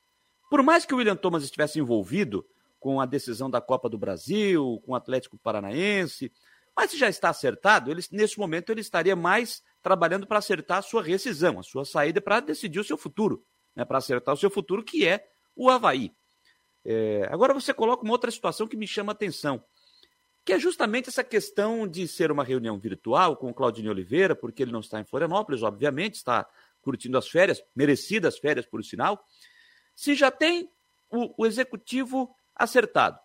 por 0.51 0.63
mais 0.63 0.85
que 0.85 0.93
o 0.93 0.99
William 0.99 1.17
Thomas 1.17 1.43
estivesse 1.43 1.81
envolvido 1.81 2.47
com 2.79 3.01
a 3.01 3.07
decisão 3.07 3.51
da 3.51 3.61
Copa 3.61 3.89
do 3.89 3.97
Brasil, 3.97 4.81
com 4.85 4.93
o 4.93 4.95
Atlético 4.95 5.39
Paranaense, 5.39 6.31
mas 6.77 6.91
se 6.91 6.99
já 6.99 7.09
está 7.09 7.31
acertado, 7.31 7.91
ele, 7.91 8.03
nesse 8.13 8.39
momento 8.39 8.71
ele 8.71 8.83
estaria 8.83 9.17
mais 9.17 9.63
trabalhando 9.83 10.27
para 10.27 10.39
acertar 10.39 10.79
a 10.79 10.83
sua 10.83 11.03
rescisão, 11.03 11.59
a 11.59 11.63
sua 11.63 11.85
saída 11.85 12.21
para 12.21 12.41
decidir 12.41 12.79
o 12.79 12.85
seu 12.85 12.99
futuro, 12.99 13.43
né, 13.75 13.85
para 13.85 13.99
acertar 13.99 14.35
o 14.35 14.39
seu 14.39 14.51
futuro, 14.51 14.85
que 14.85 15.07
é 15.07 15.27
o 15.57 15.71
Havaí. 15.71 16.13
É, 16.85 17.29
agora 17.31 17.55
você 17.55 17.73
coloca 17.73 18.05
uma 18.05 18.13
outra 18.13 18.31
situação 18.31 18.67
que 18.67 18.77
me 18.77 18.87
chama 18.87 19.13
a 19.13 19.15
atenção, 19.15 19.63
que 20.45 20.53
é 20.53 20.59
justamente 20.59 21.09
essa 21.09 21.25
questão 21.25 21.87
de 21.87 22.07
ser 22.09 22.31
uma 22.31 22.45
reunião 22.45 22.79
virtual 22.79 23.37
com 23.37 23.51
o 23.51 23.55
Claudinho 23.55 23.91
Oliveira, 23.91 24.35
porque 24.35 24.63
ele 24.63 24.73
não 24.73 24.81
está 24.81 25.01
em 25.01 25.05
Florianópolis, 25.05 25.63
obviamente, 25.63 26.15
está 26.15 26.47
curtindo 26.83 27.19
as 27.19 27.29
férias, 27.29 27.63
merecidas 27.75 28.39
férias, 28.39 28.67
por 28.67 28.85
sinal, 28.85 29.25
se 29.95 30.15
já 30.15 30.31
tem 30.31 30.71
o, 31.11 31.43
o 31.43 31.47
executivo 31.47 32.35
acertado. 32.55 33.19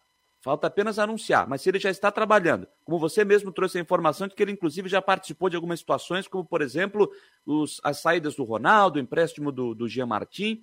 Falta 0.46 0.68
apenas 0.68 1.00
anunciar, 1.00 1.48
mas 1.50 1.62
se 1.62 1.70
ele 1.70 1.80
já 1.80 1.90
está 1.90 2.12
trabalhando, 2.12 2.68
como 2.84 3.00
você 3.00 3.26
mesmo 3.26 3.52
trouxe 3.52 3.80
a 3.80 3.82
informação 3.82 4.28
de 4.28 4.36
que 4.36 4.44
ele, 4.44 4.52
inclusive, 4.52 4.88
já 4.88 5.02
participou 5.02 5.50
de 5.50 5.56
algumas 5.56 5.80
situações, 5.80 6.28
como, 6.28 6.46
por 6.46 6.62
exemplo, 6.62 7.12
os, 7.44 7.82
as 7.84 8.00
saídas 8.00 8.36
do 8.36 8.44
Ronaldo, 8.44 9.00
o 9.00 9.02
empréstimo 9.02 9.52
do, 9.52 9.74
do 9.74 9.88
Jean 9.88 10.06
Martin. 10.06 10.62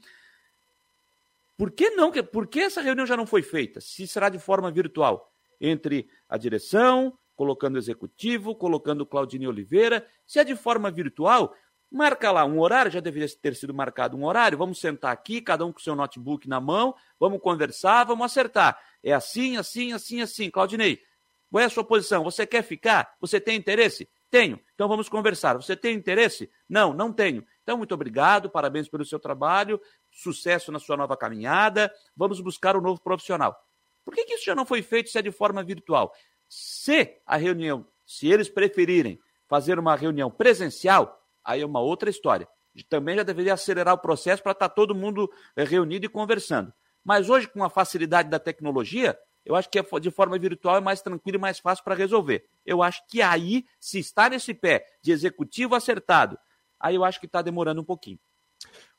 Por 1.56 1.72
que 1.72 1.90
não? 1.90 2.12
Por 2.12 2.46
que 2.46 2.60
essa 2.60 2.80
reunião 2.80 3.04
já 3.04 3.16
não 3.16 3.26
foi 3.26 3.42
feita? 3.42 3.80
Se 3.80 4.06
será 4.06 4.28
de 4.28 4.38
forma 4.38 4.70
virtual? 4.70 5.32
Entre 5.60 6.08
a 6.28 6.36
direção, 6.36 7.18
colocando 7.34 7.74
o 7.74 7.78
executivo, 7.78 8.54
colocando 8.54 9.00
o 9.00 9.06
Claudinei 9.06 9.48
Oliveira. 9.48 10.06
Se 10.24 10.38
é 10.38 10.44
de 10.44 10.54
forma 10.54 10.92
virtual, 10.92 11.54
Marca 11.92 12.32
lá 12.32 12.44
um 12.46 12.58
horário, 12.58 12.90
já 12.90 13.00
deveria 13.00 13.28
ter 13.42 13.54
sido 13.54 13.74
marcado 13.74 14.16
um 14.16 14.24
horário. 14.24 14.56
Vamos 14.56 14.80
sentar 14.80 15.12
aqui, 15.12 15.42
cada 15.42 15.66
um 15.66 15.72
com 15.72 15.78
seu 15.78 15.94
notebook 15.94 16.48
na 16.48 16.58
mão, 16.58 16.94
vamos 17.20 17.38
conversar, 17.40 18.04
vamos 18.04 18.24
acertar. 18.24 18.80
É 19.02 19.12
assim, 19.12 19.58
assim, 19.58 19.92
assim, 19.92 20.22
assim. 20.22 20.50
Claudinei, 20.50 21.02
qual 21.50 21.60
é 21.60 21.66
a 21.66 21.68
sua 21.68 21.84
posição? 21.84 22.24
Você 22.24 22.46
quer 22.46 22.62
ficar? 22.62 23.14
Você 23.20 23.38
tem 23.38 23.56
interesse? 23.56 24.08
Tenho. 24.30 24.58
Então 24.74 24.88
vamos 24.88 25.06
conversar. 25.10 25.54
Você 25.56 25.76
tem 25.76 25.94
interesse? 25.94 26.50
Não, 26.66 26.94
não 26.94 27.12
tenho. 27.12 27.44
Então, 27.62 27.76
muito 27.76 27.92
obrigado, 27.92 28.48
parabéns 28.48 28.88
pelo 28.88 29.04
seu 29.04 29.20
trabalho, 29.20 29.78
sucesso 30.10 30.72
na 30.72 30.78
sua 30.78 30.96
nova 30.96 31.14
caminhada. 31.14 31.92
Vamos 32.16 32.40
buscar 32.40 32.74
um 32.74 32.80
novo 32.80 33.02
profissional. 33.02 33.54
Por 34.02 34.14
que, 34.14 34.24
que 34.24 34.34
isso 34.34 34.46
já 34.46 34.54
não 34.54 34.64
foi 34.64 34.80
feito 34.80 35.10
se 35.10 35.18
é 35.18 35.22
de 35.22 35.30
forma 35.30 35.62
virtual? 35.62 36.10
Se 36.48 37.20
a 37.26 37.36
reunião, 37.36 37.86
se 38.06 38.28
eles 38.28 38.48
preferirem 38.48 39.20
fazer 39.46 39.78
uma 39.78 39.94
reunião 39.94 40.30
presencial, 40.30 41.21
aí 41.44 41.60
é 41.60 41.66
uma 41.66 41.80
outra 41.80 42.10
história. 42.10 42.48
Também 42.88 43.16
já 43.16 43.22
deveria 43.22 43.54
acelerar 43.54 43.94
o 43.94 43.98
processo 43.98 44.42
para 44.42 44.52
estar 44.52 44.68
tá 44.68 44.74
todo 44.74 44.94
mundo 44.94 45.30
eh, 45.56 45.64
reunido 45.64 46.06
e 46.06 46.08
conversando. 46.08 46.72
Mas 47.04 47.28
hoje, 47.28 47.48
com 47.48 47.62
a 47.62 47.68
facilidade 47.68 48.30
da 48.30 48.38
tecnologia, 48.38 49.18
eu 49.44 49.54
acho 49.54 49.68
que 49.68 49.78
é 49.78 49.82
de 50.00 50.10
forma 50.10 50.38
virtual 50.38 50.76
é 50.76 50.80
mais 50.80 51.02
tranquilo 51.02 51.36
e 51.36 51.40
mais 51.40 51.58
fácil 51.58 51.84
para 51.84 51.94
resolver. 51.94 52.46
Eu 52.64 52.82
acho 52.82 53.02
que 53.08 53.20
aí, 53.20 53.66
se 53.78 53.98
está 53.98 54.28
nesse 54.28 54.54
pé 54.54 54.86
de 55.02 55.12
executivo 55.12 55.74
acertado, 55.74 56.38
aí 56.78 56.94
eu 56.94 57.04
acho 57.04 57.20
que 57.20 57.26
está 57.26 57.42
demorando 57.42 57.80
um 57.80 57.84
pouquinho. 57.84 58.18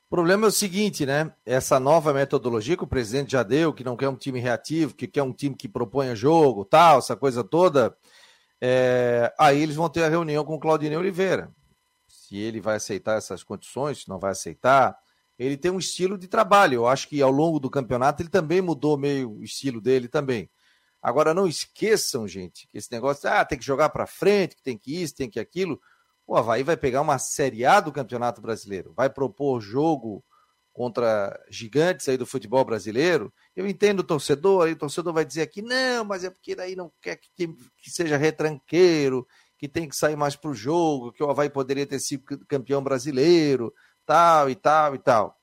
O 0.05 0.09
problema 0.09 0.45
é 0.45 0.49
o 0.49 0.51
seguinte, 0.51 1.05
né? 1.05 1.33
Essa 1.43 1.79
nova 1.79 2.13
metodologia 2.13 2.77
que 2.77 2.83
o 2.83 2.87
presidente 2.87 3.31
já 3.31 3.41
deu, 3.41 3.73
que 3.73 3.83
não 3.83 3.97
quer 3.97 4.09
um 4.09 4.15
time 4.15 4.39
reativo, 4.39 4.93
que 4.93 5.07
quer 5.07 5.23
um 5.23 5.33
time 5.33 5.55
que 5.55 5.67
proponha 5.67 6.15
jogo, 6.15 6.65
tal, 6.65 6.99
essa 6.99 7.15
coisa 7.15 7.43
toda. 7.43 7.97
É... 8.61 9.33
Aí 9.39 9.59
eles 9.59 9.75
vão 9.75 9.89
ter 9.89 10.03
a 10.03 10.09
reunião 10.09 10.45
com 10.45 10.55
o 10.55 10.59
Claudinei 10.59 10.97
Oliveira 10.97 11.51
se 12.33 12.39
ele 12.39 12.59
vai 12.59 12.77
aceitar 12.77 13.15
essas 13.15 13.43
condições, 13.43 14.07
não 14.07 14.17
vai 14.17 14.31
aceitar. 14.31 14.97
Ele 15.37 15.55
tem 15.55 15.69
um 15.69 15.77
estilo 15.77 16.17
de 16.17 16.27
trabalho. 16.27 16.73
Eu 16.73 16.87
acho 16.87 17.07
que 17.07 17.21
ao 17.21 17.29
longo 17.29 17.59
do 17.59 17.69
campeonato 17.69 18.23
ele 18.23 18.29
também 18.29 18.59
mudou 18.59 18.97
meio 18.97 19.33
o 19.33 19.43
estilo 19.43 19.79
dele 19.79 20.07
também. 20.07 20.49
Agora 20.99 21.31
não 21.31 21.47
esqueçam, 21.47 22.27
gente, 22.27 22.67
que 22.67 22.77
esse 22.77 22.91
negócio, 22.91 23.29
ah, 23.29 23.45
tem 23.45 23.57
que 23.57 23.65
jogar 23.65 23.89
para 23.89 24.07
frente, 24.07 24.55
que 24.55 24.63
tem 24.63 24.75
que 24.75 25.03
isso, 25.03 25.13
tem 25.13 25.29
que 25.29 25.39
aquilo. 25.39 25.79
O 26.25 26.35
Havaí 26.35 26.63
vai 26.63 26.75
pegar 26.75 27.01
uma 27.01 27.19
Série 27.19 27.65
A 27.65 27.79
do 27.79 27.91
Campeonato 27.91 28.41
Brasileiro, 28.41 28.93
vai 28.95 29.11
propor 29.11 29.61
jogo 29.61 30.23
contra 30.71 31.39
gigantes 31.51 32.09
aí 32.09 32.17
do 32.17 32.25
futebol 32.25 32.65
brasileiro. 32.65 33.31
Eu 33.55 33.67
entendo 33.67 33.99
o 33.99 34.03
torcedor, 34.03 34.65
aí 34.65 34.71
o 34.71 34.77
torcedor 34.77 35.13
vai 35.13 35.23
dizer 35.23 35.43
aqui, 35.43 35.61
não, 35.61 36.03
mas 36.03 36.23
é 36.23 36.31
porque 36.31 36.55
daí 36.55 36.75
não 36.75 36.91
quer 36.99 37.17
que, 37.17 37.47
que 37.77 37.91
seja 37.91 38.17
retranqueiro, 38.17 39.27
que 39.63 39.67
tem 39.69 39.87
que 39.87 39.95
sair 39.95 40.17
mais 40.17 40.35
para 40.35 40.51
o 40.51 40.53
jogo, 40.53 41.13
que 41.13 41.23
o 41.23 41.29
Havaí 41.29 41.49
poderia 41.49 41.85
ter 41.85 41.97
sido 41.97 42.25
campeão 42.49 42.83
brasileiro, 42.83 43.73
tal 44.05 44.49
e 44.49 44.55
tal 44.55 44.93
e 44.93 44.97
tal. 44.97 45.37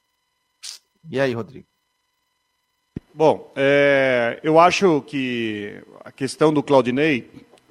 E 1.11 1.19
aí, 1.19 1.33
Rodrigo? 1.33 1.67
Bom, 3.15 3.51
é, 3.57 4.39
eu 4.43 4.61
acho 4.61 5.01
que 5.07 5.83
a 6.05 6.13
questão 6.13 6.53
do 6.53 6.63
Claudinei 6.63 7.31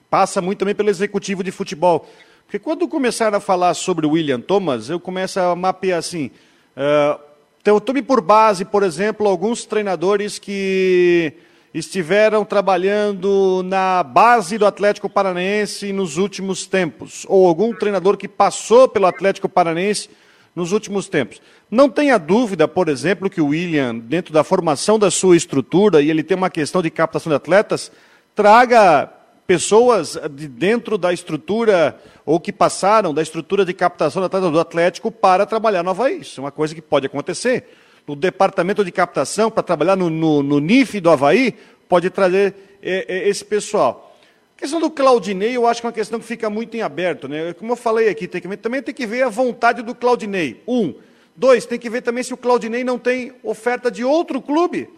passa 0.09 0.41
muito 0.41 0.57
também 0.57 0.73
pelo 0.73 0.89
executivo 0.89 1.43
de 1.43 1.51
futebol. 1.51 2.09
Porque 2.45 2.57
quando 2.57 2.87
começaram 2.87 3.37
a 3.37 3.41
falar 3.41 3.75
sobre 3.75 4.07
o 4.07 4.13
William 4.13 4.41
Thomas, 4.41 4.89
eu 4.89 4.99
começo 4.99 5.39
a 5.39 5.55
mapear 5.55 5.99
assim. 5.99 6.31
Uh, 6.75 7.21
então, 7.61 7.75
eu 7.75 7.81
tome 7.81 8.01
por 8.01 8.21
base, 8.21 8.65
por 8.65 8.81
exemplo, 8.81 9.27
alguns 9.27 9.67
treinadores 9.67 10.39
que 10.39 11.31
estiveram 11.73 12.43
trabalhando 12.43 13.61
na 13.63 14.01
base 14.03 14.57
do 14.57 14.65
Atlético 14.65 15.09
Paranaense 15.09 15.93
nos 15.93 16.17
últimos 16.17 16.65
tempos, 16.65 17.25
ou 17.27 17.47
algum 17.47 17.73
treinador 17.73 18.17
que 18.17 18.27
passou 18.27 18.87
pelo 18.87 19.05
Atlético 19.05 19.47
Paranaense 19.47 20.09
nos 20.55 20.71
últimos 20.71 21.07
tempos. 21.07 21.41
Não 21.69 21.89
tenha 21.89 22.17
dúvida, 22.17 22.67
por 22.67 22.89
exemplo, 22.89 23.29
que 23.29 23.39
o 23.39 23.47
William, 23.47 23.97
dentro 23.97 24.33
da 24.33 24.43
formação 24.43 24.97
da 24.97 25.11
sua 25.11 25.37
estrutura, 25.37 26.01
e 26.01 26.09
ele 26.09 26.23
tem 26.23 26.35
uma 26.35 26.49
questão 26.49 26.81
de 26.81 26.89
captação 26.89 27.29
de 27.29 27.35
atletas, 27.35 27.91
traga 28.33 29.09
pessoas 29.45 30.17
de 30.31 30.47
dentro 30.47 30.97
da 30.97 31.13
estrutura, 31.13 31.99
ou 32.25 32.39
que 32.39 32.51
passaram 32.51 33.13
da 33.13 33.21
estrutura 33.21 33.65
de 33.65 33.73
captação 33.73 34.21
de 34.21 34.27
atletas 34.27 34.51
do 34.51 34.59
Atlético 34.59 35.11
para 35.11 35.45
trabalhar 35.45 35.81
no 35.83 35.89
Havaí. 35.89 36.21
Isso 36.21 36.39
é 36.39 36.43
uma 36.43 36.51
coisa 36.51 36.75
que 36.75 36.81
pode 36.81 37.07
acontecer. 37.07 37.67
No 38.07 38.15
departamento 38.15 38.83
de 38.83 38.91
captação, 38.91 39.51
para 39.51 39.63
trabalhar 39.63 39.95
no, 39.95 40.09
no, 40.09 40.41
no, 40.41 40.59
NIF 40.59 40.99
do 40.99 41.09
Havaí, 41.09 41.55
pode 41.87 42.09
trazer 42.09 42.55
é, 42.81 43.05
é, 43.07 43.29
esse 43.29 43.45
pessoal. 43.45 44.15
A 44.55 44.59
questão 44.59 44.79
do 44.79 44.89
Claudinei, 44.89 45.55
eu 45.55 45.65
acho 45.67 45.79
que 45.81 45.87
é 45.87 45.89
uma 45.89 45.93
questão 45.93 46.19
que 46.19 46.25
fica 46.25 46.49
muito 46.49 46.75
em 46.75 46.81
aberto. 46.81 47.27
Né? 47.27 47.53
Como 47.53 47.71
eu 47.71 47.75
falei 47.75 48.09
aqui, 48.09 48.27
tem 48.27 48.41
que, 48.41 48.57
também 48.57 48.81
tem 48.81 48.93
que 48.93 49.05
ver 49.05 49.23
a 49.23 49.29
vontade 49.29 49.81
do 49.81 49.95
Claudinei. 49.95 50.61
Um. 50.67 50.93
Dois, 51.35 51.65
tem 51.65 51.79
que 51.79 51.89
ver 51.89 52.01
também 52.01 52.23
se 52.23 52.33
o 52.33 52.37
Claudinei 52.37 52.83
não 52.83 52.99
tem 52.99 53.31
oferta 53.43 53.89
de 53.89 54.03
outro 54.03 54.41
clube. 54.41 54.89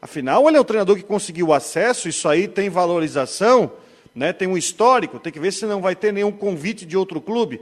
Afinal, 0.00 0.46
ele 0.46 0.56
é 0.56 0.60
um 0.60 0.64
treinador 0.64 0.94
que 0.94 1.02
conseguiu 1.02 1.52
acesso, 1.52 2.08
isso 2.08 2.28
aí 2.28 2.46
tem 2.46 2.68
valorização, 2.68 3.72
né? 4.14 4.32
tem 4.32 4.46
um 4.46 4.56
histórico, 4.56 5.18
tem 5.18 5.32
que 5.32 5.40
ver 5.40 5.52
se 5.52 5.66
não 5.66 5.80
vai 5.80 5.96
ter 5.96 6.12
nenhum 6.12 6.30
convite 6.30 6.86
de 6.86 6.96
outro 6.96 7.20
clube. 7.20 7.60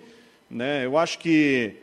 Né? 0.50 0.84
Eu 0.84 0.98
acho 0.98 1.18
que 1.18 1.76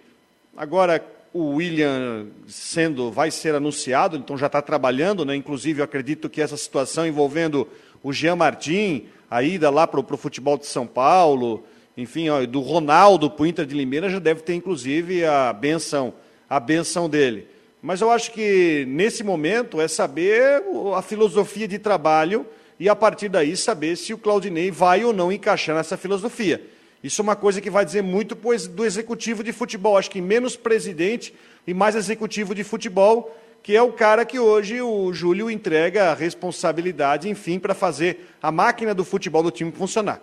agora 0.55 1.03
o 1.33 1.55
William 1.55 2.27
sendo 2.47 3.11
vai 3.11 3.31
ser 3.31 3.55
anunciado, 3.55 4.15
então 4.15 4.37
já 4.37 4.45
está 4.45 4.61
trabalhando, 4.61 5.25
né? 5.25 5.35
inclusive 5.35 5.81
eu 5.81 5.83
acredito 5.83 6.29
que 6.29 6.41
essa 6.41 6.55
situação 6.55 7.07
envolvendo 7.07 7.67
o 8.03 8.13
Jean 8.13 8.35
Martin, 8.35 9.05
a 9.29 9.41
ida 9.41 9.69
lá 9.71 9.87
para 9.87 9.99
o 9.99 10.17
futebol 10.17 10.57
de 10.57 10.67
São 10.67 10.85
Paulo, 10.85 11.63
enfim, 11.97 12.29
ó, 12.29 12.45
do 12.45 12.59
Ronaldo 12.59 13.29
para 13.29 13.43
o 13.43 13.47
Inter 13.47 13.65
de 13.65 13.75
Limeira 13.75 14.09
já 14.09 14.19
deve 14.19 14.41
ter, 14.41 14.53
inclusive, 14.53 15.25
a 15.25 15.51
benção, 15.51 16.13
a 16.49 16.59
benção 16.59 17.09
dele. 17.09 17.47
Mas 17.81 18.01
eu 18.01 18.11
acho 18.11 18.31
que, 18.31 18.85
nesse 18.87 19.23
momento, 19.23 19.81
é 19.81 19.87
saber 19.87 20.63
a 20.95 21.01
filosofia 21.01 21.67
de 21.67 21.77
trabalho 21.77 22.45
e, 22.79 22.87
a 22.87 22.95
partir 22.95 23.29
daí, 23.29 23.57
saber 23.57 23.95
se 23.95 24.13
o 24.13 24.17
Claudinei 24.17 24.71
vai 24.71 25.03
ou 25.03 25.13
não 25.13 25.31
encaixar 25.31 25.75
nessa 25.75 25.97
filosofia. 25.97 26.61
Isso 27.03 27.21
é 27.21 27.23
uma 27.23 27.35
coisa 27.35 27.59
que 27.59 27.69
vai 27.69 27.83
dizer 27.83 28.01
muito 28.01 28.33
do 28.69 28.85
executivo 28.85 29.43
de 29.43 29.51
futebol. 29.51 29.97
Acho 29.97 30.09
que 30.09 30.21
menos 30.21 30.55
presidente 30.55 31.33
e 31.67 31.73
mais 31.73 31.95
executivo 31.95 32.55
de 32.55 32.63
futebol 32.63 33.35
que 33.63 33.77
é 33.77 33.81
o 33.81 33.93
cara 33.93 34.25
que 34.25 34.37
hoje 34.37 34.81
o 34.81 35.13
Júlio 35.13 35.49
entrega 35.49 36.11
a 36.11 36.13
responsabilidade, 36.13 37.29
enfim, 37.29 37.57
para 37.57 37.73
fazer 37.73 38.35
a 38.41 38.51
máquina 38.51 38.93
do 38.93 39.05
futebol 39.05 39.41
do 39.41 39.49
time 39.49 39.71
funcionar. 39.71 40.21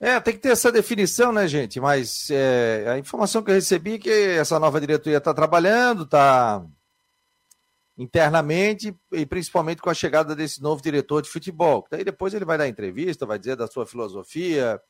É, 0.00 0.18
tem 0.18 0.34
que 0.34 0.40
ter 0.40 0.50
essa 0.50 0.72
definição, 0.72 1.32
né, 1.32 1.46
gente? 1.46 1.80
Mas 1.80 2.28
é, 2.30 2.84
a 2.88 2.98
informação 2.98 3.42
que 3.42 3.50
eu 3.50 3.54
recebi 3.54 3.94
é 3.94 3.98
que 3.98 4.10
essa 4.10 4.58
nova 4.58 4.80
diretoria 4.80 5.18
está 5.18 5.32
trabalhando, 5.32 6.02
está 6.02 6.66
internamente 7.96 8.94
e 9.12 9.24
principalmente 9.24 9.80
com 9.80 9.88
a 9.88 9.94
chegada 9.94 10.36
desse 10.36 10.62
novo 10.62 10.82
diretor 10.82 11.22
de 11.22 11.30
futebol. 11.30 11.86
Daí 11.90 12.04
depois 12.04 12.34
ele 12.34 12.44
vai 12.44 12.58
dar 12.58 12.68
entrevista, 12.68 13.24
vai 13.24 13.38
dizer 13.38 13.56
da 13.56 13.66
sua 13.66 13.86
filosofia, 13.86 14.80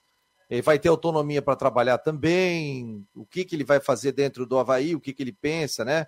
ele 0.51 0.63
vai 0.63 0.79
ter 0.79 0.89
autonomia 0.89 1.41
para 1.41 1.57
trabalhar 1.57 1.99
também, 1.99 3.07
o 3.15 3.25
que, 3.25 3.45
que 3.45 3.55
ele 3.55 3.65
vai 3.65 3.81
fazer 3.81 4.13
dentro 4.13 4.47
do 4.47 4.59
Havaí, 4.59 4.95
o 4.95 5.01
que, 5.01 5.13
que 5.13 5.23
ele 5.23 5.33
pensa, 5.33 5.85
né? 5.85 6.07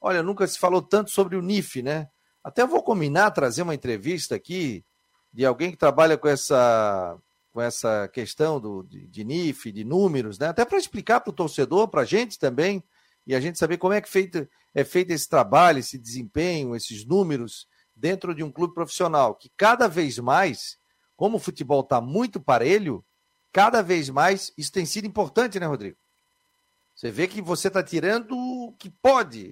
Olha, 0.00 0.22
nunca 0.22 0.46
se 0.46 0.58
falou 0.58 0.80
tanto 0.80 1.10
sobre 1.10 1.36
o 1.36 1.42
NIF, 1.42 1.82
né? 1.82 2.08
Até 2.42 2.66
vou 2.66 2.82
combinar 2.82 3.30
trazer 3.32 3.62
uma 3.62 3.74
entrevista 3.74 4.34
aqui 4.34 4.84
de 5.32 5.44
alguém 5.44 5.70
que 5.70 5.76
trabalha 5.76 6.16
com 6.16 6.28
essa 6.28 7.18
com 7.52 7.60
essa 7.60 8.06
questão 8.06 8.60
do, 8.60 8.84
de, 8.84 9.08
de 9.08 9.24
NIF, 9.24 9.72
de 9.72 9.82
números, 9.82 10.38
né? 10.38 10.48
Até 10.48 10.64
para 10.64 10.78
explicar 10.78 11.20
para 11.20 11.30
o 11.30 11.34
torcedor, 11.34 11.88
para 11.88 12.02
a 12.02 12.04
gente 12.04 12.38
também, 12.38 12.82
e 13.26 13.34
a 13.34 13.40
gente 13.40 13.58
saber 13.58 13.76
como 13.76 13.92
é 13.92 14.00
que 14.00 14.08
feito, 14.08 14.48
é 14.74 14.84
feito 14.84 15.10
esse 15.10 15.28
trabalho, 15.28 15.78
esse 15.78 15.98
desempenho, 15.98 16.76
esses 16.76 17.04
números 17.04 17.66
dentro 17.94 18.34
de 18.34 18.42
um 18.42 18.50
clube 18.50 18.74
profissional, 18.74 19.34
que 19.34 19.50
cada 19.56 19.86
vez 19.86 20.18
mais, 20.18 20.78
como 21.16 21.36
o 21.36 21.40
futebol 21.40 21.80
está 21.80 22.00
muito 22.00 22.40
parelho, 22.40 23.04
cada 23.52 23.82
vez 23.82 24.08
mais 24.08 24.52
isso 24.56 24.72
tem 24.72 24.86
sido 24.86 25.06
importante, 25.06 25.60
né, 25.60 25.66
Rodrigo? 25.66 25.96
Você 26.94 27.10
vê 27.10 27.26
que 27.26 27.40
você 27.40 27.68
está 27.68 27.82
tirando 27.82 28.36
o 28.36 28.74
que 28.78 28.90
pode. 28.90 29.50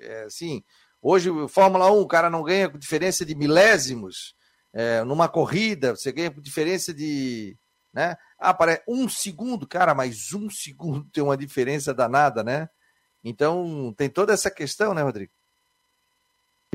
É, 0.00 0.24
assim, 0.26 0.62
hoje, 1.02 1.28
Fórmula 1.48 1.92
1, 1.92 2.00
o 2.00 2.08
cara 2.08 2.30
não 2.30 2.42
ganha 2.42 2.68
com 2.68 2.78
diferença 2.78 3.26
de 3.26 3.34
milésimos. 3.34 4.34
É, 4.72 5.02
numa 5.04 5.28
corrida, 5.28 5.94
você 5.94 6.10
ganha 6.12 6.30
com 6.30 6.40
diferença 6.40 6.94
de. 6.94 7.58
Né? 7.92 8.16
Ah, 8.38 8.54
para 8.54 8.82
um 8.88 9.08
segundo, 9.08 9.66
cara, 9.66 9.94
mas 9.94 10.32
um 10.32 10.48
segundo 10.50 11.04
tem 11.12 11.22
uma 11.22 11.36
diferença 11.36 11.92
danada, 11.92 12.42
né? 12.42 12.68
Então, 13.24 13.94
tem 13.96 14.08
toda 14.08 14.32
essa 14.32 14.50
questão, 14.50 14.94
né, 14.94 15.02
Rodrigo? 15.02 15.32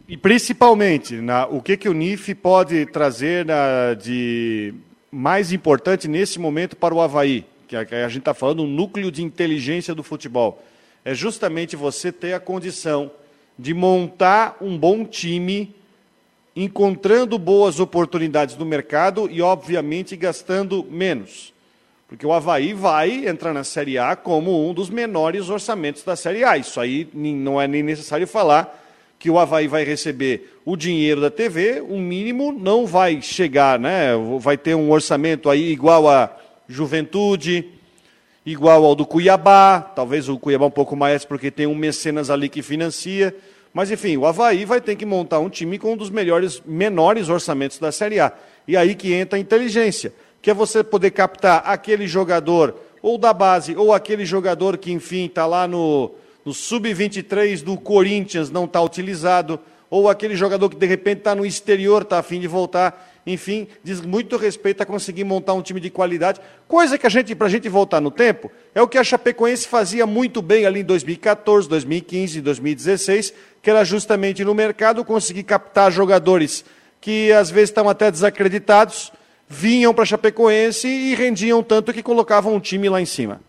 E 0.08 0.18
principalmente, 0.18 1.22
na, 1.22 1.48
o 1.48 1.62
que, 1.62 1.78
que 1.78 1.88
o 1.88 1.94
NIF 1.94 2.36
pode 2.36 2.86
trazer 2.88 3.46
na, 3.46 3.94
de 3.94 4.74
mais 5.12 5.54
importante 5.54 6.08
nesse 6.08 6.40
momento 6.40 6.76
para 6.76 6.94
o 6.94 7.02
Havaí? 7.02 7.46
que 7.86 7.96
a, 7.96 8.08
gente 8.08 8.20
está 8.20 8.34
falando, 8.34 8.64
um 8.64 8.68
núcleo 8.68 9.12
de 9.12 9.24
inteligência 9.24 9.96
do 9.96 10.04
futebol. 10.04 10.64
É 11.04 11.14
justamente 11.14 11.76
você 11.76 12.12
ter 12.12 12.34
a 12.34 12.40
condição 12.40 13.12
de 13.58 13.74
montar 13.74 14.58
um 14.62 14.78
bom 14.78 15.06
time, 15.06 15.76
encontrando 16.56 17.38
boas 17.40 17.80
oportunidades 17.80 18.56
no 18.56 18.66
mercado 18.66 19.28
e, 19.30 19.42
obviamente, 19.42 20.16
gastando 20.16 20.84
menos. 20.84 21.54
Porque 22.14 22.28
o 22.28 22.32
Havaí 22.32 22.74
vai 22.74 23.28
entrar 23.28 23.56
na 23.56 23.64
Série 23.64 23.98
A 23.98 24.16
como 24.16 24.70
um 24.70 24.72
dos 24.72 24.88
menores 24.88 25.50
orçamentos 25.50 26.04
da 26.04 26.16
Série 26.16 26.44
A. 26.44 26.56
Isso 26.56 26.80
aí 26.80 27.10
não 27.12 27.60
é 27.60 27.68
nem 27.68 27.82
necessário 27.82 28.28
falar 28.28 28.80
que 29.18 29.32
o 29.32 29.40
Havaí 29.40 29.68
vai 29.68 29.84
receber 29.84 30.60
o 30.64 30.78
dinheiro 30.78 31.20
da 31.20 31.32
TV, 31.32 31.82
o 31.82 31.98
mínimo 31.98 32.52
não 32.52 32.86
vai 32.86 33.20
chegar, 33.20 33.80
né? 33.80 34.12
Vai 34.40 34.60
ter 34.60 34.76
um 34.76 34.92
orçamento 34.92 35.50
aí 35.50 35.72
igual 35.72 36.08
a 36.08 36.30
Juventude, 36.68 37.68
igual 38.46 38.86
ao 38.86 38.94
do 38.94 39.08
Cuiabá, 39.08 39.82
talvez 39.82 40.30
o 40.30 40.38
Cuiabá 40.38 40.68
um 40.68 40.70
pouco 40.70 40.96
mais 40.96 41.26
porque 41.26 41.50
tem 41.50 41.66
um 41.66 41.74
mecenas 41.74 42.30
ali 42.30 42.48
que 42.48 42.62
financia, 42.62 43.36
mas 43.74 43.90
enfim, 43.90 44.18
o 44.18 44.28
Havaí 44.28 44.66
vai 44.66 44.80
ter 44.80 44.96
que 44.96 45.04
montar 45.04 45.40
um 45.40 45.50
time 45.50 45.80
com 45.80 45.94
um 45.94 45.98
dos 45.98 46.12
melhores, 46.12 46.62
menores 46.64 47.28
orçamentos 47.28 47.80
da 47.80 47.92
Série 47.92 48.20
A. 48.20 48.32
E 48.68 48.78
aí 48.78 48.94
que 48.94 49.12
entra 49.14 49.36
a 49.36 49.42
inteligência, 49.42 50.14
que 50.44 50.52
é 50.52 50.54
você 50.54 50.84
poder 50.84 51.10
captar 51.10 51.64
aquele 51.66 52.06
jogador, 52.06 52.76
ou 53.02 53.18
da 53.18 53.34
base, 53.34 53.76
ou 53.76 53.92
aquele 53.92 54.26
jogador 54.26 54.78
que, 54.78 54.92
enfim, 54.92 55.26
está 55.26 55.48
lá 55.48 55.68
no, 55.68 56.12
no 56.46 56.54
sub-23 56.54 57.64
do 57.64 57.78
Corinthians, 57.78 58.52
não 58.52 58.66
está 58.66 58.80
utilizado, 58.80 59.60
ou 59.90 60.08
aquele 60.08 60.36
jogador 60.36 60.70
que 60.70 60.76
de 60.76 60.86
repente 60.86 61.18
está 61.20 61.34
no 61.34 61.44
exterior, 61.44 62.04
está 62.04 62.20
a 62.20 62.24
fim 62.24 62.40
de 62.40 62.48
voltar 62.48 63.12
enfim, 63.26 63.68
diz 63.84 64.02
muito 64.02 64.36
respeito 64.36 64.84
a 64.84 64.86
conseguir 64.86 65.24
montar 65.24 65.54
um 65.54 65.62
time 65.62 65.80
de 65.80 65.90
qualidade, 65.90 66.42
coisa 66.68 66.98
que 66.98 67.08
a 67.08 67.10
gente, 67.10 67.34
para 67.34 67.48
a 67.48 67.50
gente 67.50 67.70
voltar 67.70 68.02
no 68.02 68.12
tempo, 68.12 68.52
é 68.76 68.82
o 68.82 68.88
que 68.88 68.98
a 68.98 69.04
Chapecoense 69.04 69.68
fazia 69.68 70.06
muito 70.06 70.42
bem 70.42 70.66
ali 70.66 70.82
em 70.82 70.84
2014, 70.84 71.70
2015, 71.70 72.42
2016, 72.42 73.34
que 73.62 73.70
era 73.70 73.86
justamente 73.86 74.44
no 74.44 74.54
mercado 74.54 75.06
conseguir 75.06 75.44
captar 75.44 75.92
jogadores 75.92 76.66
que 77.00 77.32
às 77.32 77.50
vezes 77.50 77.70
estão 77.70 77.88
até 77.88 78.12
desacreditados, 78.12 79.12
vinham 79.48 79.94
para 79.94 80.06
Chapecoense 80.06 80.88
e 80.88 81.16
rendiam 81.16 81.62
tanto 81.64 81.94
que 81.94 82.04
colocavam 82.04 82.56
um 82.56 82.60
time 82.60 82.90
lá 82.90 83.02
em 83.02 83.06
cima. 83.06 83.42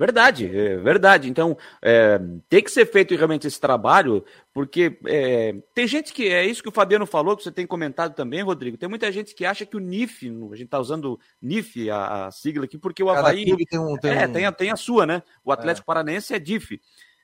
Verdade, 0.00 0.46
é 0.46 0.78
verdade. 0.78 1.28
Então, 1.28 1.58
é, 1.82 2.18
tem 2.48 2.62
que 2.62 2.70
ser 2.70 2.86
feito 2.86 3.14
realmente 3.14 3.46
esse 3.46 3.60
trabalho, 3.60 4.24
porque 4.50 4.98
é, 5.06 5.54
tem 5.74 5.86
gente 5.86 6.14
que, 6.14 6.26
é 6.26 6.42
isso 6.46 6.62
que 6.62 6.70
o 6.70 6.72
Fabiano 6.72 7.04
falou, 7.04 7.36
que 7.36 7.42
você 7.42 7.52
tem 7.52 7.66
comentado 7.66 8.14
também, 8.14 8.42
Rodrigo, 8.42 8.78
tem 8.78 8.88
muita 8.88 9.12
gente 9.12 9.34
que 9.34 9.44
acha 9.44 9.66
que 9.66 9.76
o 9.76 9.78
NIF, 9.78 10.26
a 10.26 10.56
gente 10.56 10.64
está 10.64 10.80
usando 10.80 11.20
NIF, 11.42 11.90
a, 11.90 12.28
a, 12.28 12.30
sigla 12.30 12.64
aqui, 12.64 12.78
porque 12.78 13.02
o 13.02 13.10
Havaí... 13.10 13.44
tem, 13.44 13.78
um, 13.78 13.94
tem, 13.98 14.10
é, 14.10 14.26
um... 14.26 14.32
tem, 14.32 14.46
a, 14.46 14.52
tem 14.52 14.70
a 14.70 14.76
sua, 14.76 15.04
né? 15.04 15.22
O 15.44 15.52
Atlético 15.52 15.84
é. 15.84 15.88
Paranaense 15.88 16.32
é 16.32 16.38
DIF, 16.38 16.80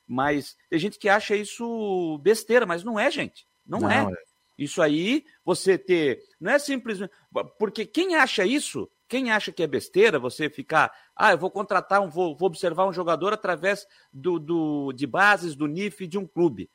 mas 0.06 0.54
tem 0.68 0.78
gente 0.78 0.98
que 0.98 1.08
acha 1.08 1.34
isso 1.34 2.18
besteira, 2.18 2.66
mas 2.66 2.84
não 2.84 3.00
é, 3.00 3.10
gente, 3.10 3.46
não, 3.66 3.80
não 3.80 3.90
é. 3.90 4.06
Isso 4.58 4.80
aí, 4.80 5.24
você 5.44 5.76
ter, 5.76 6.22
não 6.40 6.52
é 6.52 6.58
simplesmente, 6.58 7.12
porque 7.58 7.84
quem 7.84 8.16
acha 8.16 8.44
isso 8.44 8.90
Quem 9.08 9.30
acha 9.30 9.52
que 9.52 9.62
é 9.62 9.66
besteira 9.66 10.18
você 10.18 10.50
ficar, 10.50 10.92
ah, 11.14 11.32
eu 11.32 11.38
vou 11.38 11.50
contratar, 11.50 12.00
um, 12.00 12.08
vou, 12.08 12.36
vou 12.36 12.48
observar 12.48 12.86
um 12.86 12.92
jogador 12.92 13.32
através 13.32 13.86
do, 14.12 14.38
do, 14.38 14.92
de 14.92 15.06
bases 15.06 15.54
do 15.54 15.68
NIF 15.68 16.06
de 16.06 16.18
um 16.18 16.26
clube. 16.26 16.68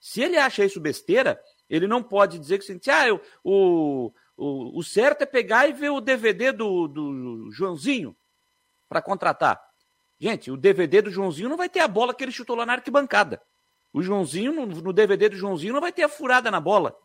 Se 0.00 0.22
ele 0.22 0.36
acha 0.36 0.64
isso 0.64 0.80
besteira, 0.80 1.40
ele 1.68 1.86
não 1.86 2.02
pode 2.02 2.38
dizer 2.38 2.58
que 2.58 2.64
assim, 2.64 2.80
ah, 2.90 3.06
eu, 3.06 3.20
o, 3.44 4.12
o, 4.36 4.78
o 4.78 4.82
certo 4.82 5.22
é 5.22 5.26
pegar 5.26 5.68
e 5.68 5.72
ver 5.72 5.90
o 5.90 6.00
DVD 6.00 6.50
do, 6.50 6.88
do 6.88 7.50
Joãozinho 7.52 8.16
para 8.88 9.00
contratar. 9.00 9.60
Gente, 10.18 10.50
o 10.50 10.56
DVD 10.56 11.02
do 11.02 11.10
Joãozinho 11.10 11.48
não 11.48 11.56
vai 11.56 11.68
ter 11.68 11.80
a 11.80 11.88
bola 11.88 12.14
que 12.14 12.24
ele 12.24 12.32
chutou 12.32 12.56
lá 12.56 12.66
na 12.66 12.72
arquibancada. 12.74 13.40
O 13.92 14.02
Joãozinho, 14.02 14.52
no, 14.52 14.66
no 14.66 14.92
DVD 14.92 15.28
do 15.28 15.36
Joãozinho, 15.36 15.72
não 15.72 15.80
vai 15.80 15.92
ter 15.92 16.02
a 16.02 16.08
furada 16.08 16.50
na 16.50 16.60
bola. 16.60 16.96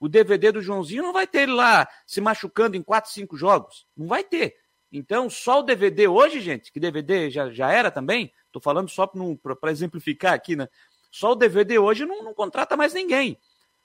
O 0.00 0.08
DVD 0.08 0.52
do 0.52 0.62
Joãozinho 0.62 1.02
não 1.02 1.12
vai 1.12 1.26
ter 1.26 1.42
ele 1.42 1.52
lá 1.52 1.88
se 2.06 2.20
machucando 2.20 2.76
em 2.76 2.82
4, 2.82 3.10
5 3.10 3.36
jogos. 3.36 3.86
Não 3.96 4.06
vai 4.06 4.22
ter. 4.22 4.56
Então, 4.90 5.28
só 5.28 5.60
o 5.60 5.62
DVD 5.62 6.08
hoje, 6.08 6.40
gente, 6.40 6.72
que 6.72 6.80
DVD 6.80 7.30
já, 7.30 7.50
já 7.50 7.70
era 7.70 7.90
também, 7.90 8.32
estou 8.46 8.62
falando 8.62 8.88
só 8.88 9.06
para 9.06 9.70
exemplificar 9.70 10.32
aqui, 10.32 10.56
né? 10.56 10.68
Só 11.10 11.32
o 11.32 11.36
DVD 11.36 11.78
hoje 11.78 12.06
não, 12.06 12.22
não, 12.22 12.34
contrata 12.34 12.76
mais 12.76 12.94
ninguém. 12.94 13.38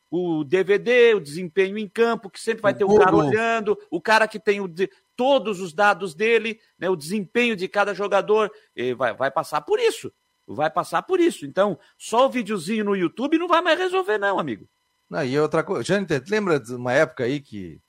O 0.09 0.43
DVD, 0.43 1.15
o 1.15 1.19
desempenho 1.19 1.77
em 1.77 1.87
campo, 1.87 2.29
que 2.29 2.39
sempre 2.39 2.61
vai 2.61 2.73
ter 2.73 2.83
o 2.83 2.97
cara 2.97 3.15
olhando, 3.15 3.77
o 3.89 3.99
cara 3.99 4.27
que 4.27 4.39
tem 4.39 4.61
o, 4.61 4.69
todos 5.15 5.59
os 5.59 5.73
dados 5.73 6.13
dele, 6.13 6.59
né, 6.77 6.89
o 6.89 6.95
desempenho 6.95 7.55
de 7.55 7.67
cada 7.67 7.93
jogador, 7.93 8.51
vai, 8.95 9.13
vai 9.13 9.31
passar 9.31 9.61
por 9.61 9.79
isso. 9.79 10.13
Vai 10.45 10.69
passar 10.69 11.01
por 11.03 11.19
isso. 11.19 11.45
Então, 11.45 11.79
só 11.97 12.27
o 12.27 12.29
videozinho 12.29 12.85
no 12.85 12.95
YouTube 12.95 13.39
não 13.39 13.47
vai 13.47 13.61
mais 13.61 13.79
resolver, 13.79 14.17
não, 14.17 14.37
amigo. 14.37 14.67
Não, 15.13 15.23
e 15.23 15.39
outra 15.39 15.63
coisa, 15.63 15.83
Jâniter, 15.83 16.23
lembra 16.27 16.59
de 16.59 16.73
uma 16.73 16.91
época 16.91 17.23
aí 17.23 17.39
que 17.39 17.79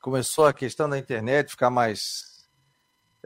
começou 0.00 0.46
a 0.46 0.52
questão 0.52 0.88
da 0.88 0.96
internet 0.96 1.50
ficar 1.50 1.68
mais, 1.68 2.48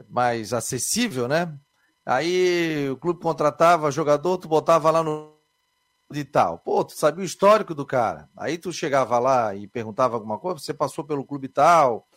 mais 0.09 0.51
acessível, 0.51 1.27
né? 1.27 1.55
Aí 2.03 2.89
o 2.89 2.97
clube 2.97 3.21
contratava 3.21 3.91
jogador, 3.91 4.39
tu 4.39 4.47
botava 4.47 4.89
lá 4.89 5.03
no 5.03 5.37
de 6.09 6.25
tal. 6.25 6.57
Pô, 6.57 6.83
tu 6.83 6.93
sabia 6.93 7.21
o 7.21 7.23
histórico 7.23 7.75
do 7.75 7.85
cara. 7.85 8.27
Aí 8.35 8.57
tu 8.57 8.73
chegava 8.73 9.19
lá 9.19 9.53
e 9.53 9.67
perguntava 9.67 10.15
alguma 10.15 10.39
coisa, 10.39 10.57
você 10.57 10.73
passou 10.73 11.03
pelo 11.03 11.23
clube 11.23 11.47
tal, 11.47 12.07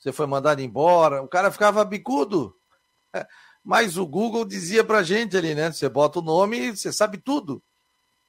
você 0.00 0.10
foi 0.10 0.26
mandado 0.26 0.60
embora, 0.60 1.22
o 1.22 1.28
cara 1.28 1.52
ficava 1.52 1.84
bicudo. 1.84 2.56
Mas 3.62 3.96
o 3.96 4.04
Google 4.04 4.44
dizia 4.44 4.82
pra 4.82 5.04
gente 5.04 5.36
ali, 5.36 5.54
né? 5.54 5.70
Você 5.70 5.88
bota 5.88 6.18
o 6.18 6.22
nome 6.22 6.76
você 6.76 6.92
sabe 6.92 7.18
tudo. 7.18 7.62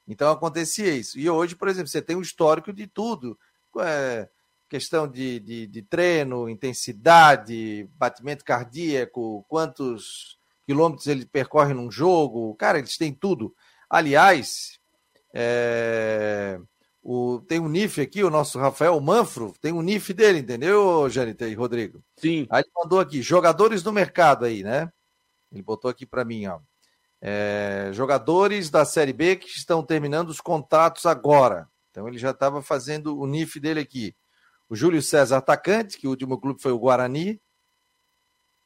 Então 0.07 0.31
acontecia 0.31 0.93
isso. 0.93 1.19
E 1.19 1.29
hoje, 1.29 1.55
por 1.55 1.67
exemplo, 1.67 1.87
você 1.87 2.01
tem 2.01 2.15
um 2.15 2.21
histórico 2.21 2.73
de 2.73 2.87
tudo. 2.87 3.37
É, 3.79 4.27
questão 4.69 5.07
de, 5.07 5.39
de, 5.39 5.67
de, 5.67 5.81
treino, 5.81 6.49
intensidade, 6.49 7.89
batimento 7.97 8.43
cardíaco, 8.43 9.45
quantos 9.47 10.37
quilômetros 10.65 11.07
ele 11.07 11.25
percorre 11.25 11.73
num 11.73 11.91
jogo. 11.91 12.55
Cara, 12.55 12.79
eles 12.79 12.97
têm 12.97 13.13
tudo. 13.13 13.53
Aliás, 13.89 14.79
é, 15.33 16.59
o, 17.03 17.41
tem 17.47 17.59
um 17.59 17.67
NIF 17.67 17.99
aqui, 17.99 18.23
o 18.23 18.29
nosso 18.29 18.59
Rafael 18.59 18.99
Manfro, 19.01 19.53
tem 19.59 19.73
um 19.73 19.81
NIF 19.81 20.13
dele, 20.13 20.39
entendeu, 20.39 21.09
Janita 21.09 21.47
e 21.47 21.53
Rodrigo? 21.53 22.03
Sim. 22.17 22.47
Aí 22.49 22.61
ele 22.61 22.71
mandou 22.75 22.99
aqui, 22.99 23.21
jogadores 23.21 23.81
do 23.81 23.91
mercado 23.91 24.45
aí, 24.45 24.63
né? 24.63 24.91
Ele 25.51 25.61
botou 25.61 25.89
aqui 25.89 26.05
para 26.05 26.23
mim, 26.23 26.45
ó. 26.47 26.59
É, 27.21 27.91
jogadores 27.93 28.69
da 28.69 28.83
Série 28.83 29.13
B 29.13 29.35
que 29.35 29.47
estão 29.47 29.83
terminando 29.83 30.29
os 30.29 30.41
contratos 30.41 31.05
agora. 31.05 31.69
Então 31.91 32.07
ele 32.07 32.17
já 32.17 32.31
estava 32.31 32.61
fazendo 32.61 33.19
o 33.19 33.27
NIF 33.27 33.59
dele 33.59 33.79
aqui. 33.79 34.15
O 34.67 34.75
Júlio 34.75 35.01
César, 35.01 35.37
atacante, 35.37 35.97
que 35.97 36.07
o 36.07 36.09
último 36.09 36.39
clube 36.39 36.61
foi 36.61 36.71
o 36.71 36.79
Guarani. 36.79 37.39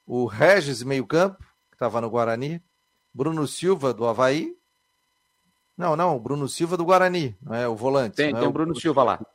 O 0.06 0.26
Regis, 0.26 0.84
meio-campo, 0.84 1.40
que 1.70 1.76
estava 1.76 2.00
no 2.00 2.10
Guarani. 2.10 2.64
Bruno 3.14 3.48
Silva, 3.48 3.94
do 3.94 4.06
Havaí. 4.06 4.56
Não, 5.78 5.96
não, 5.96 6.16
o 6.16 6.20
Bruno 6.20 6.48
Silva 6.48 6.78
do 6.78 6.86
Guarani, 6.86 7.36
não 7.42 7.54
é 7.54 7.68
o 7.68 7.76
volante. 7.76 8.16
Tem, 8.16 8.34
tem 8.34 8.44
é 8.44 8.48
o 8.48 8.52
Bruno 8.52 8.80
Silva 8.80 9.04
lá. 9.04 9.26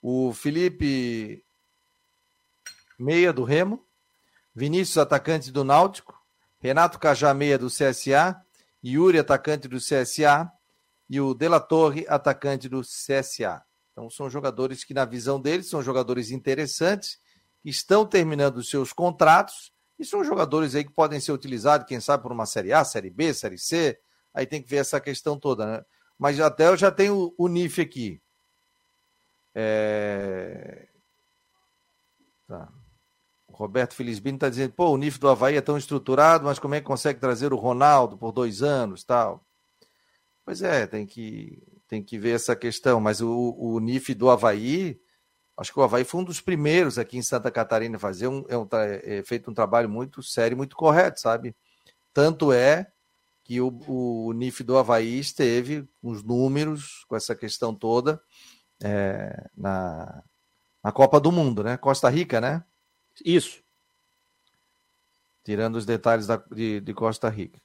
O 0.00 0.32
Felipe 0.32 1.44
Meia 2.98 3.32
do 3.32 3.44
Remo. 3.44 3.84
Vinícius, 4.54 4.98
atacante 4.98 5.52
do 5.52 5.64
Náutico. 5.64 6.17
Renato 6.60 6.98
Cajameia 6.98 7.58
do 7.58 7.68
CSA, 7.68 8.40
Yuri, 8.84 9.18
atacante 9.18 9.68
do 9.68 9.78
CSA, 9.78 10.50
e 11.08 11.20
o 11.20 11.34
Dela 11.34 11.60
Torre, 11.60 12.04
atacante 12.08 12.68
do 12.68 12.82
CSA. 12.82 13.62
Então 13.92 14.10
são 14.10 14.28
jogadores 14.28 14.84
que, 14.84 14.94
na 14.94 15.04
visão 15.04 15.40
deles, 15.40 15.68
são 15.68 15.82
jogadores 15.82 16.30
interessantes, 16.30 17.18
estão 17.64 18.06
terminando 18.06 18.58
os 18.58 18.70
seus 18.70 18.92
contratos, 18.92 19.72
e 19.98 20.04
são 20.04 20.22
jogadores 20.22 20.74
aí 20.74 20.84
que 20.84 20.92
podem 20.92 21.18
ser 21.18 21.32
utilizados, 21.32 21.86
quem 21.86 22.00
sabe, 22.00 22.22
por 22.22 22.30
uma 22.30 22.46
Série 22.46 22.72
A, 22.72 22.84
Série 22.84 23.10
B, 23.10 23.34
Série 23.34 23.58
C, 23.58 23.98
aí 24.32 24.46
tem 24.46 24.62
que 24.62 24.68
ver 24.68 24.76
essa 24.76 25.00
questão 25.00 25.38
toda, 25.38 25.66
né? 25.66 25.84
Mas 26.16 26.38
até 26.38 26.68
eu 26.68 26.76
já 26.76 26.90
tenho 26.90 27.34
o 27.36 27.48
NIF 27.48 27.80
aqui. 27.80 28.20
É... 29.54 30.88
Tá. 32.46 32.68
Roberto 33.58 33.94
Felizbino 33.94 34.36
está 34.36 34.48
dizendo, 34.48 34.72
pô, 34.72 34.90
o 34.90 34.96
NIF 34.96 35.18
do 35.18 35.28
Havaí 35.28 35.56
é 35.56 35.60
tão 35.60 35.76
estruturado, 35.76 36.44
mas 36.44 36.60
como 36.60 36.76
é 36.76 36.80
que 36.80 36.86
consegue 36.86 37.18
trazer 37.18 37.52
o 37.52 37.56
Ronaldo 37.56 38.16
por 38.16 38.30
dois 38.30 38.62
anos 38.62 39.02
tal? 39.02 39.44
Pois 40.44 40.62
é, 40.62 40.86
tem 40.86 41.04
que, 41.04 41.60
tem 41.88 42.00
que 42.00 42.16
ver 42.20 42.36
essa 42.36 42.54
questão. 42.54 43.00
Mas 43.00 43.20
o, 43.20 43.56
o 43.58 43.80
NIF 43.80 44.14
do 44.14 44.30
Havaí, 44.30 45.00
acho 45.56 45.72
que 45.72 45.80
o 45.80 45.82
Havaí 45.82 46.04
foi 46.04 46.20
um 46.20 46.24
dos 46.24 46.40
primeiros 46.40 46.98
aqui 46.98 47.18
em 47.18 47.22
Santa 47.22 47.50
Catarina 47.50 47.96
a 47.96 47.98
fazer 47.98 48.28
um, 48.28 48.44
é, 48.48 48.56
um, 48.56 48.68
é 48.72 49.24
feito 49.24 49.50
um 49.50 49.54
trabalho 49.54 49.88
muito 49.88 50.22
sério, 50.22 50.56
muito 50.56 50.76
correto, 50.76 51.18
sabe? 51.18 51.52
Tanto 52.14 52.52
é 52.52 52.86
que 53.42 53.60
o, 53.60 53.76
o 53.88 54.32
NIF 54.34 54.62
do 54.62 54.78
Havaí 54.78 55.18
esteve 55.18 55.82
com 56.00 56.10
os 56.10 56.22
números, 56.22 57.04
com 57.08 57.16
essa 57.16 57.34
questão 57.34 57.74
toda, 57.74 58.22
é, 58.80 59.48
na, 59.56 60.22
na 60.80 60.92
Copa 60.92 61.18
do 61.18 61.32
Mundo, 61.32 61.64
né? 61.64 61.76
Costa 61.76 62.08
Rica, 62.08 62.40
né? 62.40 62.62
Isso. 63.24 63.62
Tirando 65.44 65.76
os 65.76 65.86
detalhes 65.86 66.26
da, 66.26 66.36
de, 66.50 66.80
de 66.80 66.94
Costa 66.94 67.28
Rica. 67.28 67.60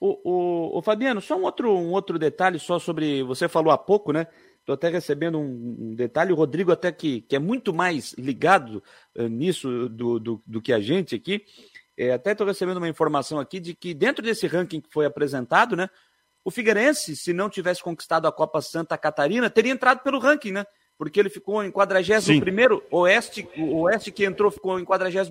O, 0.00 0.20
o, 0.24 0.78
o, 0.78 0.82
Fabiano, 0.82 1.20
só 1.20 1.36
um 1.36 1.42
outro, 1.42 1.72
um 1.72 1.92
outro 1.92 2.18
detalhe 2.18 2.58
só 2.58 2.78
sobre. 2.78 3.22
Você 3.22 3.48
falou 3.48 3.72
há 3.72 3.78
pouco, 3.78 4.12
né? 4.12 4.26
Estou 4.60 4.74
até 4.74 4.88
recebendo 4.88 5.38
um, 5.38 5.76
um, 5.78 5.94
detalhe, 5.94 6.32
o 6.32 6.36
Rodrigo 6.36 6.72
até 6.72 6.90
que, 6.90 7.20
que 7.22 7.36
é 7.36 7.38
muito 7.38 7.72
mais 7.72 8.14
ligado 8.14 8.82
uh, 9.14 9.28
nisso 9.28 9.88
do, 9.90 10.18
do, 10.18 10.42
do, 10.46 10.62
que 10.62 10.72
a 10.72 10.80
gente 10.80 11.14
aqui. 11.14 11.44
É, 11.96 12.12
até 12.12 12.32
estou 12.32 12.46
recebendo 12.46 12.78
uma 12.78 12.88
informação 12.88 13.38
aqui 13.38 13.60
de 13.60 13.74
que 13.74 13.94
dentro 13.94 14.22
desse 14.24 14.46
ranking 14.46 14.80
que 14.80 14.88
foi 14.90 15.06
apresentado, 15.06 15.76
né? 15.76 15.88
O 16.42 16.50
Figueirense, 16.50 17.16
se 17.16 17.32
não 17.32 17.48
tivesse 17.48 17.82
conquistado 17.82 18.26
a 18.26 18.32
Copa 18.32 18.60
Santa 18.60 18.98
Catarina, 18.98 19.48
teria 19.48 19.72
entrado 19.72 20.02
pelo 20.02 20.18
ranking, 20.18 20.52
né? 20.52 20.66
Porque 21.04 21.20
ele 21.20 21.28
ficou 21.28 21.62
em 21.62 21.70
41 21.70 22.80
Oeste, 22.90 23.46
o 23.58 23.82
Oeste 23.82 24.10
que 24.10 24.24
entrou 24.24 24.50
ficou 24.50 24.80
em 24.80 24.86
43 24.86 25.30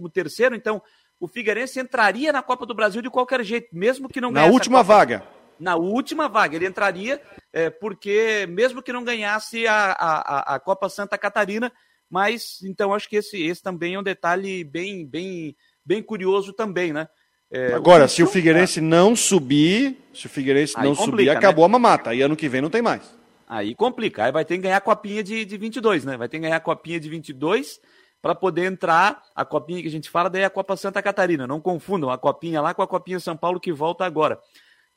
então 0.55 0.80
o 1.19 1.28
Figueirense 1.28 1.80
entraria 1.80 2.32
na 2.32 2.43
Copa 2.43 2.63
do 2.63 2.76
Brasil 2.76 3.01
de 3.01 3.09
qualquer 3.09 3.43
jeito, 3.43 3.69
mesmo 3.74 4.07
que 4.07 4.21
não 4.21 4.32
ganhasse. 4.32 4.49
Na 4.49 4.53
última 4.53 4.84
vaga. 4.84 5.24
Na 5.59 5.76
última 5.76 6.30
vaga, 6.30 6.55
ele 6.55 6.67
entraria, 6.67 7.19
é, 7.51 7.71
porque 7.71 8.45
mesmo 8.51 8.84
que 8.84 8.93
não 8.93 9.03
ganhasse 9.03 9.65
a, 9.65 9.95
a, 9.97 10.55
a 10.55 10.59
Copa 10.59 10.88
Santa 10.89 11.17
Catarina, 11.17 11.71
mas 12.07 12.59
então 12.63 12.93
acho 12.93 13.09
que 13.09 13.15
esse, 13.15 13.41
esse 13.41 13.63
também 13.63 13.95
é 13.95 13.99
um 13.99 14.03
detalhe 14.03 14.63
bem, 14.63 15.03
bem, 15.07 15.55
bem 15.84 16.03
curioso 16.03 16.53
também, 16.53 16.93
né? 16.93 17.07
É, 17.51 17.74
Agora, 17.74 18.05
o 18.05 18.09
se 18.09 18.21
o 18.21 18.28
Figueirense 18.28 18.80
não 18.80 19.15
subir, 19.15 19.97
se 20.13 20.28
o 20.28 20.30
Figueirense 20.30 20.76
não 20.78 20.95
complica, 20.95 21.05
subir, 21.05 21.30
acabou 21.32 21.63
né? 21.63 21.65
a 21.65 21.80
mamata. 21.80 22.09
Aí 22.11 22.21
ano 22.21 22.36
que 22.36 22.47
vem 22.47 22.61
não 22.61 22.69
tem 22.69 22.84
mais. 22.84 23.22
Aí 23.54 23.76
complica. 23.76 24.24
Aí 24.24 24.32
vai 24.32 24.43
ter 24.43 24.56
que 24.56 24.64
ganhar 24.64 24.78
a 24.78 24.82
copinha 24.82 25.24
de, 25.24 25.45
de 25.45 25.58
22, 25.58 26.06
né? 26.06 26.18
Vai 26.18 26.28
ter 26.28 26.38
que 26.38 26.41
ganhar 26.41 26.56
a 26.56 26.60
copinha 26.60 26.99
de 26.99 27.08
22 27.08 27.80
para 28.20 28.34
poder 28.34 28.66
entrar. 28.66 29.22
A 29.36 29.45
copinha 29.45 29.80
que 29.80 29.88
a 29.88 29.91
gente 29.91 30.10
fala 30.10 30.28
daí 30.28 30.41
é 30.41 30.45
a 30.45 30.49
Copa 30.49 30.76
Santa 30.76 31.04
Catarina. 31.04 31.45
Não 31.45 31.62
confundam 31.62 32.10
a 32.10 32.18
copinha 32.18 32.60
lá 32.62 32.74
com 32.74 32.82
a 32.82 32.88
copinha 32.88 33.20
São 33.20 33.38
Paulo 33.38 33.60
que 33.60 33.72
volta 33.72 34.06
agora. 34.06 34.39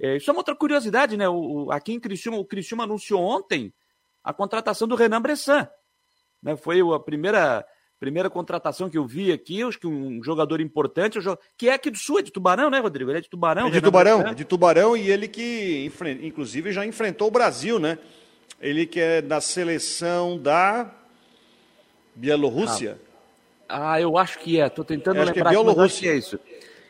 É, 0.01 0.17
isso 0.17 0.31
é 0.31 0.33
uma 0.33 0.41
outra 0.41 0.57
curiosidade, 0.57 1.19
né? 1.19 1.29
O, 1.29 1.67
o, 1.67 1.71
aqui 1.71 1.93
em 1.93 2.01
Criciúma, 2.01 2.39
o 2.39 2.47
Criciúma 2.47 2.85
anunciou 2.85 3.21
ontem 3.21 3.75
a 4.25 4.33
contratação 4.33 4.89
do 4.89 4.95
Renan 4.95 5.21
Bressan. 5.21 5.69
Né? 6.43 6.57
Foi 6.57 6.81
a 6.81 6.99
primeira, 6.99 7.63
primeira 8.01 8.31
contratação 8.31 8.89
que 8.89 8.97
eu 8.97 9.07
vi 9.07 9.33
aqui, 9.33 9.63
acho 9.65 9.79
que 9.79 9.87
um 9.87 10.23
jogador 10.23 10.63
importante, 10.63 11.19
que 11.59 11.69
é 11.69 11.75
aqui 11.75 11.91
do 11.91 11.99
Sul, 11.99 12.21
é 12.21 12.23
de 12.23 12.33
Tubarão, 12.33 12.71
né, 12.71 12.79
Rodrigo? 12.79 13.11
Ele 13.11 13.19
é 13.19 13.21
de 13.23 13.29
Tubarão. 13.29 13.67
É 13.67 13.71
de 13.71 13.83
Tubarão, 13.83 14.23
é 14.23 14.35
de 14.35 14.45
Tubarão 14.47 14.97
e 14.97 15.11
ele 15.11 15.29
que, 15.29 15.93
inclusive, 16.23 16.73
já 16.73 16.87
enfrentou 16.87 17.29
o 17.29 17.31
Brasil, 17.31 17.79
né? 17.79 17.99
Ele 18.61 18.87
que 18.87 19.01
é 19.01 19.21
da 19.21 19.41
seleção 19.41 20.39
da 20.39 20.91
Bielorrússia. 22.15 22.99
Ah, 23.69 23.93
ah 23.93 24.01
eu 24.01 24.17
acho 24.17 24.39
que 24.39 24.61
é. 24.61 24.67
Estou 24.67 24.85
tentando 24.85 25.21
acho 25.21 25.27
lembrar. 25.27 25.51
Que 25.51 25.57
é 25.57 25.59
Bielorrússia. 25.59 26.11
É 26.11 26.17
isso. 26.17 26.41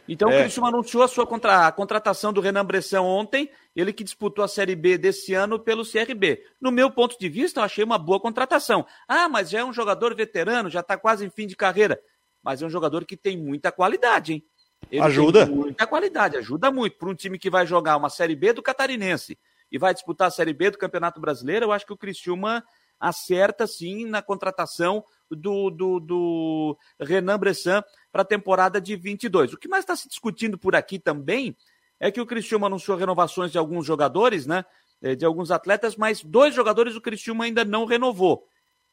Então 0.08 0.30
é. 0.30 0.38
o 0.38 0.42
Criciúma 0.42 0.68
anunciou 0.68 1.02
a 1.02 1.08
sua 1.08 1.26
contra... 1.26 1.66
a 1.66 1.72
contratação 1.72 2.32
do 2.32 2.40
Renan 2.40 2.64
Bressan 2.64 3.02
ontem, 3.02 3.50
ele 3.74 3.92
que 3.92 4.04
disputou 4.04 4.44
a 4.44 4.48
Série 4.48 4.76
B 4.76 4.96
desse 4.96 5.34
ano 5.34 5.58
pelo 5.58 5.84
CRB. 5.84 6.44
No 6.60 6.70
meu 6.70 6.90
ponto 6.90 7.18
de 7.18 7.28
vista, 7.28 7.60
eu 7.60 7.64
achei 7.64 7.82
uma 7.82 7.98
boa 7.98 8.20
contratação. 8.20 8.86
Ah, 9.08 9.28
mas 9.28 9.50
já 9.50 9.60
é 9.60 9.64
um 9.64 9.72
jogador 9.72 10.14
veterano, 10.14 10.70
já 10.70 10.80
está 10.80 10.96
quase 10.96 11.26
em 11.26 11.30
fim 11.30 11.46
de 11.46 11.56
carreira. 11.56 12.00
mas 12.42 12.62
é 12.62 12.66
um 12.66 12.70
jogador 12.70 13.04
que 13.04 13.16
tem 13.16 13.36
muita 13.36 13.72
qualidade, 13.72 14.34
hein? 14.34 14.44
Ele 14.88 15.02
ajuda. 15.02 15.46
muita 15.46 15.84
qualidade, 15.86 16.36
ajuda 16.36 16.70
muito. 16.70 16.96
Para 16.96 17.08
um 17.08 17.14
time 17.14 17.38
que 17.38 17.50
vai 17.50 17.66
jogar 17.66 17.96
uma 17.96 18.08
Série 18.08 18.36
B 18.36 18.52
do 18.52 18.62
Catarinense 18.62 19.36
e 19.70 19.78
vai 19.78 19.92
disputar 19.92 20.28
a 20.28 20.30
Série 20.30 20.52
B 20.52 20.70
do 20.70 20.78
Campeonato 20.78 21.20
Brasileiro, 21.20 21.66
eu 21.66 21.72
acho 21.72 21.86
que 21.86 21.92
o 21.92 21.96
Criciúma 21.96 22.64
acerta 22.98 23.66
sim 23.66 24.06
na 24.06 24.22
contratação 24.22 25.04
do, 25.30 25.70
do, 25.70 26.00
do 26.00 26.78
Renan 27.00 27.38
Bressan 27.38 27.82
para 28.10 28.22
a 28.22 28.24
temporada 28.24 28.80
de 28.80 28.96
22. 28.96 29.52
O 29.52 29.58
que 29.58 29.68
mais 29.68 29.84
está 29.84 29.94
se 29.94 30.08
discutindo 30.08 30.56
por 30.56 30.74
aqui 30.74 30.98
também 30.98 31.56
é 32.00 32.10
que 32.10 32.20
o 32.20 32.26
Criciúma 32.26 32.66
anunciou 32.66 32.96
renovações 32.96 33.52
de 33.52 33.58
alguns 33.58 33.86
jogadores, 33.86 34.46
né? 34.46 34.64
Eh, 35.02 35.14
de 35.14 35.24
alguns 35.24 35.50
atletas, 35.50 35.96
mas 35.96 36.22
dois 36.22 36.54
jogadores 36.54 36.94
o 36.94 37.00
Criciúma 37.00 37.44
ainda 37.44 37.64
não 37.64 37.84
renovou. 37.84 38.46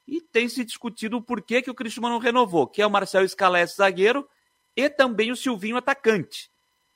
E 0.07 0.19
tem 0.19 0.49
se 0.49 0.65
discutido 0.65 1.17
o 1.17 1.21
porquê 1.21 1.61
que 1.61 1.71
o 1.71 1.76
Criciúma 1.76 2.09
não 2.09 2.19
renovou, 2.19 2.67
que 2.67 2.82
é 2.82 2.88
o 2.88 2.91
Marcel 2.91 3.28
Scalese, 3.28 3.76
zagueiro, 3.76 4.28
e 4.76 4.89
também 4.89 5.32
o 5.32 5.36
Silvinho, 5.36 5.78
atacante. 5.78 6.51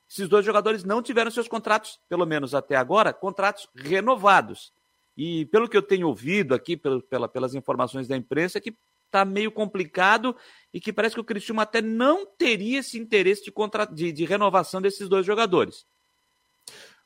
Esses 0.10 0.30
dois 0.30 0.46
jogadores 0.46 0.84
não 0.84 1.02
tiveram 1.02 1.30
seus 1.30 1.48
contratos, 1.48 2.00
pelo 2.08 2.26
menos 2.26 2.56
até 2.56 2.76
agora, 2.76 3.14
contratos 3.14 3.68
renovados. 3.76 4.72
E 5.18 5.46
pelo 5.48 5.68
que 5.68 5.76
eu 5.76 5.82
tenho 5.82 6.08
ouvido 6.08 6.54
aqui, 6.54 6.78
pelo, 6.78 7.02
pela, 7.02 7.28
pelas 7.28 7.56
informações 7.56 8.08
da 8.08 8.16
imprensa, 8.16 8.58
é 8.58 8.62
que 8.62 8.76
está 9.06 9.26
meio 9.26 9.52
complicado 9.52 10.36
e 10.74 10.80
que 10.80 10.94
parece 10.94 11.16
que 11.16 11.22
o 11.22 11.26
Cristiano 11.26 11.60
até 11.60 11.82
não 11.82 12.26
teria 12.26 12.80
esse 12.80 13.00
interesse 13.00 13.44
de, 13.44 13.52
contra... 13.52 13.86
de, 13.86 14.12
de 14.12 14.26
renovação 14.26 14.82
desses 14.82 15.10
dois 15.10 15.26
jogadores. 15.26 15.86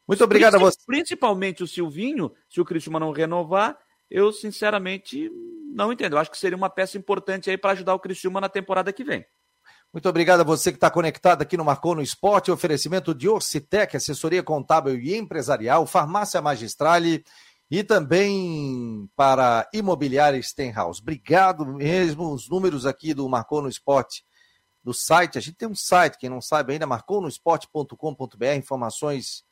Muito 0.07 0.23
obrigado 0.23 0.53
Princip... 0.53 0.67
a 0.67 0.71
você. 0.71 0.85
Principalmente 0.85 1.63
o 1.63 1.67
Silvinho, 1.67 2.33
se 2.49 2.59
o 2.59 2.65
Cristiano 2.65 2.99
não 2.99 3.11
renovar, 3.11 3.79
eu 4.09 4.31
sinceramente 4.33 5.31
não 5.73 5.93
entendo. 5.93 6.13
Eu 6.13 6.19
acho 6.19 6.29
que 6.29 6.37
seria 6.37 6.57
uma 6.57 6.69
peça 6.69 6.97
importante 6.97 7.49
aí 7.49 7.57
para 7.57 7.71
ajudar 7.71 7.95
o 7.95 7.99
Cristiano 7.99 8.41
na 8.41 8.49
temporada 8.49 8.91
que 8.91 9.03
vem. 9.03 9.25
Muito 9.93 10.07
obrigado 10.07 10.39
a 10.39 10.45
você 10.45 10.71
que 10.71 10.77
está 10.77 10.89
conectado 10.89 11.41
aqui 11.41 11.57
no 11.57 11.65
Marcou 11.65 11.93
no 11.93 12.01
Esporte, 12.01 12.49
oferecimento 12.49 13.13
de 13.13 13.27
Orcitec, 13.27 13.97
assessoria 13.97 14.41
contábil 14.41 14.97
e 14.97 15.17
empresarial, 15.17 15.85
farmácia 15.85 16.41
Magistrale 16.41 17.25
e 17.69 17.83
também 17.83 19.09
para 19.17 19.67
Imobiliária 19.73 20.41
Stenhouse. 20.41 21.01
Obrigado 21.01 21.65
mesmo, 21.65 22.31
os 22.31 22.47
números 22.47 22.85
aqui 22.85 23.13
do 23.13 23.27
Marcou 23.27 23.61
no 23.61 23.67
Esporte, 23.67 24.23
do 24.81 24.93
site, 24.93 25.37
a 25.37 25.41
gente 25.41 25.57
tem 25.57 25.67
um 25.67 25.75
site, 25.75 26.17
quem 26.17 26.29
não 26.29 26.39
sabe 26.39 26.71
ainda, 26.71 26.87
marconosport.com.br, 26.87 28.45
informações 28.55 29.43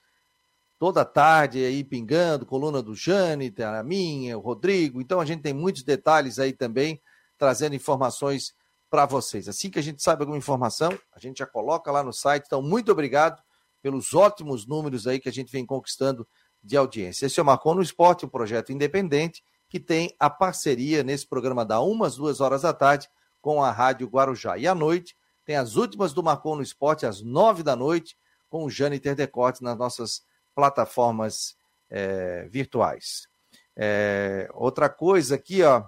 toda 0.80 1.04
tarde 1.04 1.66
aí 1.66 1.84
pingando, 1.84 2.46
coluna 2.46 2.82
do 2.82 2.96
Jane, 2.96 3.54
a 3.60 3.84
minha, 3.84 4.38
o 4.38 4.42
Rodrigo, 4.42 5.02
então 5.02 5.20
a 5.20 5.26
gente 5.26 5.42
tem 5.42 5.54
muitos 5.54 5.84
detalhes 5.84 6.40
aí 6.40 6.54
também, 6.54 7.02
trazendo 7.38 7.76
informações 7.76 8.54
para 8.90 9.06
vocês. 9.06 9.48
Assim 9.48 9.70
que 9.70 9.80
a 9.80 9.82
gente 9.82 10.02
sabe 10.02 10.24
alguma 10.24 10.38
informação, 10.38 10.98
a 11.14 11.20
gente 11.20 11.40
já 11.40 11.46
coloca 11.46 11.92
lá 11.92 12.04
no 12.04 12.12
site. 12.12 12.46
Então, 12.46 12.62
muito 12.62 12.92
obrigado 12.92 13.42
pelos 13.82 14.14
ótimos 14.14 14.66
números 14.66 15.08
aí 15.08 15.20
que 15.20 15.30
a 15.30 15.32
gente 15.32 15.52
vem 15.52 15.66
conquistando 15.66 16.28
de 16.62 16.76
audiência. 16.76 17.26
Esse 17.26 17.40
é 17.40 17.44
o 17.44 17.46
Marcon 17.46 17.76
no 17.76 17.82
Esporte, 17.82 18.26
um 18.26 18.30
projeto 18.30 18.72
independente 18.72 19.44
que 19.70 19.80
tem 19.80 20.16
a 20.20 20.30
parceria 20.30 21.04
nesse 21.04 21.28
programa 21.28 21.64
da 21.64 21.80
umas 21.80 22.16
duas 22.16 22.42
horas 22.42 22.64
da 22.64 22.74
tarde 22.74 23.08
com 23.40 23.64
a 23.64 23.72
Rádio 23.72 24.08
Guarujá. 24.08 24.58
E 24.58 24.68
à 24.68 24.74
noite 24.74 25.16
tem 25.46 25.56
as 25.56 25.76
últimas 25.76 26.12
do 26.12 26.24
Marcon 26.24 26.56
no 26.56 26.62
Esporte 26.62 27.06
às 27.06 27.22
nove 27.22 27.64
da 27.64 27.76
noite 27.76 28.18
com 28.50 28.66
o 28.66 28.70
Jâniter 28.70 29.16
Terdecote 29.16 29.64
nas 29.64 29.78
nossas 29.78 30.24
plataformas 30.56 31.56
é, 31.90 32.48
virtuais. 32.50 33.28
É, 33.76 34.50
outra 34.54 34.90
coisa 34.90 35.36
aqui, 35.36 35.64
ó, 35.64 35.86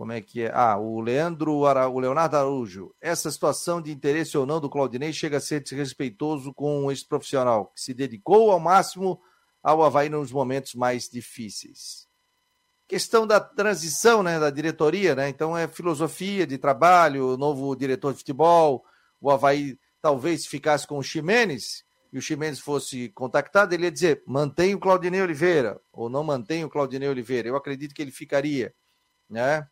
como 0.00 0.12
é 0.12 0.20
que 0.22 0.44
é? 0.44 0.50
Ah, 0.54 0.78
o 0.78 0.98
Leandro 0.98 1.66
Ara... 1.66 1.86
o 1.86 2.00
Leonardo 2.00 2.34
Araújo. 2.34 2.94
Essa 3.02 3.30
situação 3.30 3.82
de 3.82 3.92
interesse 3.92 4.38
ou 4.38 4.46
não 4.46 4.58
do 4.58 4.70
Claudinei 4.70 5.12
chega 5.12 5.36
a 5.36 5.40
ser 5.40 5.62
desrespeitoso 5.62 6.54
com 6.54 6.90
esse 6.90 7.06
profissional 7.06 7.66
que 7.66 7.82
se 7.82 7.92
dedicou 7.92 8.50
ao 8.50 8.58
máximo 8.58 9.20
ao 9.62 9.82
Havaí 9.82 10.08
nos 10.08 10.32
momentos 10.32 10.74
mais 10.74 11.06
difíceis. 11.06 12.08
Questão 12.88 13.26
da 13.26 13.38
transição, 13.38 14.22
né, 14.22 14.40
da 14.40 14.48
diretoria, 14.48 15.14
né? 15.14 15.28
Então 15.28 15.54
é 15.54 15.68
filosofia 15.68 16.46
de 16.46 16.56
trabalho, 16.56 17.36
novo 17.36 17.76
diretor 17.76 18.14
de 18.14 18.20
futebol. 18.20 18.82
O 19.20 19.30
Havaí 19.30 19.78
talvez 20.00 20.46
ficasse 20.46 20.86
com 20.86 20.96
o 20.96 21.02
Ximenes 21.02 21.84
e 22.10 22.16
o 22.16 22.22
Ximenes 22.22 22.58
fosse 22.58 23.10
contactado, 23.10 23.74
ele 23.74 23.84
ia 23.84 23.92
dizer: 23.92 24.22
mantém 24.26 24.74
o 24.74 24.80
Claudinei 24.80 25.20
Oliveira 25.20 25.78
ou 25.92 26.08
não 26.08 26.24
mantém 26.24 26.64
o 26.64 26.70
Claudinei 26.70 27.10
Oliveira. 27.10 27.46
Eu 27.48 27.56
acredito 27.56 27.94
que 27.94 28.00
ele 28.00 28.10
ficaria, 28.10 28.74
né? 29.28 29.68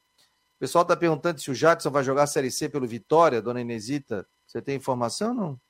O 0.58 0.60
pessoal 0.60 0.82
está 0.82 0.96
perguntando 0.96 1.40
se 1.40 1.52
o 1.52 1.54
Jadson 1.54 1.88
vai 1.88 2.02
jogar 2.02 2.24
a 2.24 2.26
Série 2.26 2.50
C 2.50 2.68
pelo 2.68 2.84
Vitória, 2.84 3.40
dona 3.40 3.60
Inesita. 3.60 4.26
Você 4.44 4.60
tem 4.60 4.74
informação 4.74 5.32
não? 5.32 5.60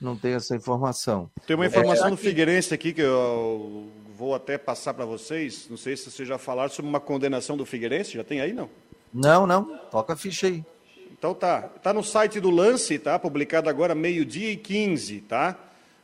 Não 0.00 0.16
tem 0.16 0.32
essa 0.34 0.56
informação. 0.56 1.30
Tem 1.46 1.54
uma 1.54 1.66
informação 1.66 2.08
é, 2.08 2.10
do 2.10 2.16
Figueirense 2.16 2.74
aqui 2.74 2.92
que 2.92 3.00
eu 3.00 3.86
vou 4.16 4.34
até 4.34 4.58
passar 4.58 4.92
para 4.92 5.04
vocês. 5.04 5.68
Não 5.70 5.76
sei 5.76 5.96
se 5.96 6.10
vocês 6.10 6.26
já 6.26 6.36
falaram 6.36 6.68
sobre 6.68 6.88
uma 6.88 6.98
condenação 6.98 7.56
do 7.56 7.64
Figueirense. 7.64 8.14
Já 8.14 8.24
tem 8.24 8.40
aí, 8.40 8.52
não? 8.52 8.68
Não, 9.14 9.46
não. 9.46 9.78
Toca 9.88 10.14
a 10.14 10.16
ficha 10.16 10.48
aí. 10.48 10.64
Então 11.12 11.32
tá. 11.32 11.62
Tá 11.62 11.92
no 11.92 12.02
site 12.02 12.40
do 12.40 12.50
Lance, 12.50 12.98
tá? 12.98 13.20
Publicado 13.20 13.70
agora 13.70 13.94
meio-dia 13.94 14.50
e 14.50 14.56
15, 14.56 15.20
tá? 15.20 15.56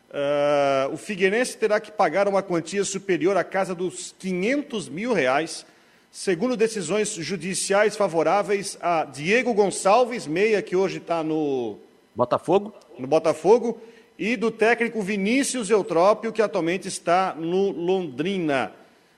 Uh, 0.09 0.95
o 0.95 0.97
Figueirense 0.97 1.57
terá 1.57 1.81
que 1.81 1.91
pagar 1.91 2.29
uma 2.29 2.45
quantia 2.45 2.85
superior 2.85 3.37
à 3.37 3.43
casa 3.43 3.75
dos 3.75 4.15
500 4.21 4.89
mil 4.89 5.12
reais 5.12 5.67
segundo 6.15 6.57
decisões 6.57 7.12
judiciais 7.12 7.97
favoráveis 7.97 8.79
a 8.81 9.05
Diego 9.05 9.53
Gonçalves, 9.53 10.29
meia 10.29 10.62
que 10.62 10.77
hoje 10.77 10.99
está 10.99 11.25
no 11.25 11.77
Botafogo. 12.15 12.73
No 12.97 13.09
Botafogo, 13.09 13.81
e 14.17 14.37
do 14.37 14.49
técnico 14.49 15.03
Vinícius 15.03 15.71
Eutrópio, 15.71 16.33
que 16.33 16.41
atualmente 16.41 16.87
está 16.87 17.35
no 17.35 17.73
Londrina. 17.73 18.71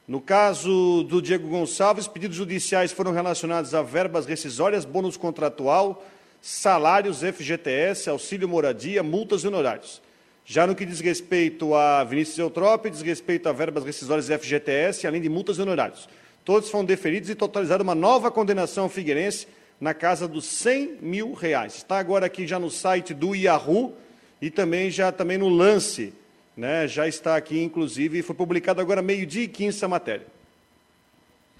No 0.09 0.23
caso 0.23 1.03
do 1.03 1.21
Diego 1.21 1.47
Gonçalves, 1.49 2.09
pedidos 2.09 2.39
judiciais 2.39 2.93
foram 2.93 3.13
relacionados 3.13 3.75
a 3.75 3.83
verbas 3.83 4.25
rescisórias, 4.25 4.87
bônus 4.87 5.19
contratual, 5.19 6.03
salários, 6.41 7.21
FGTS, 7.21 8.09
auxílio 8.09 8.49
moradia, 8.49 9.03
multas 9.03 9.45
e 9.45 9.49
honorários. 9.49 10.01
Já 10.47 10.67
no 10.67 10.75
que 10.75 10.87
diz 10.87 11.01
respeito 11.01 11.75
a 11.75 12.03
Vinícius 12.05 12.39
Eutrópio, 12.39 12.91
diz 12.91 13.03
respeito 13.03 13.51
a 13.51 13.53
verbas 13.53 13.85
rescisórias 13.85 14.29
FGTS, 14.29 15.07
além 15.07 15.21
de 15.21 15.29
multas 15.29 15.59
e 15.59 15.61
honorários. 15.61 16.09
Todos 16.47 16.71
foram 16.71 16.85
deferidos 16.85 17.29
e 17.29 17.35
totalizaram 17.35 17.83
uma 17.83 17.95
nova 17.97 18.31
condenação 18.31 18.85
ao 18.85 18.89
Figueirense 18.89 19.49
na 19.81 19.93
casa 19.93 20.29
dos 20.29 20.45
100 20.45 20.99
mil 21.03 21.33
reais. 21.33 21.75
Está 21.75 21.99
agora 21.99 22.27
aqui 22.27 22.47
já 22.47 22.57
no 22.57 22.71
site 22.71 23.13
do 23.13 23.35
Yahoo 23.35 23.97
e 24.41 24.49
também 24.49 24.89
já 24.89 25.11
também 25.11 25.37
no 25.37 25.49
Lance. 25.49 26.15
Né? 26.57 26.87
Já 26.87 27.09
está 27.09 27.35
aqui, 27.35 27.61
inclusive, 27.61 28.23
foi 28.23 28.37
publicado 28.37 28.81
agora 28.81 29.03
meio-dia 29.03 29.43
e 29.43 29.49
15 29.49 29.77
essa 29.77 29.89
matéria. 29.89 30.25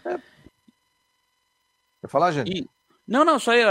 É. 0.05 0.19
Quer 2.01 2.09
falar, 2.09 2.31
gente? 2.31 2.57
E... 2.57 2.69
Não, 3.09 3.25
não, 3.25 3.41
só 3.41 3.51
aí, 3.51 3.65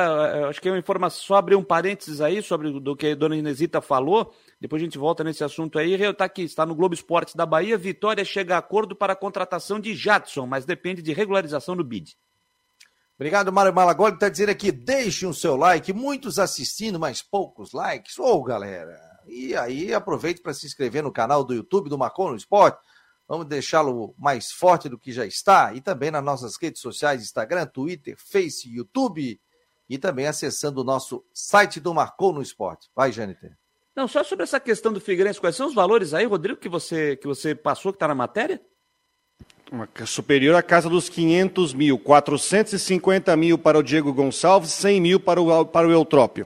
acho 0.50 0.62
que 0.62 0.68
é 0.68 0.72
uma 0.74 0.78
informação, 0.78 1.22
só 1.22 1.36
abrir 1.36 1.56
um 1.56 1.64
parênteses 1.64 2.20
aí 2.20 2.42
sobre 2.42 2.78
do 2.78 2.94
que 2.94 3.08
a 3.08 3.16
dona 3.16 3.38
Inesita 3.38 3.80
falou. 3.80 4.36
Depois 4.66 4.82
a 4.82 4.86
gente 4.86 4.98
volta 4.98 5.24
nesse 5.24 5.44
assunto 5.44 5.78
aí. 5.78 5.94
Está 5.94 6.26
aqui, 6.26 6.42
está 6.42 6.66
no 6.66 6.74
Globo 6.74 6.96
Esportes 6.96 7.36
da 7.36 7.46
Bahia. 7.46 7.78
Vitória 7.78 8.26
chega 8.26 8.56
a 8.56 8.58
acordo 8.58 8.96
para 8.96 9.14
a 9.14 9.16
contratação 9.16 9.80
de 9.80 9.94
Jadson, 9.94 10.48
mas 10.48 10.66
depende 10.66 11.04
de 11.04 11.14
regularização 11.14 11.78
do 11.78 11.84
bid. 11.84 12.18
Obrigado, 13.14 13.54
Mário 13.54 13.72
Malagoli. 13.72 14.16
Está 14.16 14.28
dizendo 14.28 14.50
aqui, 14.50 14.72
deixe 14.72 15.28
o 15.28 15.36
seu 15.36 15.56
like. 15.56 15.94
Muitos 15.94 16.40
assistindo, 16.40 17.00
mas 17.00 17.22
poucos 17.22 17.74
likes. 17.74 18.18
Ô, 18.18 18.24
oh, 18.24 18.44
galera. 18.44 19.00
E 19.28 19.56
aí, 19.56 19.94
aproveite 19.94 20.42
para 20.42 20.52
se 20.52 20.66
inscrever 20.66 21.04
no 21.04 21.12
canal 21.12 21.44
do 21.44 21.54
YouTube 21.54 21.88
do 21.88 21.96
Marcon 21.96 22.32
no 22.32 22.36
Esporte. 22.36 22.80
Vamos 23.28 23.46
deixá-lo 23.46 24.16
mais 24.18 24.52
forte 24.52 24.90
do 24.90 24.98
que 24.98 25.12
já 25.12 25.28
está. 25.28 25.76
E 25.76 25.80
também 25.80 26.10
nas 26.10 26.24
nossas 26.24 26.58
redes 26.60 26.82
sociais, 26.82 27.22
Instagram, 27.22 27.68
Twitter, 27.68 28.16
Face, 28.18 28.68
YouTube. 28.68 29.40
E 29.88 30.00
também 30.00 30.26
acessando 30.26 30.82
o 30.82 30.84
nosso 30.84 31.24
site 31.32 31.80
do 31.80 31.94
Marcon 31.94 32.32
no 32.34 32.42
Esporte. 32.42 32.90
Vai, 32.96 33.12
Jâniter. 33.12 33.56
Não, 33.96 34.08
só 34.08 34.24
sobre 34.24 34.44
essa 34.44 34.60
questão 34.60 34.92
do 34.92 35.00
Figueirense, 35.00 35.40
quais 35.40 35.56
são 35.56 35.68
os 35.68 35.74
valores 35.74 36.14
aí, 36.14 36.26
Rodrigo, 36.26 36.60
que 36.60 36.68
você, 36.68 37.16
que 37.16 37.26
você 37.26 37.56
passou, 37.56 37.94
que 37.94 37.96
está 37.96 38.08
na 38.08 38.16
matéria? 38.16 38.62
Uma, 39.72 39.88
superior 40.06 40.56
à 40.56 40.62
casa 40.62 40.90
dos 40.90 41.08
500 41.08 41.74
mil, 41.74 41.98
450 41.98 43.36
mil 43.38 43.58
para 43.58 43.80
o 43.80 43.84
Diego 43.84 44.14
Gonçalves, 44.14 44.72
100 44.72 45.02
mil 45.02 45.20
para 45.20 45.42
o, 45.42 45.66
para 45.66 45.88
o 45.88 45.92
Eutrópio. 45.92 46.46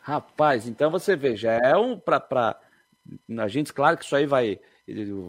Rapaz, 0.00 0.66
então 0.66 0.90
você 0.90 1.14
vê, 1.14 1.36
já 1.36 1.52
é 1.52 1.76
um 1.76 1.98
para 1.98 2.58
a 3.38 3.48
gente, 3.48 3.72
claro 3.72 3.96
que 3.96 4.04
isso 4.04 4.16
aí 4.16 4.26
vai. 4.26 4.58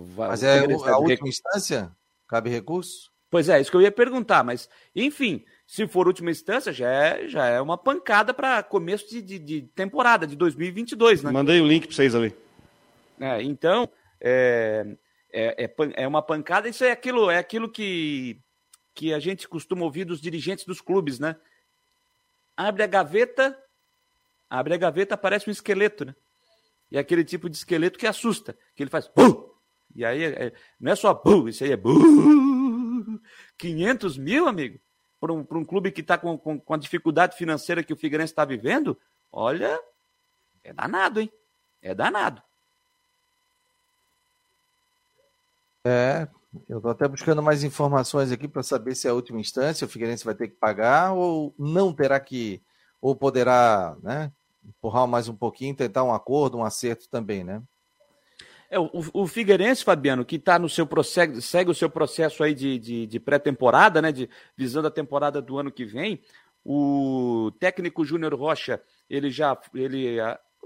vai 0.08 0.30
mas 0.30 0.44
é 0.44 0.60
a 0.90 0.98
última 0.98 1.28
instância? 1.28 1.92
Cabe 2.28 2.50
recurso? 2.50 3.12
Pois 3.30 3.48
é, 3.48 3.62
isso 3.62 3.70
que 3.70 3.78
eu 3.78 3.82
ia 3.82 3.92
perguntar, 3.92 4.44
mas 4.44 4.68
enfim, 4.96 5.46
se 5.70 5.88
for 5.88 6.07
última 6.07 6.32
instância, 6.32 6.74
já 6.74 6.89
é, 6.89 7.28
já 7.28 7.45
é 7.45 7.61
uma 7.61 7.78
pancada 7.78 8.34
para 8.34 8.63
começo 8.63 9.07
de, 9.07 9.22
de, 9.22 9.38
de, 9.38 9.61
temporada 9.76 10.26
de 10.26 10.36
2022, 10.36 11.22
né? 11.22 11.30
Mandei 11.30 11.61
o 11.61 11.67
link 11.67 11.86
para 11.86 11.95
vocês 11.95 12.15
ali. 12.15 12.36
É, 13.20 13.43
então, 13.43 13.88
é, 14.20 14.97
é, 15.32 15.65
é, 15.65 15.74
é, 16.03 16.07
uma 16.07 16.24
pancada. 16.24 16.67
Isso 16.67 16.84
é 16.84 16.89
aquilo, 16.89 17.30
é 17.30 17.38
aquilo 17.38 17.70
que, 17.70 18.41
que 18.95 19.13
a 19.13 19.20
gente 19.20 19.47
costuma 19.47 19.86
ouvir 19.86 20.05
dos 20.05 20.20
dirigentes 20.20 20.65
dos 20.65 20.82
clubes, 20.82 21.20
né? 21.20 21.36
abre 22.57 22.82
a 22.82 22.88
gaveta, 22.88 23.55
abre 24.49 24.74
a 24.74 24.78
gaveta, 24.78 25.15
parece 25.15 25.47
um 25.47 25.51
esqueleto, 25.51 26.03
né? 26.03 26.15
E 26.89 26.97
é 26.97 26.99
aquele 26.99 27.24
tipo 27.24 27.47
de 27.47 27.57
esqueleto 27.57 27.99
que 27.99 28.07
assusta, 28.07 28.57
que 28.76 28.82
ele 28.82 28.89
faz. 28.89 29.07
Buh! 29.07 29.53
E 29.95 30.03
aí 30.03 30.24
é, 30.24 30.51
não 30.80 30.91
é 30.91 30.95
só 30.95 31.13
buh, 31.13 31.47
isso 31.47 31.63
aí 31.63 31.74
é 31.74 31.78
buh! 31.78 33.22
500 33.55 34.17
mil, 34.17 34.47
amigo, 34.47 34.80
para 35.20 35.34
um, 35.34 35.45
um 35.51 35.65
clube 35.65 35.91
que 35.91 36.01
está 36.01 36.17
com, 36.17 36.38
com, 36.38 36.59
com 36.59 36.74
a 36.74 36.78
dificuldade 36.78 37.36
financeira 37.36 37.84
que 37.84 37.93
o 37.93 37.97
Figueirense 37.97 38.32
está 38.32 38.45
vivendo, 38.45 38.97
olha, 39.32 39.80
é 40.63 40.74
danado, 40.74 41.20
hein? 41.20 41.32
É 41.82 41.93
danado. 41.93 42.41
É, 45.86 46.28
eu 46.67 46.78
estou 46.78 46.91
até 46.91 47.07
buscando 47.07 47.41
mais 47.41 47.63
informações 47.63 48.32
aqui 48.32 48.47
para 48.47 48.63
saber 48.63 48.95
se 48.95 49.07
é 49.07 49.11
a 49.11 49.13
última 49.13 49.39
instância 49.39 49.86
o 49.86 49.89
Figueirense 49.89 50.26
vai 50.26 50.36
ter 50.36 50.47
que 50.47 50.55
pagar 50.55 51.13
ou 51.13 51.53
não 51.57 51.93
terá 51.93 52.20
que, 52.20 52.61
ou 53.01 53.15
poderá, 53.15 53.95
né, 54.01 54.32
empurrar 54.63 55.07
mais 55.07 55.28
um 55.28 55.36
pouquinho, 55.36 55.76
tentar 55.76 56.03
um 56.03 56.13
acordo, 56.13 56.57
um 56.57 56.63
acerto 56.63 57.07
também, 57.09 57.43
né? 57.43 57.61
É, 58.70 58.80
o, 58.80 58.89
o 59.13 59.28
Figueirense, 59.28 59.84
Fabiano, 59.84 60.24
que 60.24 60.36
está 60.36 60.59
no 60.59 60.70
seu 60.70 60.86
processo, 60.86 61.41
segue 61.41 61.72
o 61.72 61.76
seu 61.76 61.89
processo 61.89 62.43
aí 62.43 62.53
de, 62.53 62.78
de, 62.78 63.07
de 63.07 63.20
pré-temporada, 63.20 64.01
né, 64.01 64.11
de, 64.11 64.30
visando 64.55 64.88
a 64.88 64.91
temporada 64.91 65.41
do 65.41 65.57
ano 65.57 65.72
que 65.72 65.86
vem, 65.86 66.22
o 66.63 67.51
técnico 67.59 68.05
Júnior 68.05 68.36
Rocha, 68.36 68.82
ele 69.09 69.32
já, 69.32 69.57
ele 69.74 70.17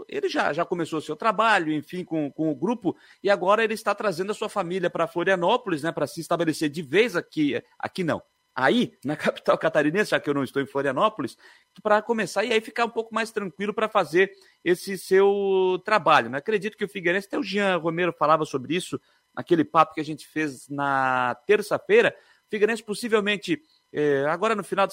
ele 0.07 0.27
já, 0.27 0.51
já 0.51 0.65
começou 0.65 0.99
o 0.99 1.01
seu 1.01 1.15
trabalho, 1.15 1.71
enfim, 1.71 2.03
com, 2.03 2.31
com 2.31 2.49
o 2.51 2.55
grupo, 2.55 2.95
e 3.21 3.29
agora 3.29 3.63
ele 3.63 3.73
está 3.73 3.93
trazendo 3.93 4.31
a 4.31 4.35
sua 4.35 4.49
família 4.49 4.89
para 4.89 5.07
Florianópolis, 5.07 5.83
né, 5.83 5.91
para 5.91 6.07
se 6.07 6.19
estabelecer 6.19 6.69
de 6.69 6.81
vez 6.81 7.15
aqui, 7.15 7.61
aqui 7.77 8.03
não, 8.03 8.21
aí, 8.55 8.97
na 9.03 9.15
capital 9.17 9.57
catarinense, 9.57 10.11
já 10.11 10.19
que 10.19 10.29
eu 10.29 10.33
não 10.33 10.43
estou 10.43 10.61
em 10.61 10.65
Florianópolis, 10.65 11.37
para 11.81 12.01
começar 12.01 12.43
e 12.43 12.53
aí 12.53 12.61
ficar 12.61 12.85
um 12.85 12.89
pouco 12.89 13.13
mais 13.13 13.31
tranquilo 13.31 13.73
para 13.73 13.89
fazer 13.89 14.31
esse 14.63 14.97
seu 14.97 15.81
trabalho. 15.83 16.29
Né? 16.29 16.37
Acredito 16.37 16.77
que 16.77 16.85
o 16.85 16.89
Figueirense, 16.89 17.27
até 17.27 17.37
o 17.37 17.43
Jean 17.43 17.77
Romero 17.77 18.13
falava 18.13 18.45
sobre 18.45 18.75
isso, 18.75 18.99
naquele 19.35 19.63
papo 19.63 19.95
que 19.95 20.01
a 20.01 20.05
gente 20.05 20.27
fez 20.27 20.69
na 20.69 21.35
terça-feira, 21.47 22.15
o 22.45 22.49
Figueirense 22.49 22.83
possivelmente, 22.83 23.61
eh, 23.91 24.25
agora 24.27 24.53
no 24.53 24.63
final, 24.63 24.87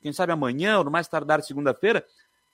quem, 0.00 0.12
sabe 0.12 0.32
amanhã, 0.32 0.78
ou 0.78 0.84
no 0.84 0.90
mais 0.90 1.06
tardar 1.08 1.42
segunda-feira, 1.42 2.04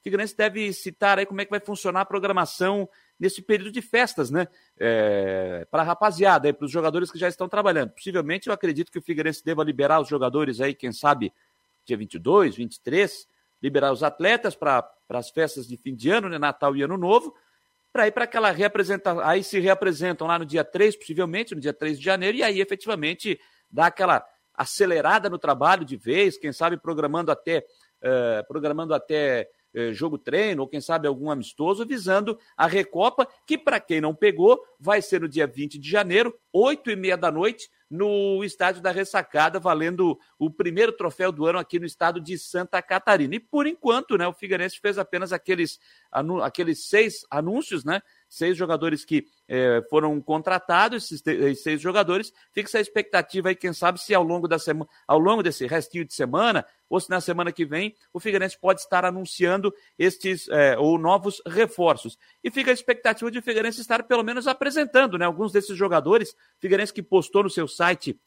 Figueirense 0.03 0.37
deve 0.37 0.73
citar 0.73 1.19
aí 1.19 1.27
como 1.27 1.41
é 1.41 1.45
que 1.45 1.51
vai 1.51 1.61
funcionar 1.61 2.01
a 2.01 2.05
programação 2.05 2.89
nesse 3.19 3.43
período 3.43 3.73
de 3.73 3.83
festas, 3.83 4.31
né? 4.31 4.47
É, 4.79 5.67
para 5.71 5.83
a 5.83 5.87
rapaziada, 5.87 6.53
para 6.53 6.65
os 6.65 6.71
jogadores 6.71 7.11
que 7.11 7.19
já 7.19 7.29
estão 7.29 7.49
trabalhando. 7.49 7.91
Possivelmente, 7.91 8.49
eu 8.49 8.55
acredito 8.55 8.93
que 8.93 8.99
o 8.99 9.03
Figueirense 9.03 9.45
deva 9.45 9.65
liberar 9.65 10.01
os 10.01 10.09
jogadores 10.09 10.61
aí, 10.61 10.75
quem 10.75 10.93
sabe, 10.93 11.33
dia 11.85 11.97
22, 11.97 12.57
23, 12.57 13.27
liberar 13.63 13.93
os 13.93 14.03
atletas 14.03 14.55
para 14.55 14.89
as 15.09 15.31
festas 15.31 15.67
de 15.67 15.77
fim 15.77 15.95
de 15.95 16.11
ano, 16.11 16.29
né? 16.29 16.39
Natal 16.39 16.77
e 16.77 16.83
Ano 16.83 16.97
Novo, 16.97 17.35
para 17.93 18.07
ir 18.07 18.13
para 18.13 18.25
aquela 18.25 18.51
reapresentação. 18.51 19.21
Aí 19.25 19.43
se 19.43 19.59
reapresentam 19.59 20.27
lá 20.27 20.39
no 20.39 20.47
dia 20.47 20.63
3, 20.63 20.97
possivelmente, 20.97 21.55
no 21.55 21.61
dia 21.61 21.73
3 21.73 21.99
de 21.99 22.05
janeiro, 22.05 22.39
e 22.39 22.43
aí 22.43 22.61
efetivamente 22.61 23.41
dá 23.71 23.87
aquela 23.87 24.25
acelerada 24.55 25.29
no 25.29 25.39
trabalho 25.39 25.85
de 25.85 25.97
vez, 25.97 26.39
quem 26.39 26.53
sabe 26.53 26.77
programando 26.77 27.33
até. 27.33 27.65
Uh, 28.01 28.47
programando 28.47 28.95
até 28.95 29.51
jogo 29.93 30.19
treino, 30.19 30.63
ou 30.63 30.69
quem 30.69 30.81
sabe 30.81 31.07
algum 31.07 31.31
amistoso, 31.31 31.87
visando 31.87 32.39
a 32.57 32.67
Recopa, 32.67 33.29
que 33.47 33.57
para 33.57 33.79
quem 33.79 34.01
não 34.01 34.15
pegou, 34.15 34.59
vai 34.79 35.03
ser 35.03 35.21
no 35.21 35.29
dia 35.29 35.47
20 35.47 35.79
de 35.79 35.91
janeiro, 35.91 36.35
8 36.53 36.91
e 36.91 36.97
meia 36.97 37.17
da 37.17 37.31
noite, 37.31 37.71
no 37.91 38.45
estádio 38.45 38.83
da 38.83 38.91
Ressacada, 38.91 39.59
valendo 39.59 40.19
o 40.39 40.51
primeiro 40.51 40.93
troféu 40.93 41.33
do 41.33 41.47
ano 41.47 41.59
aqui 41.59 41.79
no 41.79 41.87
estado 41.87 42.21
de 42.21 42.37
Santa 42.39 42.83
Catarina. 42.83 43.35
E 43.35 43.41
por 43.41 43.67
enquanto, 43.67 44.19
né, 44.19 44.27
o 44.27 44.33
Figueirense 44.33 44.79
fez 44.79 44.99
apenas 44.99 45.33
aqueles, 45.33 45.79
aqueles 46.43 46.87
seis 46.87 47.25
anúncios, 47.31 47.85
né? 47.85 48.03
Seis 48.29 48.57
jogadores 48.57 49.05
que 49.05 49.27
é, 49.49 49.83
foram 49.89 50.21
contratados, 50.21 51.11
esses 51.11 51.63
seis 51.63 51.81
jogadores, 51.81 52.33
fixa 52.53 52.79
a 52.79 52.81
expectativa 52.81 53.49
aí, 53.49 53.57
quem 53.57 53.73
sabe, 53.73 54.01
se 54.01 54.15
ao 54.15 54.23
longo 54.23 54.47
da 54.47 54.59
semana, 54.59 54.89
ao 55.07 55.19
longo 55.19 55.43
desse 55.43 55.67
restinho 55.67 56.05
de 56.05 56.15
semana, 56.15 56.67
ou 56.89 57.01
se 57.01 57.11
na 57.11 57.21
semana 57.21 57.53
que 57.53 57.65
vem, 57.65 57.95
o 58.13 58.21
Figueirense 58.21 58.59
pode 58.59 58.81
estar 58.81 59.05
anunciando 59.05 59.73
estes 59.99 60.49
é, 60.49 60.77
ou 60.79 60.99
novos 60.99 61.43
reforços. 61.47 62.19
E 62.43 62.51
fica 62.51 62.71
a 62.71 62.75
expectativa 62.75 63.31
de 63.31 63.39
o 63.39 63.43
Figueirense 63.43 63.81
estar 63.81 64.03
pelo 64.05 64.23
menos 64.23 64.47
apresentando 64.47 65.19
né, 65.19 65.25
alguns 65.25 65.53
desses 65.53 65.77
jogadores. 65.77 66.35
Figueirense 66.59 66.93
que 66.93 67.03
postou 67.03 67.43
no 67.43 67.51
seu 67.51 67.69
site 67.69 68.19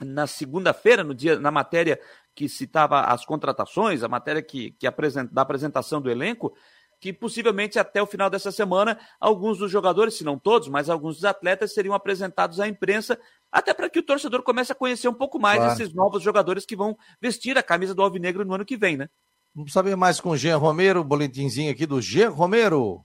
na 0.00 0.26
segunda-feira, 0.26 1.02
no 1.02 1.14
dia, 1.14 1.38
na 1.38 1.50
matéria 1.50 2.00
que 2.34 2.48
citava 2.48 3.00
as 3.00 3.24
contratações, 3.24 4.02
a 4.02 4.08
matéria 4.08 4.40
que, 4.40 4.70
que 4.72 4.86
apresenta, 4.86 5.32
da 5.34 5.42
apresentação 5.42 6.00
do 6.00 6.10
elenco, 6.10 6.54
que 7.00 7.12
possivelmente 7.12 7.78
até 7.78 8.02
o 8.02 8.06
final 8.06 8.28
dessa 8.28 8.50
semana, 8.50 8.98
alguns 9.20 9.58
dos 9.58 9.70
jogadores, 9.70 10.14
se 10.14 10.24
não 10.24 10.38
todos, 10.38 10.68
mas 10.68 10.90
alguns 10.90 11.16
dos 11.16 11.24
atletas 11.24 11.72
seriam 11.72 11.94
apresentados 11.94 12.60
à 12.60 12.68
imprensa, 12.68 13.18
até 13.50 13.72
para 13.72 13.88
que 13.88 13.98
o 13.98 14.02
torcedor 14.02 14.42
comece 14.42 14.72
a 14.72 14.74
conhecer 14.74 15.08
um 15.08 15.14
pouco 15.14 15.38
mais 15.38 15.58
claro. 15.58 15.72
esses 15.72 15.94
novos 15.94 16.22
jogadores 16.22 16.66
que 16.66 16.76
vão 16.76 16.96
vestir 17.20 17.56
a 17.56 17.62
camisa 17.62 17.94
do 17.94 18.02
Alvinegro 18.02 18.44
no 18.44 18.54
ano 18.54 18.64
que 18.64 18.76
vem, 18.76 18.96
né? 18.96 19.08
Vamos 19.54 19.72
saber 19.72 19.96
mais 19.96 20.20
com 20.20 20.30
o 20.30 20.36
Jean 20.36 20.56
Romero, 20.56 21.00
o 21.00 21.04
boletimzinho 21.04 21.72
aqui 21.72 21.86
do 21.86 22.00
Jean 22.00 22.30
Romero. 22.30 23.04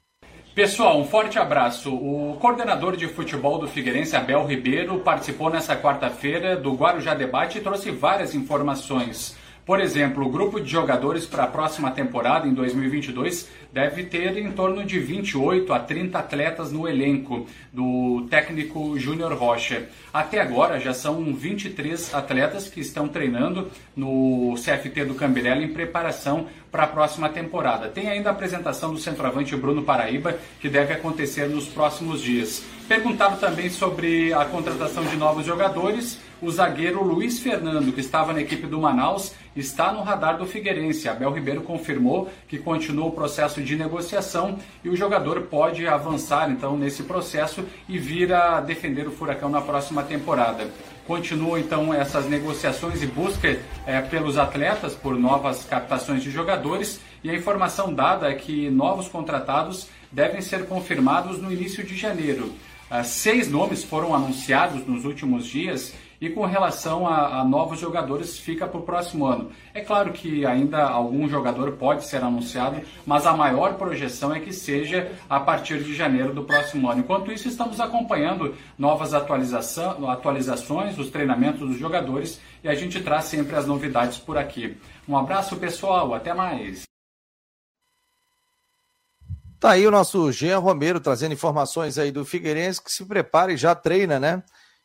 Pessoal, 0.53 0.99
um 0.99 1.05
forte 1.05 1.39
abraço. 1.39 1.91
O 1.91 2.37
coordenador 2.39 2.95
de 2.95 3.07
futebol 3.07 3.57
do 3.57 3.67
Figueirense, 3.67 4.15
Abel 4.15 4.45
Ribeiro, 4.45 4.99
participou 4.99 5.49
nessa 5.49 5.75
quarta-feira 5.75 6.55
do 6.55 6.73
Guarujá 6.73 7.15
Debate 7.15 7.57
e 7.57 7.61
trouxe 7.61 7.89
várias 7.89 8.35
informações. 8.35 9.35
Por 9.66 9.80
exemplo, 9.80 10.26
o 10.26 10.30
grupo 10.30 10.59
de 10.59 10.70
jogadores 10.70 11.26
para 11.26 11.45
a 11.45 11.47
próxima 11.47 11.89
temporada, 11.89 12.45
em 12.45 12.53
2022, 12.53 13.49
deve 13.72 14.03
ter 14.03 14.38
em 14.38 14.51
torno 14.51 14.84
de 14.84 14.99
28 14.99 15.72
a 15.74 15.80
30 15.80 16.20
atletas 16.20 16.70
no 16.70 16.86
elenco 16.86 17.47
do 17.72 18.28
técnico 18.30 18.99
Júnior 18.99 19.34
Rocha. 19.34 19.88
Até 20.14 20.41
agora 20.41 20.82
já 20.82 20.93
são 20.93 21.34
23 21.34 22.14
atletas 22.14 22.68
que 22.68 22.82
estão 22.82 23.07
treinando 23.07 23.72
no 23.95 24.53
CFT 24.55 25.05
do 25.05 25.16
Cambirela 25.16 25.64
em 25.64 25.70
preparação 25.70 26.47
para 26.74 26.86
a 26.86 26.88
próxima 26.88 27.30
temporada. 27.30 27.88
Tem 27.88 28.09
ainda 28.09 28.30
a 28.30 28.32
apresentação 28.32 28.91
do 28.91 28.99
centroavante 28.99 29.55
Bruno 29.55 29.84
Paraíba, 29.84 30.39
que 30.59 30.67
deve 30.67 30.91
acontecer 30.91 31.47
nos 31.47 31.67
próximos 31.67 32.19
dias. 32.19 32.63
Perguntado 32.88 33.39
também 33.39 33.69
sobre 33.69 34.34
a 34.34 34.43
contratação 34.43 35.05
de 35.05 35.15
novos 35.15 35.45
jogadores 35.45 36.19
o 36.43 36.51
zagueiro 36.51 37.01
Luiz 37.01 37.39
Fernando, 37.39 37.93
que 37.93 38.01
estava 38.01 38.34
na 38.34 38.41
equipe 38.41 38.67
do 38.67 38.78
Manaus, 38.78 39.34
está 39.55 39.93
no 39.93 40.01
radar 40.01 40.38
do 40.38 40.45
Figueirense. 40.45 41.07
Abel 41.07 41.32
Ribeiro 41.32 41.61
confirmou 41.61 42.30
que 42.49 42.57
continua 42.57 43.05
o 43.07 43.11
processo 43.11 43.61
de 43.61 43.78
negociação 43.78 44.57
e 44.84 44.89
o 44.89 44.95
jogador 44.95 45.43
pode 45.43 45.88
avançar 45.88 46.51
então 46.51 46.76
nesse 46.76 47.03
processo 47.03 47.63
e 47.88 47.97
vir 47.97 48.34
a 48.34 48.59
defender 48.59 49.07
o 49.07 49.11
Furacão 49.11 49.47
na 49.47 49.61
próxima 49.61 50.03
temporada. 50.03 50.67
Continuam 51.06 51.58
então 51.58 51.93
essas 51.93 52.28
negociações 52.28 53.04
e 53.04 53.08
busca 53.08 53.60
é, 53.86 54.01
pelos 54.01 54.38
atletas 54.38 54.95
por 54.95 55.20
novas 55.20 55.66
captações 55.66 56.24
de 56.24 56.32
jogadores 56.32 57.01
e 57.22 57.30
a 57.30 57.36
informação 57.36 57.93
dada 57.93 58.30
é 58.30 58.36
que 58.36 58.70
novos 58.70 59.10
contratados 59.10 59.88
devem 60.12 60.41
ser 60.41 60.66
confirmados 60.66 61.41
no 61.41 61.51
início 61.51 61.84
de 61.84 61.97
janeiro. 61.97 62.54
Uh, 62.91 63.04
seis 63.04 63.49
nomes 63.49 63.84
foram 63.84 64.14
anunciados 64.14 64.86
nos 64.86 65.04
últimos 65.04 65.45
dias 65.45 65.93
e 66.24 66.30
com 66.30 66.45
relação 66.45 67.05
a, 67.05 67.41
a 67.41 67.43
novos 67.43 67.78
jogadores, 67.78 68.39
fica 68.39 68.65
para 68.65 68.80
o 68.80 68.84
próximo 68.84 69.26
ano. 69.26 69.51
É 69.74 69.82
claro 69.82 70.13
que 70.13 70.45
ainda 70.45 70.82
algum 70.82 71.28
jogador 71.28 71.74
pode 71.74 72.05
ser 72.05 72.24
anunciado, 72.24 72.80
mas 73.05 73.26
a 73.26 73.36
maior 73.36 73.74
projeção 73.74 74.34
é 74.34 74.39
que 74.39 74.53
seja 74.53 75.11
a 75.30 75.38
partir 75.41 75.84
de 75.84 75.93
janeiro 75.93 76.34
do 76.34 76.45
próximo 76.45 76.89
ano. 76.89 77.01
Enquanto 77.01 77.30
isso, 77.30 77.49
estamos 77.49 77.82
acompanhando 77.82 78.55
novas 78.80 79.13
atualizações 79.13 80.95
dos 80.95 81.09
treinamentos 81.09 81.59
dos 81.59 81.78
jogadores 81.78 82.39
e 82.63 82.69
a 82.69 82.74
gente 82.74 83.03
traz 83.03 83.26
sempre 83.26 83.57
as 83.57 83.67
novidades 83.67 84.17
por 84.17 84.38
aqui. 84.38 84.78
Um 85.05 85.17
abraço, 85.17 85.57
pessoal. 85.57 86.13
Até 86.13 86.34
mais. 86.34 86.84
Tá 89.59 89.71
aí 89.71 89.86
o 89.86 89.91
nosso 89.91 90.32
Jean 90.32 90.59
Romero 90.59 91.01
trazendo 91.01 91.34
informações 91.34 91.97
aí 91.97 92.13
do 92.13 92.24
Figueirense 92.24 92.82
que 92.82 92.91
se 92.91 93.03
prepara 93.03 93.51
e 93.51 93.57
já 93.57 93.76
treina, 93.76 94.21
né? 94.21 94.41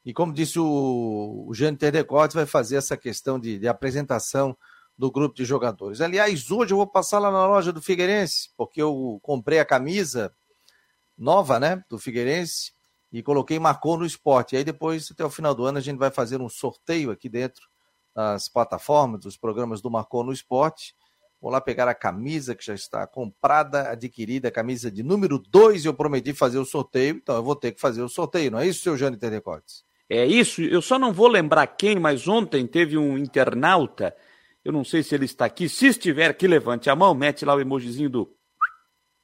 E 0.09 0.13
como 0.15 0.33
disse 0.33 0.59
o, 0.59 1.45
o 1.47 1.53
Jânio 1.53 1.79
Terdecotes, 1.79 2.35
vai 2.35 2.47
fazer 2.47 2.77
essa 2.77 2.97
questão 2.97 3.39
de, 3.39 3.59
de, 3.59 3.69
apresentação 3.69 4.57
do 4.97 5.11
grupo 5.11 5.35
de 5.35 5.45
jogadores. 5.45 6.01
Aliás, 6.01 6.51
hoje 6.51 6.73
eu 6.73 6.79
vou 6.79 6.87
passar 6.87 7.19
lá 7.19 7.31
na 7.31 7.47
loja 7.47 7.75
do 7.75 7.83
Figueirense, 7.83 8.49
porque 8.57 8.81
eu 8.81 9.19
comprei 9.21 9.59
a 9.59 9.67
camisa 9.67 10.35
nova, 11.15 11.61
né, 11.61 11.85
do 11.91 11.99
Figueirense, 11.99 12.73
e 13.13 13.23
coloquei 13.23 13.59
marcou 13.59 13.99
no 13.99 14.07
esporte. 14.07 14.55
E 14.55 14.57
aí 14.57 14.65
depois, 14.65 15.11
até 15.13 15.23
o 15.27 15.29
final 15.29 15.55
do 15.55 15.67
ano, 15.67 15.77
a 15.77 15.83
gente 15.83 15.99
vai 15.99 16.11
fazer 16.11 16.41
um 16.41 16.49
sorteio 16.49 17.11
aqui 17.11 17.29
dentro 17.29 17.69
das 18.15 18.49
plataformas, 18.49 19.21
dos 19.21 19.37
programas 19.37 19.83
do 19.83 19.91
Marcou 19.91 20.25
no 20.25 20.33
Esporte. 20.33 20.95
Vou 21.39 21.51
lá 21.51 21.61
pegar 21.61 21.87
a 21.87 21.95
camisa 21.95 22.55
que 22.55 22.65
já 22.65 22.75
está 22.75 23.07
comprada, 23.07 23.91
adquirida, 23.91 24.49
a 24.49 24.53
camisa 24.53 24.91
de 24.91 25.03
número 25.03 25.39
2, 25.39 25.85
e 25.85 25.87
eu 25.87 25.93
prometi 25.93 26.33
fazer 26.33 26.57
o 26.57 26.65
sorteio, 26.65 27.17
então 27.17 27.37
eu 27.37 27.43
vou 27.43 27.55
ter 27.55 27.73
que 27.73 27.81
fazer 27.81 28.01
o 28.01 28.09
sorteio, 28.09 28.51
não 28.51 28.59
é 28.59 28.67
isso, 28.67 28.81
seu 28.81 28.97
Jânio 28.97 29.19
Terdecotes? 29.19 29.87
É 30.11 30.25
isso, 30.25 30.63
eu 30.63 30.81
só 30.81 30.99
não 30.99 31.13
vou 31.13 31.29
lembrar 31.29 31.67
quem, 31.67 31.99
mas 31.99 32.27
ontem 32.27 32.67
teve 32.67 32.97
um 32.97 33.19
internauta, 33.19 34.17
Eu 34.65 34.73
não 34.73 34.83
sei 34.85 35.03
se 35.03 35.15
ele 35.15 35.27
está 35.27 35.45
aqui. 35.45 35.69
Se 35.69 35.87
estiver 35.87 36.31
aqui, 36.31 36.47
levante 36.47 36.91
a 36.91 36.97
mão, 36.97 37.15
mete 37.15 37.45
lá 37.45 37.55
o 37.55 37.61
emojizinho 37.61 38.11
do 38.11 38.39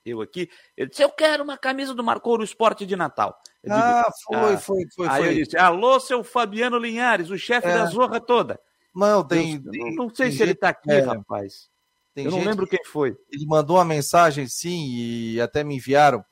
eu 0.04 0.20
aqui. 0.20 0.50
Ele 0.76 0.90
disse: 0.90 1.02
Eu 1.02 1.10
quero 1.10 1.42
uma 1.42 1.56
camisa 1.56 1.94
do 1.94 2.04
Marcou 2.04 2.36
no 2.36 2.44
Esporte 2.44 2.84
de 2.84 2.94
Natal. 2.94 3.36
Ah, 3.68 4.04
foi, 4.22 4.36
ah. 4.36 4.58
foi, 4.58 4.82
foi. 4.94 5.08
Aí 5.08 5.22
foi. 5.22 5.32
eu 5.32 5.44
disse: 5.44 5.56
Alô, 5.56 5.98
seu 5.98 6.22
Fabiano 6.22 6.78
Linhares, 6.78 7.30
o 7.30 7.38
chefe 7.38 7.66
é. 7.66 7.74
da 7.74 7.86
zorra 7.86 8.20
toda. 8.20 8.60
Não, 8.94 9.26
tem. 9.26 9.54
Eu, 9.54 9.70
tem 9.70 9.94
não 9.94 10.08
sei 10.14 10.28
tem 10.28 10.36
se 10.36 10.42
ele 10.42 10.52
está 10.52 10.68
aqui, 10.68 10.90
é. 10.90 11.00
rapaz. 11.00 11.68
Tem 12.14 12.26
eu 12.26 12.30
não 12.30 12.44
lembro 12.44 12.66
quem 12.66 12.84
foi. 12.84 13.16
Ele 13.32 13.46
mandou 13.46 13.76
uma 13.76 13.84
mensagem, 13.84 14.46
sim, 14.46 14.94
e 14.94 15.40
até 15.40 15.64
me 15.64 15.76
enviaram. 15.76 16.24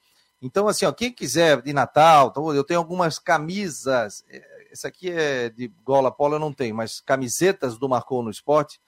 Então, 0.43 0.67
assim, 0.67 0.85
ó, 0.85 0.93
quem 0.93 1.13
quiser 1.13 1.63
de 1.63 1.73
Natal, 1.73 2.29
então, 2.29 2.53
eu 2.53 2.65
tenho 2.65 2.81
algumas 2.81 3.19
camisas. 3.19 4.25
É, 4.29 4.69
essa 4.73 4.89
aqui 4.89 5.11
é 5.11 5.49
de 5.49 5.69
gola 5.85 6.11
polo, 6.11 6.35
eu 6.35 6.41
não 6.41 6.53
tenho, 6.53 6.75
mas 6.75 7.01
camisetas 7.01 7.79
do 7.79 7.89
Marcou 7.89 8.23
no 8.23 8.31
Esporte 8.31 8.81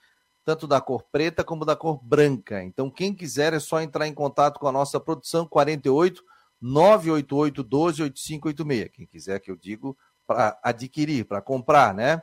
tanto 0.45 0.67
da 0.67 0.81
cor 0.81 1.03
preta 1.11 1.43
como 1.43 1.65
da 1.65 1.75
cor 1.75 1.99
branca. 2.03 2.63
Então, 2.63 2.91
quem 2.91 3.15
quiser 3.15 3.55
é 3.55 3.59
só 3.59 3.81
entrar 3.81 4.07
em 4.07 4.13
contato 4.13 4.61
com 4.61 4.69
a 4.69 4.73
nossa 4.73 5.01
produção 5.01 5.47
48 5.47 6.23
988 6.61 7.63
12 7.63 8.03
8586. 8.03 8.91
Quem 8.93 9.07
quiser 9.07 9.41
que 9.41 9.51
eu 9.51 9.57
digo 9.57 9.97
para 10.27 10.59
adquirir, 10.63 11.25
para 11.25 11.41
comprar, 11.41 11.95
né? 11.95 12.23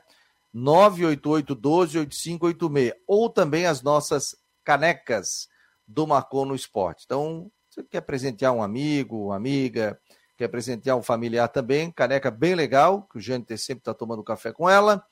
988 0.52 1.54
12 1.54 1.98
8586. 1.98 3.02
Ou 3.06 3.28
também 3.28 3.66
as 3.66 3.82
nossas 3.82 4.36
canecas 4.64 5.48
do 5.86 6.06
Marcon 6.06 6.44
no 6.44 6.54
Esporte. 6.54 7.02
Então, 7.04 7.50
você 7.72 7.82
quer 7.84 8.02
presentear 8.02 8.52
um 8.52 8.62
amigo, 8.62 9.28
uma 9.28 9.36
amiga, 9.36 9.98
quer 10.36 10.48
presentear 10.48 10.94
um 10.94 11.02
familiar 11.02 11.48
também, 11.48 11.90
caneca 11.90 12.30
bem 12.30 12.54
legal, 12.54 13.08
que 13.10 13.16
o 13.16 13.20
Jâniter 13.20 13.58
sempre 13.58 13.80
está 13.80 13.94
tomando 13.94 14.22
café 14.22 14.52
com 14.52 14.68
ela 14.68 15.02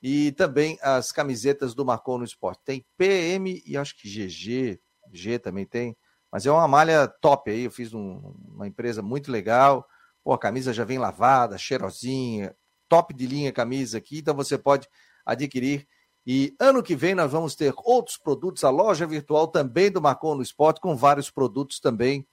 e 0.00 0.30
também 0.32 0.78
as 0.82 1.10
camisetas 1.10 1.74
do 1.74 1.84
Marcou 1.84 2.16
no 2.16 2.24
Esporte. 2.24 2.62
Tem 2.64 2.86
PM 2.96 3.60
e 3.66 3.76
acho 3.76 3.96
que 3.96 4.08
GG, 4.08 4.78
G 5.12 5.38
também 5.40 5.66
tem, 5.66 5.96
mas 6.30 6.46
é 6.46 6.50
uma 6.52 6.68
malha 6.68 7.08
top 7.08 7.50
aí. 7.50 7.64
Eu 7.64 7.72
fiz 7.72 7.92
um, 7.92 8.34
uma 8.54 8.68
empresa 8.68 9.02
muito 9.02 9.32
legal. 9.32 9.84
Pô, 10.22 10.32
a 10.32 10.38
camisa 10.38 10.72
já 10.72 10.84
vem 10.84 10.98
lavada, 10.98 11.58
cheirosinha, 11.58 12.54
top 12.88 13.12
de 13.12 13.26
linha 13.26 13.52
camisa 13.52 13.98
aqui, 13.98 14.18
então 14.18 14.34
você 14.34 14.56
pode 14.56 14.88
adquirir. 15.24 15.88
E 16.26 16.56
ano 16.58 16.82
que 16.82 16.96
vem 16.96 17.14
nós 17.14 17.30
vamos 17.30 17.54
ter 17.54 17.72
outros 17.84 18.16
produtos, 18.16 18.64
a 18.64 18.70
loja 18.70 19.06
virtual 19.06 19.46
também 19.46 19.90
do 19.90 20.02
Marcou 20.02 20.34
no 20.34 20.42
Esporte, 20.42 20.80
com 20.80 20.96
vários 20.96 21.30
produtos 21.30 21.78
também 21.78 22.26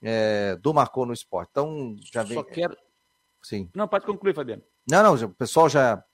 é, 0.00 0.56
do 0.56 0.72
Marcou 0.72 1.04
no 1.04 1.12
Esporte. 1.12 1.48
Então 1.50 1.96
já 2.12 2.22
vem. 2.22 2.34
Só 2.34 2.44
quero. 2.44 2.76
Sim. 3.42 3.68
Não, 3.74 3.88
pode 3.88 4.06
concluir, 4.06 4.34
Fabiano. 4.34 4.62
Não, 4.88 5.02
não, 5.02 5.26
o 5.26 5.34
pessoal 5.34 5.68
já 5.68 6.04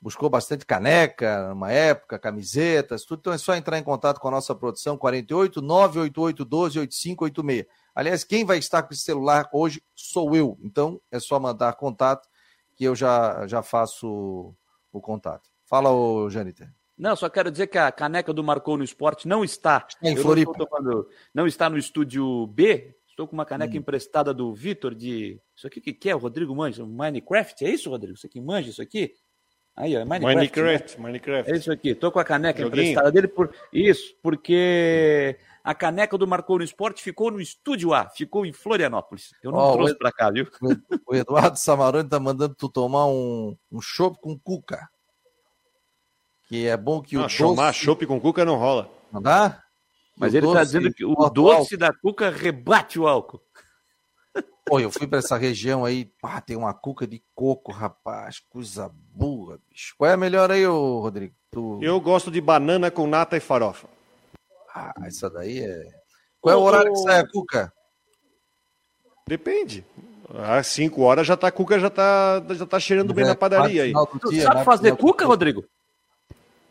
buscou 0.00 0.30
bastante 0.30 0.64
caneca, 0.64 1.50
numa 1.50 1.70
época, 1.70 2.18
camisetas, 2.18 3.04
tudo. 3.04 3.20
Então 3.20 3.32
é 3.34 3.38
só 3.38 3.54
entrar 3.54 3.78
em 3.78 3.82
contato 3.82 4.18
com 4.18 4.28
a 4.28 4.30
nossa 4.30 4.54
produção, 4.54 4.96
48 4.96 5.60
988 5.60 6.44
12 6.44 6.78
8586. 6.78 7.66
Aliás, 7.94 8.24
quem 8.24 8.44
vai 8.44 8.56
estar 8.56 8.82
com 8.82 8.94
esse 8.94 9.02
celular 9.02 9.50
hoje 9.52 9.82
sou 9.94 10.34
eu. 10.34 10.58
Então 10.62 10.98
é 11.10 11.20
só 11.20 11.38
mandar 11.38 11.74
contato 11.74 12.26
que 12.74 12.84
eu 12.84 12.96
já, 12.96 13.46
já 13.46 13.62
faço 13.62 14.54
o 14.90 15.00
contato. 15.02 15.49
Fala, 15.70 15.92
ô 15.92 16.28
Janiter. 16.28 16.68
Não, 16.98 17.14
só 17.14 17.30
quero 17.30 17.50
dizer 17.50 17.68
que 17.68 17.78
a 17.78 17.92
caneca 17.92 18.32
do 18.32 18.42
Marcou 18.42 18.76
no 18.76 18.82
Esporte 18.82 19.28
não 19.28 19.44
está. 19.44 19.86
Em 20.02 20.16
Floripa. 20.16 20.52
Não, 20.58 20.66
tomando, 20.66 21.08
não, 21.32 21.46
está 21.46 21.70
no 21.70 21.78
estúdio 21.78 22.46
B. 22.48 22.94
Estou 23.08 23.26
com 23.28 23.34
uma 23.34 23.46
caneca 23.46 23.72
hum. 23.72 23.76
emprestada 23.76 24.34
do 24.34 24.52
Vitor 24.52 24.94
de. 24.94 25.40
Isso 25.56 25.66
aqui 25.66 25.80
que, 25.80 25.92
que 25.92 26.10
é? 26.10 26.14
O 26.14 26.18
Rodrigo 26.18 26.54
Manja? 26.54 26.84
Minecraft? 26.84 27.64
É 27.64 27.70
isso, 27.70 27.88
Rodrigo? 27.88 28.18
Você 28.18 28.28
que 28.28 28.40
manja 28.40 28.68
isso 28.68 28.82
aqui? 28.82 29.14
Aí, 29.76 29.96
ó, 29.96 30.04
Minecraft. 30.04 30.36
Minecraft, 30.36 30.96
né? 30.96 31.02
Minecraft. 31.04 31.52
É 31.52 31.56
isso 31.56 31.72
aqui. 31.72 31.94
Tô 31.94 32.10
com 32.10 32.18
a 32.18 32.24
caneca 32.24 32.60
Joguinho. 32.60 32.82
emprestada 32.82 33.12
dele 33.12 33.28
por 33.28 33.54
isso, 33.72 34.14
porque 34.22 35.38
a 35.62 35.74
caneca 35.74 36.18
do 36.18 36.26
Marcou 36.26 36.58
no 36.58 36.64
Esporte 36.64 37.02
ficou 37.02 37.30
no 37.30 37.40
Estúdio 37.40 37.94
A, 37.94 38.08
ficou 38.10 38.44
em 38.44 38.52
Florianópolis. 38.52 39.30
Eu 39.42 39.52
não 39.52 39.58
oh, 39.58 39.72
trouxe 39.72 39.96
para 39.96 40.12
cá, 40.12 40.30
viu? 40.30 40.46
O 41.06 41.14
Eduardo 41.14 41.58
Samarone 41.58 42.08
tá 42.08 42.20
mandando 42.20 42.54
tu 42.54 42.68
tomar 42.68 43.06
um, 43.06 43.56
um 43.70 43.80
chopp 43.80 44.18
com 44.20 44.38
cuca. 44.38 44.88
Que 46.50 46.66
é 46.66 46.76
bom 46.76 47.00
que 47.00 47.14
não, 47.14 47.22
o 47.22 47.26
doce... 47.26 47.38
Tomar 47.38 47.72
chopp 47.72 48.04
com 48.06 48.20
cuca 48.20 48.44
não 48.44 48.56
rola. 48.56 48.90
Não 49.12 49.22
dá? 49.22 49.62
Mas 50.16 50.34
o 50.34 50.36
ele 50.36 50.48
está 50.48 50.64
dizendo 50.64 50.92
que 50.92 51.04
o 51.04 51.14
doce 51.30 51.76
da 51.76 51.92
cuca 51.92 52.28
rebate 52.28 52.98
o 52.98 53.06
álcool. 53.06 53.40
Pô, 54.66 54.80
eu 54.80 54.90
fui 54.90 55.06
para 55.06 55.20
essa 55.20 55.36
região 55.36 55.84
aí, 55.84 56.06
pá, 56.20 56.40
tem 56.40 56.56
uma 56.56 56.74
cuca 56.74 57.06
de 57.06 57.22
coco, 57.36 57.70
rapaz, 57.70 58.40
coisa 58.50 58.90
boa, 58.92 59.60
bicho. 59.70 59.94
Qual 59.96 60.10
é 60.10 60.14
a 60.14 60.16
melhor 60.16 60.50
aí, 60.50 60.66
ô, 60.66 60.98
Rodrigo? 60.98 61.32
Tu... 61.52 61.78
Eu 61.80 62.00
gosto 62.00 62.32
de 62.32 62.40
banana 62.40 62.90
com 62.90 63.06
nata 63.06 63.36
e 63.36 63.40
farofa. 63.40 63.86
Ah, 64.74 64.92
essa 65.04 65.30
daí 65.30 65.60
é. 65.60 65.86
Qual 66.40 66.52
é 66.52 66.58
o 66.58 66.62
horário 66.62 66.92
que 66.92 66.98
sai 66.98 67.20
a 67.20 67.28
cuca? 67.28 67.72
Depende. 69.24 69.86
Às 70.34 70.66
5 70.66 71.00
horas 71.00 71.28
já 71.28 71.36
tá 71.36 71.46
a 71.46 71.52
cuca 71.52 71.78
já 71.78 71.90
tá, 71.90 72.42
já 72.50 72.66
tá 72.66 72.80
cheirando 72.80 73.14
bem 73.14 73.24
na 73.24 73.36
padaria 73.36 73.84
aí. 73.84 73.92
Tu 74.20 74.34
sabe 74.42 74.56
né? 74.56 74.64
fazer 74.64 74.96
cuca, 74.96 75.24
Rodrigo? 75.26 75.64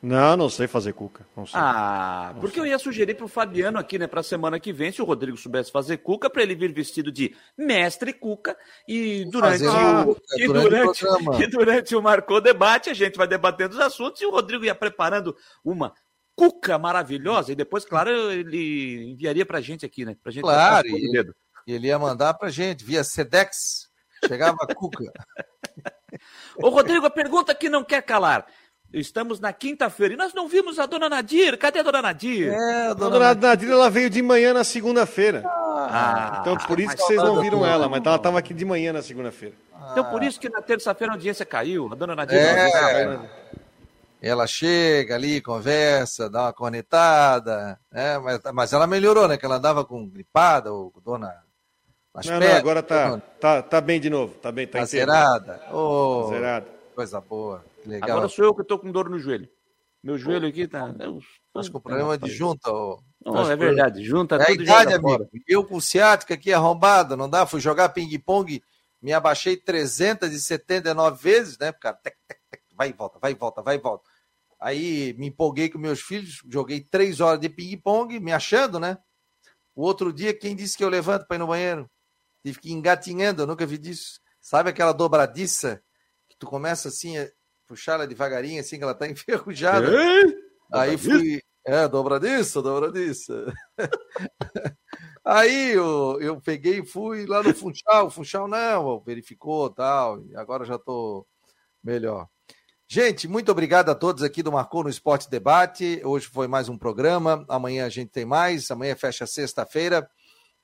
Não, 0.02 0.38
não 0.38 0.50
sei 0.50 0.66
fazer 0.68 0.94
cuca. 0.94 1.26
Sei. 1.36 1.46
Ah, 1.54 2.32
não 2.34 2.42
porque 2.42 2.56
sei. 2.56 2.64
eu 2.64 2.68
ia 2.68 2.80
sugerir 2.80 3.16
para 3.16 3.26
o 3.26 3.30
Fabiano 3.30 3.78
aqui, 3.78 4.00
né, 4.00 4.08
para 4.08 4.22
a 4.22 4.24
semana 4.24 4.60
que 4.60 4.72
vem, 4.72 4.92
se 4.92 5.02
o 5.02 5.06
Rodrigo 5.06 5.36
soubesse 5.36 5.72
fazer 5.72 5.98
cuca, 5.98 6.30
para 6.30 6.42
ele 6.42 6.56
vir 6.56 6.72
vestido 6.72 7.12
de 7.12 7.36
mestre 7.58 8.14
cuca 8.14 8.58
e 8.88 9.26
durante, 9.30 9.64
o, 9.66 10.18
e, 10.38 10.48
durante, 10.48 11.04
durante, 11.04 11.04
e 11.44 11.48
durante 11.48 11.96
o 11.96 12.02
Marcou 12.02 12.40
Debate 12.40 12.90
a 12.90 12.94
gente 12.94 13.18
vai 13.18 13.28
debatendo 13.28 13.74
os 13.74 13.80
assuntos 13.82 14.22
e 14.22 14.26
o 14.26 14.32
Rodrigo 14.32 14.64
ia 14.64 14.76
preparando 14.76 15.36
uma 15.64 15.94
cuca 16.34 16.80
maravilhosa 16.80 17.52
e 17.52 17.56
depois, 17.56 17.84
claro, 17.84 18.10
ele 18.10 19.12
enviaria 19.12 19.46
para 19.46 19.58
a 19.58 19.62
gente 19.62 19.86
aqui, 19.86 20.06
né? 20.06 20.16
Pra 20.24 20.32
gente 20.32 20.44
claro, 20.44 20.88
e, 20.88 21.34
ele 21.68 21.88
ia 21.88 22.00
mandar 22.00 22.34
para 22.36 22.48
a 22.48 22.52
gente 22.52 22.86
via 22.86 23.04
Sedex. 23.04 23.90
Chegava 24.26 24.58
a 24.62 24.74
cuca. 24.74 25.04
Ô, 26.58 26.70
Rodrigo, 26.70 27.06
a 27.06 27.10
pergunta 27.10 27.54
que 27.54 27.70
não 27.70 27.84
quer 27.84 28.02
calar. 28.02 28.46
Estamos 28.92 29.40
na 29.40 29.54
quinta-feira 29.54 30.16
e 30.16 30.18
nós 30.18 30.34
não 30.34 30.48
vimos 30.48 30.80
a 30.80 30.88
dona 30.88 31.08
Nadir. 31.08 31.58
Cadê 31.58 31.80
a 31.80 31.84
dona 31.84 32.02
Nadir? 32.02 32.52
É, 32.52 32.88
a 32.88 32.94
dona, 32.94 33.12
dona 33.12 33.36
Nadir 33.36 33.70
ela 33.70 33.90
veio 33.90 34.10
de 34.10 34.22
manhã 34.22 34.52
na 34.52 34.64
segunda-feira. 34.64 35.44
Ah, 35.46 36.40
então 36.42 36.58
por 36.58 36.80
isso 36.80 36.96
que 36.96 37.04
vocês 37.04 37.22
não 37.22 37.40
viram 37.40 37.64
ela, 37.64 37.88
mas 37.88 38.04
ela 38.04 38.16
estava 38.16 38.40
aqui 38.40 38.54
de 38.54 38.66
manhã 38.66 38.92
na 38.92 39.04
segunda-feira. 39.04 39.54
Ah. 39.74 39.90
Então 39.92 40.06
por 40.06 40.24
isso 40.24 40.40
que 40.40 40.50
na 40.50 40.62
terça-feira 40.62 41.14
a 41.14 41.16
audiência 41.16 41.46
caiu. 41.46 41.88
A 41.92 41.96
dona 41.96 42.16
Nadir 42.16 42.36
é, 42.36 43.06
não 43.06 43.30
Ela 44.20 44.48
chega 44.48 45.14
ali, 45.14 45.40
conversa, 45.40 46.28
dá 46.28 46.46
uma 46.46 46.54
cornetada, 46.54 47.80
né? 47.92 48.18
mas, 48.18 48.42
mas 48.54 48.74
ela 48.74 48.88
melhorou, 48.88 49.28
né? 49.28 49.38
Que 49.38 49.46
ela 49.46 49.58
andava 49.58 49.86
com 49.86 50.08
gripada 50.08 50.74
ou 50.74 50.90
com 50.90 51.00
dona. 51.00 51.28
Não, 52.16 52.24
pernas, 52.24 52.50
não, 52.50 52.58
agora 52.58 52.82
tá, 52.82 53.22
tá, 53.40 53.62
tá 53.62 53.80
bem 53.80 54.00
de 54.00 54.10
novo. 54.10 54.34
Tá 54.42 54.52
bem, 54.52 54.66
tá, 54.66 54.80
tá 54.80 54.86
zerada. 54.86 55.62
Oh, 55.72 56.24
tá 56.24 56.30
zerada. 56.36 56.79
Coisa 57.00 57.22
boa. 57.22 57.64
Legal. 57.86 58.10
Agora 58.10 58.28
sou 58.28 58.44
eu 58.44 58.54
que 58.54 58.62
estou 58.62 58.78
com 58.78 58.92
dor 58.92 59.10
no 59.10 59.18
joelho. 59.18 59.48
Meu 60.04 60.18
joelho 60.18 60.46
aqui 60.46 60.68
tá. 60.68 60.94
Acho 61.56 61.72
que 61.72 61.78
o 61.78 61.80
problema 61.80 62.16
é 62.16 62.18
de 62.18 62.30
junta. 62.30 62.70
Ó. 62.70 63.00
Não, 63.26 63.50
é 63.50 63.56
verdade. 63.56 64.04
Junta 64.04 64.36
é 64.36 64.50
a 64.50 64.52
idade, 64.52 64.94
amigo. 64.96 65.08
Fora. 65.08 65.30
Eu 65.48 65.64
com 65.64 65.80
ciática 65.80 66.34
aqui 66.34 66.52
arrombado, 66.52 67.16
não 67.16 67.30
dá? 67.30 67.46
Fui 67.46 67.62
jogar 67.62 67.88
ping-pong, 67.88 68.62
me 69.02 69.14
abaixei 69.14 69.56
379 69.56 71.24
vezes, 71.24 71.58
né? 71.58 71.72
Cara, 71.72 71.96
tec, 71.96 72.18
tec, 72.28 72.38
tec, 72.52 72.62
vai 72.76 72.90
e 72.90 72.92
volta, 72.92 73.18
vai 73.18 73.32
e 73.32 73.36
volta, 73.36 73.62
vai 73.62 73.76
e 73.76 73.80
volta. 73.80 74.04
Aí 74.60 75.16
me 75.18 75.28
empolguei 75.28 75.70
com 75.70 75.80
meus 75.80 76.02
filhos, 76.02 76.44
joguei 76.50 76.82
três 76.82 77.22
horas 77.22 77.40
de 77.40 77.48
ping-pong, 77.48 78.20
me 78.20 78.34
achando, 78.34 78.78
né? 78.78 78.98
O 79.74 79.84
outro 79.84 80.12
dia, 80.12 80.38
quem 80.38 80.54
disse 80.54 80.76
que 80.76 80.84
eu 80.84 80.90
levanto 80.90 81.26
para 81.28 81.38
ir 81.38 81.40
no 81.40 81.48
banheiro? 81.48 81.90
Tive 82.44 82.60
que 82.60 82.68
ir 82.68 82.74
engatinhando, 82.74 83.44
eu 83.44 83.48
nunca 83.48 83.66
vi 83.66 83.78
disso. 83.78 84.20
Sabe 84.42 84.70
aquela 84.70 84.92
dobradiça 84.92 85.82
tu 86.40 86.48
começa 86.48 86.88
assim, 86.88 87.16
puxar 87.68 87.94
ela 87.94 88.08
devagarinho, 88.08 88.62
assim, 88.62 88.78
que 88.78 88.84
ela 88.84 88.96
tá 88.96 89.08
enferrujada. 89.10 89.88
Aí 90.74 90.98
fui. 90.98 91.42
É, 91.66 91.88
dobradiça, 91.88 92.62
dobradiça. 92.62 93.54
Aí 95.24 95.72
eu, 95.72 96.18
eu 96.20 96.42
peguei 96.42 96.80
e 96.80 96.86
fui 96.86 97.28
lá 97.28 97.44
no 97.44 97.54
Funchal. 97.54 98.08
O 98.08 98.10
Funchal 98.10 98.48
não, 98.48 99.00
verificou 99.02 99.70
tal. 99.70 100.24
E 100.24 100.36
agora 100.36 100.66
já 100.66 100.80
tô 100.80 101.28
melhor. 101.84 102.28
Gente, 102.88 103.28
muito 103.28 103.52
obrigado 103.52 103.90
a 103.90 103.96
todos 103.96 104.24
aqui 104.24 104.42
do 104.42 104.52
Marcou 104.52 104.84
no 104.84 104.90
Esporte 104.90 105.30
Debate. 105.30 106.02
Hoje 106.04 106.26
foi 106.26 106.48
mais 106.48 106.70
um 106.70 106.78
programa. 106.78 107.46
Amanhã 107.48 107.86
a 107.86 107.90
gente 107.90 108.10
tem 108.10 108.26
mais. 108.26 108.72
Amanhã 108.72 108.96
fecha 108.96 109.28
sexta-feira. 109.28 110.10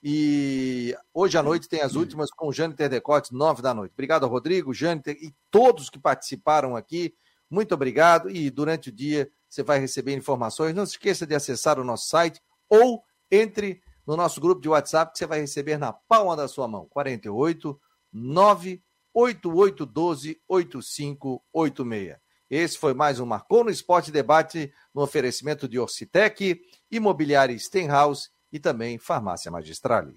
E 0.08 0.96
hoje 1.12 1.36
à 1.36 1.42
noite 1.42 1.68
tem 1.68 1.82
as 1.82 1.96
últimas 1.96 2.30
com 2.30 2.50
o 2.50 2.54
Jâniter 2.54 2.88
Decotes, 2.88 3.32
nove 3.32 3.64
da 3.64 3.74
noite. 3.74 3.94
Obrigado, 3.94 4.28
Rodrigo, 4.28 4.72
Jâniter 4.72 5.18
e 5.20 5.34
todos 5.50 5.90
que 5.90 5.98
participaram 5.98 6.76
aqui. 6.76 7.16
Muito 7.50 7.74
obrigado. 7.74 8.30
E 8.30 8.52
durante 8.52 8.90
o 8.90 8.92
dia 8.92 9.28
você 9.50 9.64
vai 9.64 9.80
receber 9.80 10.14
informações. 10.14 10.76
Não 10.76 10.86
se 10.86 10.92
esqueça 10.92 11.26
de 11.26 11.34
acessar 11.34 11.80
o 11.80 11.84
nosso 11.84 12.08
site 12.08 12.40
ou 12.70 13.04
entre 13.32 13.82
no 14.06 14.16
nosso 14.16 14.40
grupo 14.40 14.62
de 14.62 14.70
WhatsApp 14.70 15.12
que 15.12 15.18
você 15.18 15.26
vai 15.26 15.42
receber 15.42 15.80
na 15.80 15.92
palma 15.92 16.36
da 16.36 16.48
sua 16.48 16.68
mão. 16.68 16.86
48 16.88 17.82
98812 18.14 20.40
8586. 20.48 22.18
Esse 22.48 22.78
foi 22.78 22.94
mais 22.94 23.20
um 23.20 23.26
Marcou 23.26 23.64
no 23.64 23.72
Esporte 23.72 24.12
Debate 24.12 24.72
no 24.94 25.02
oferecimento 25.02 25.68
de 25.68 25.80
Orcitec, 25.80 26.62
Imobiliária 26.92 27.58
Stenhouse 27.58 28.30
e 28.56 28.60
também 28.60 28.98
Farmácia 28.98 29.52
Magistrale. 29.52 30.16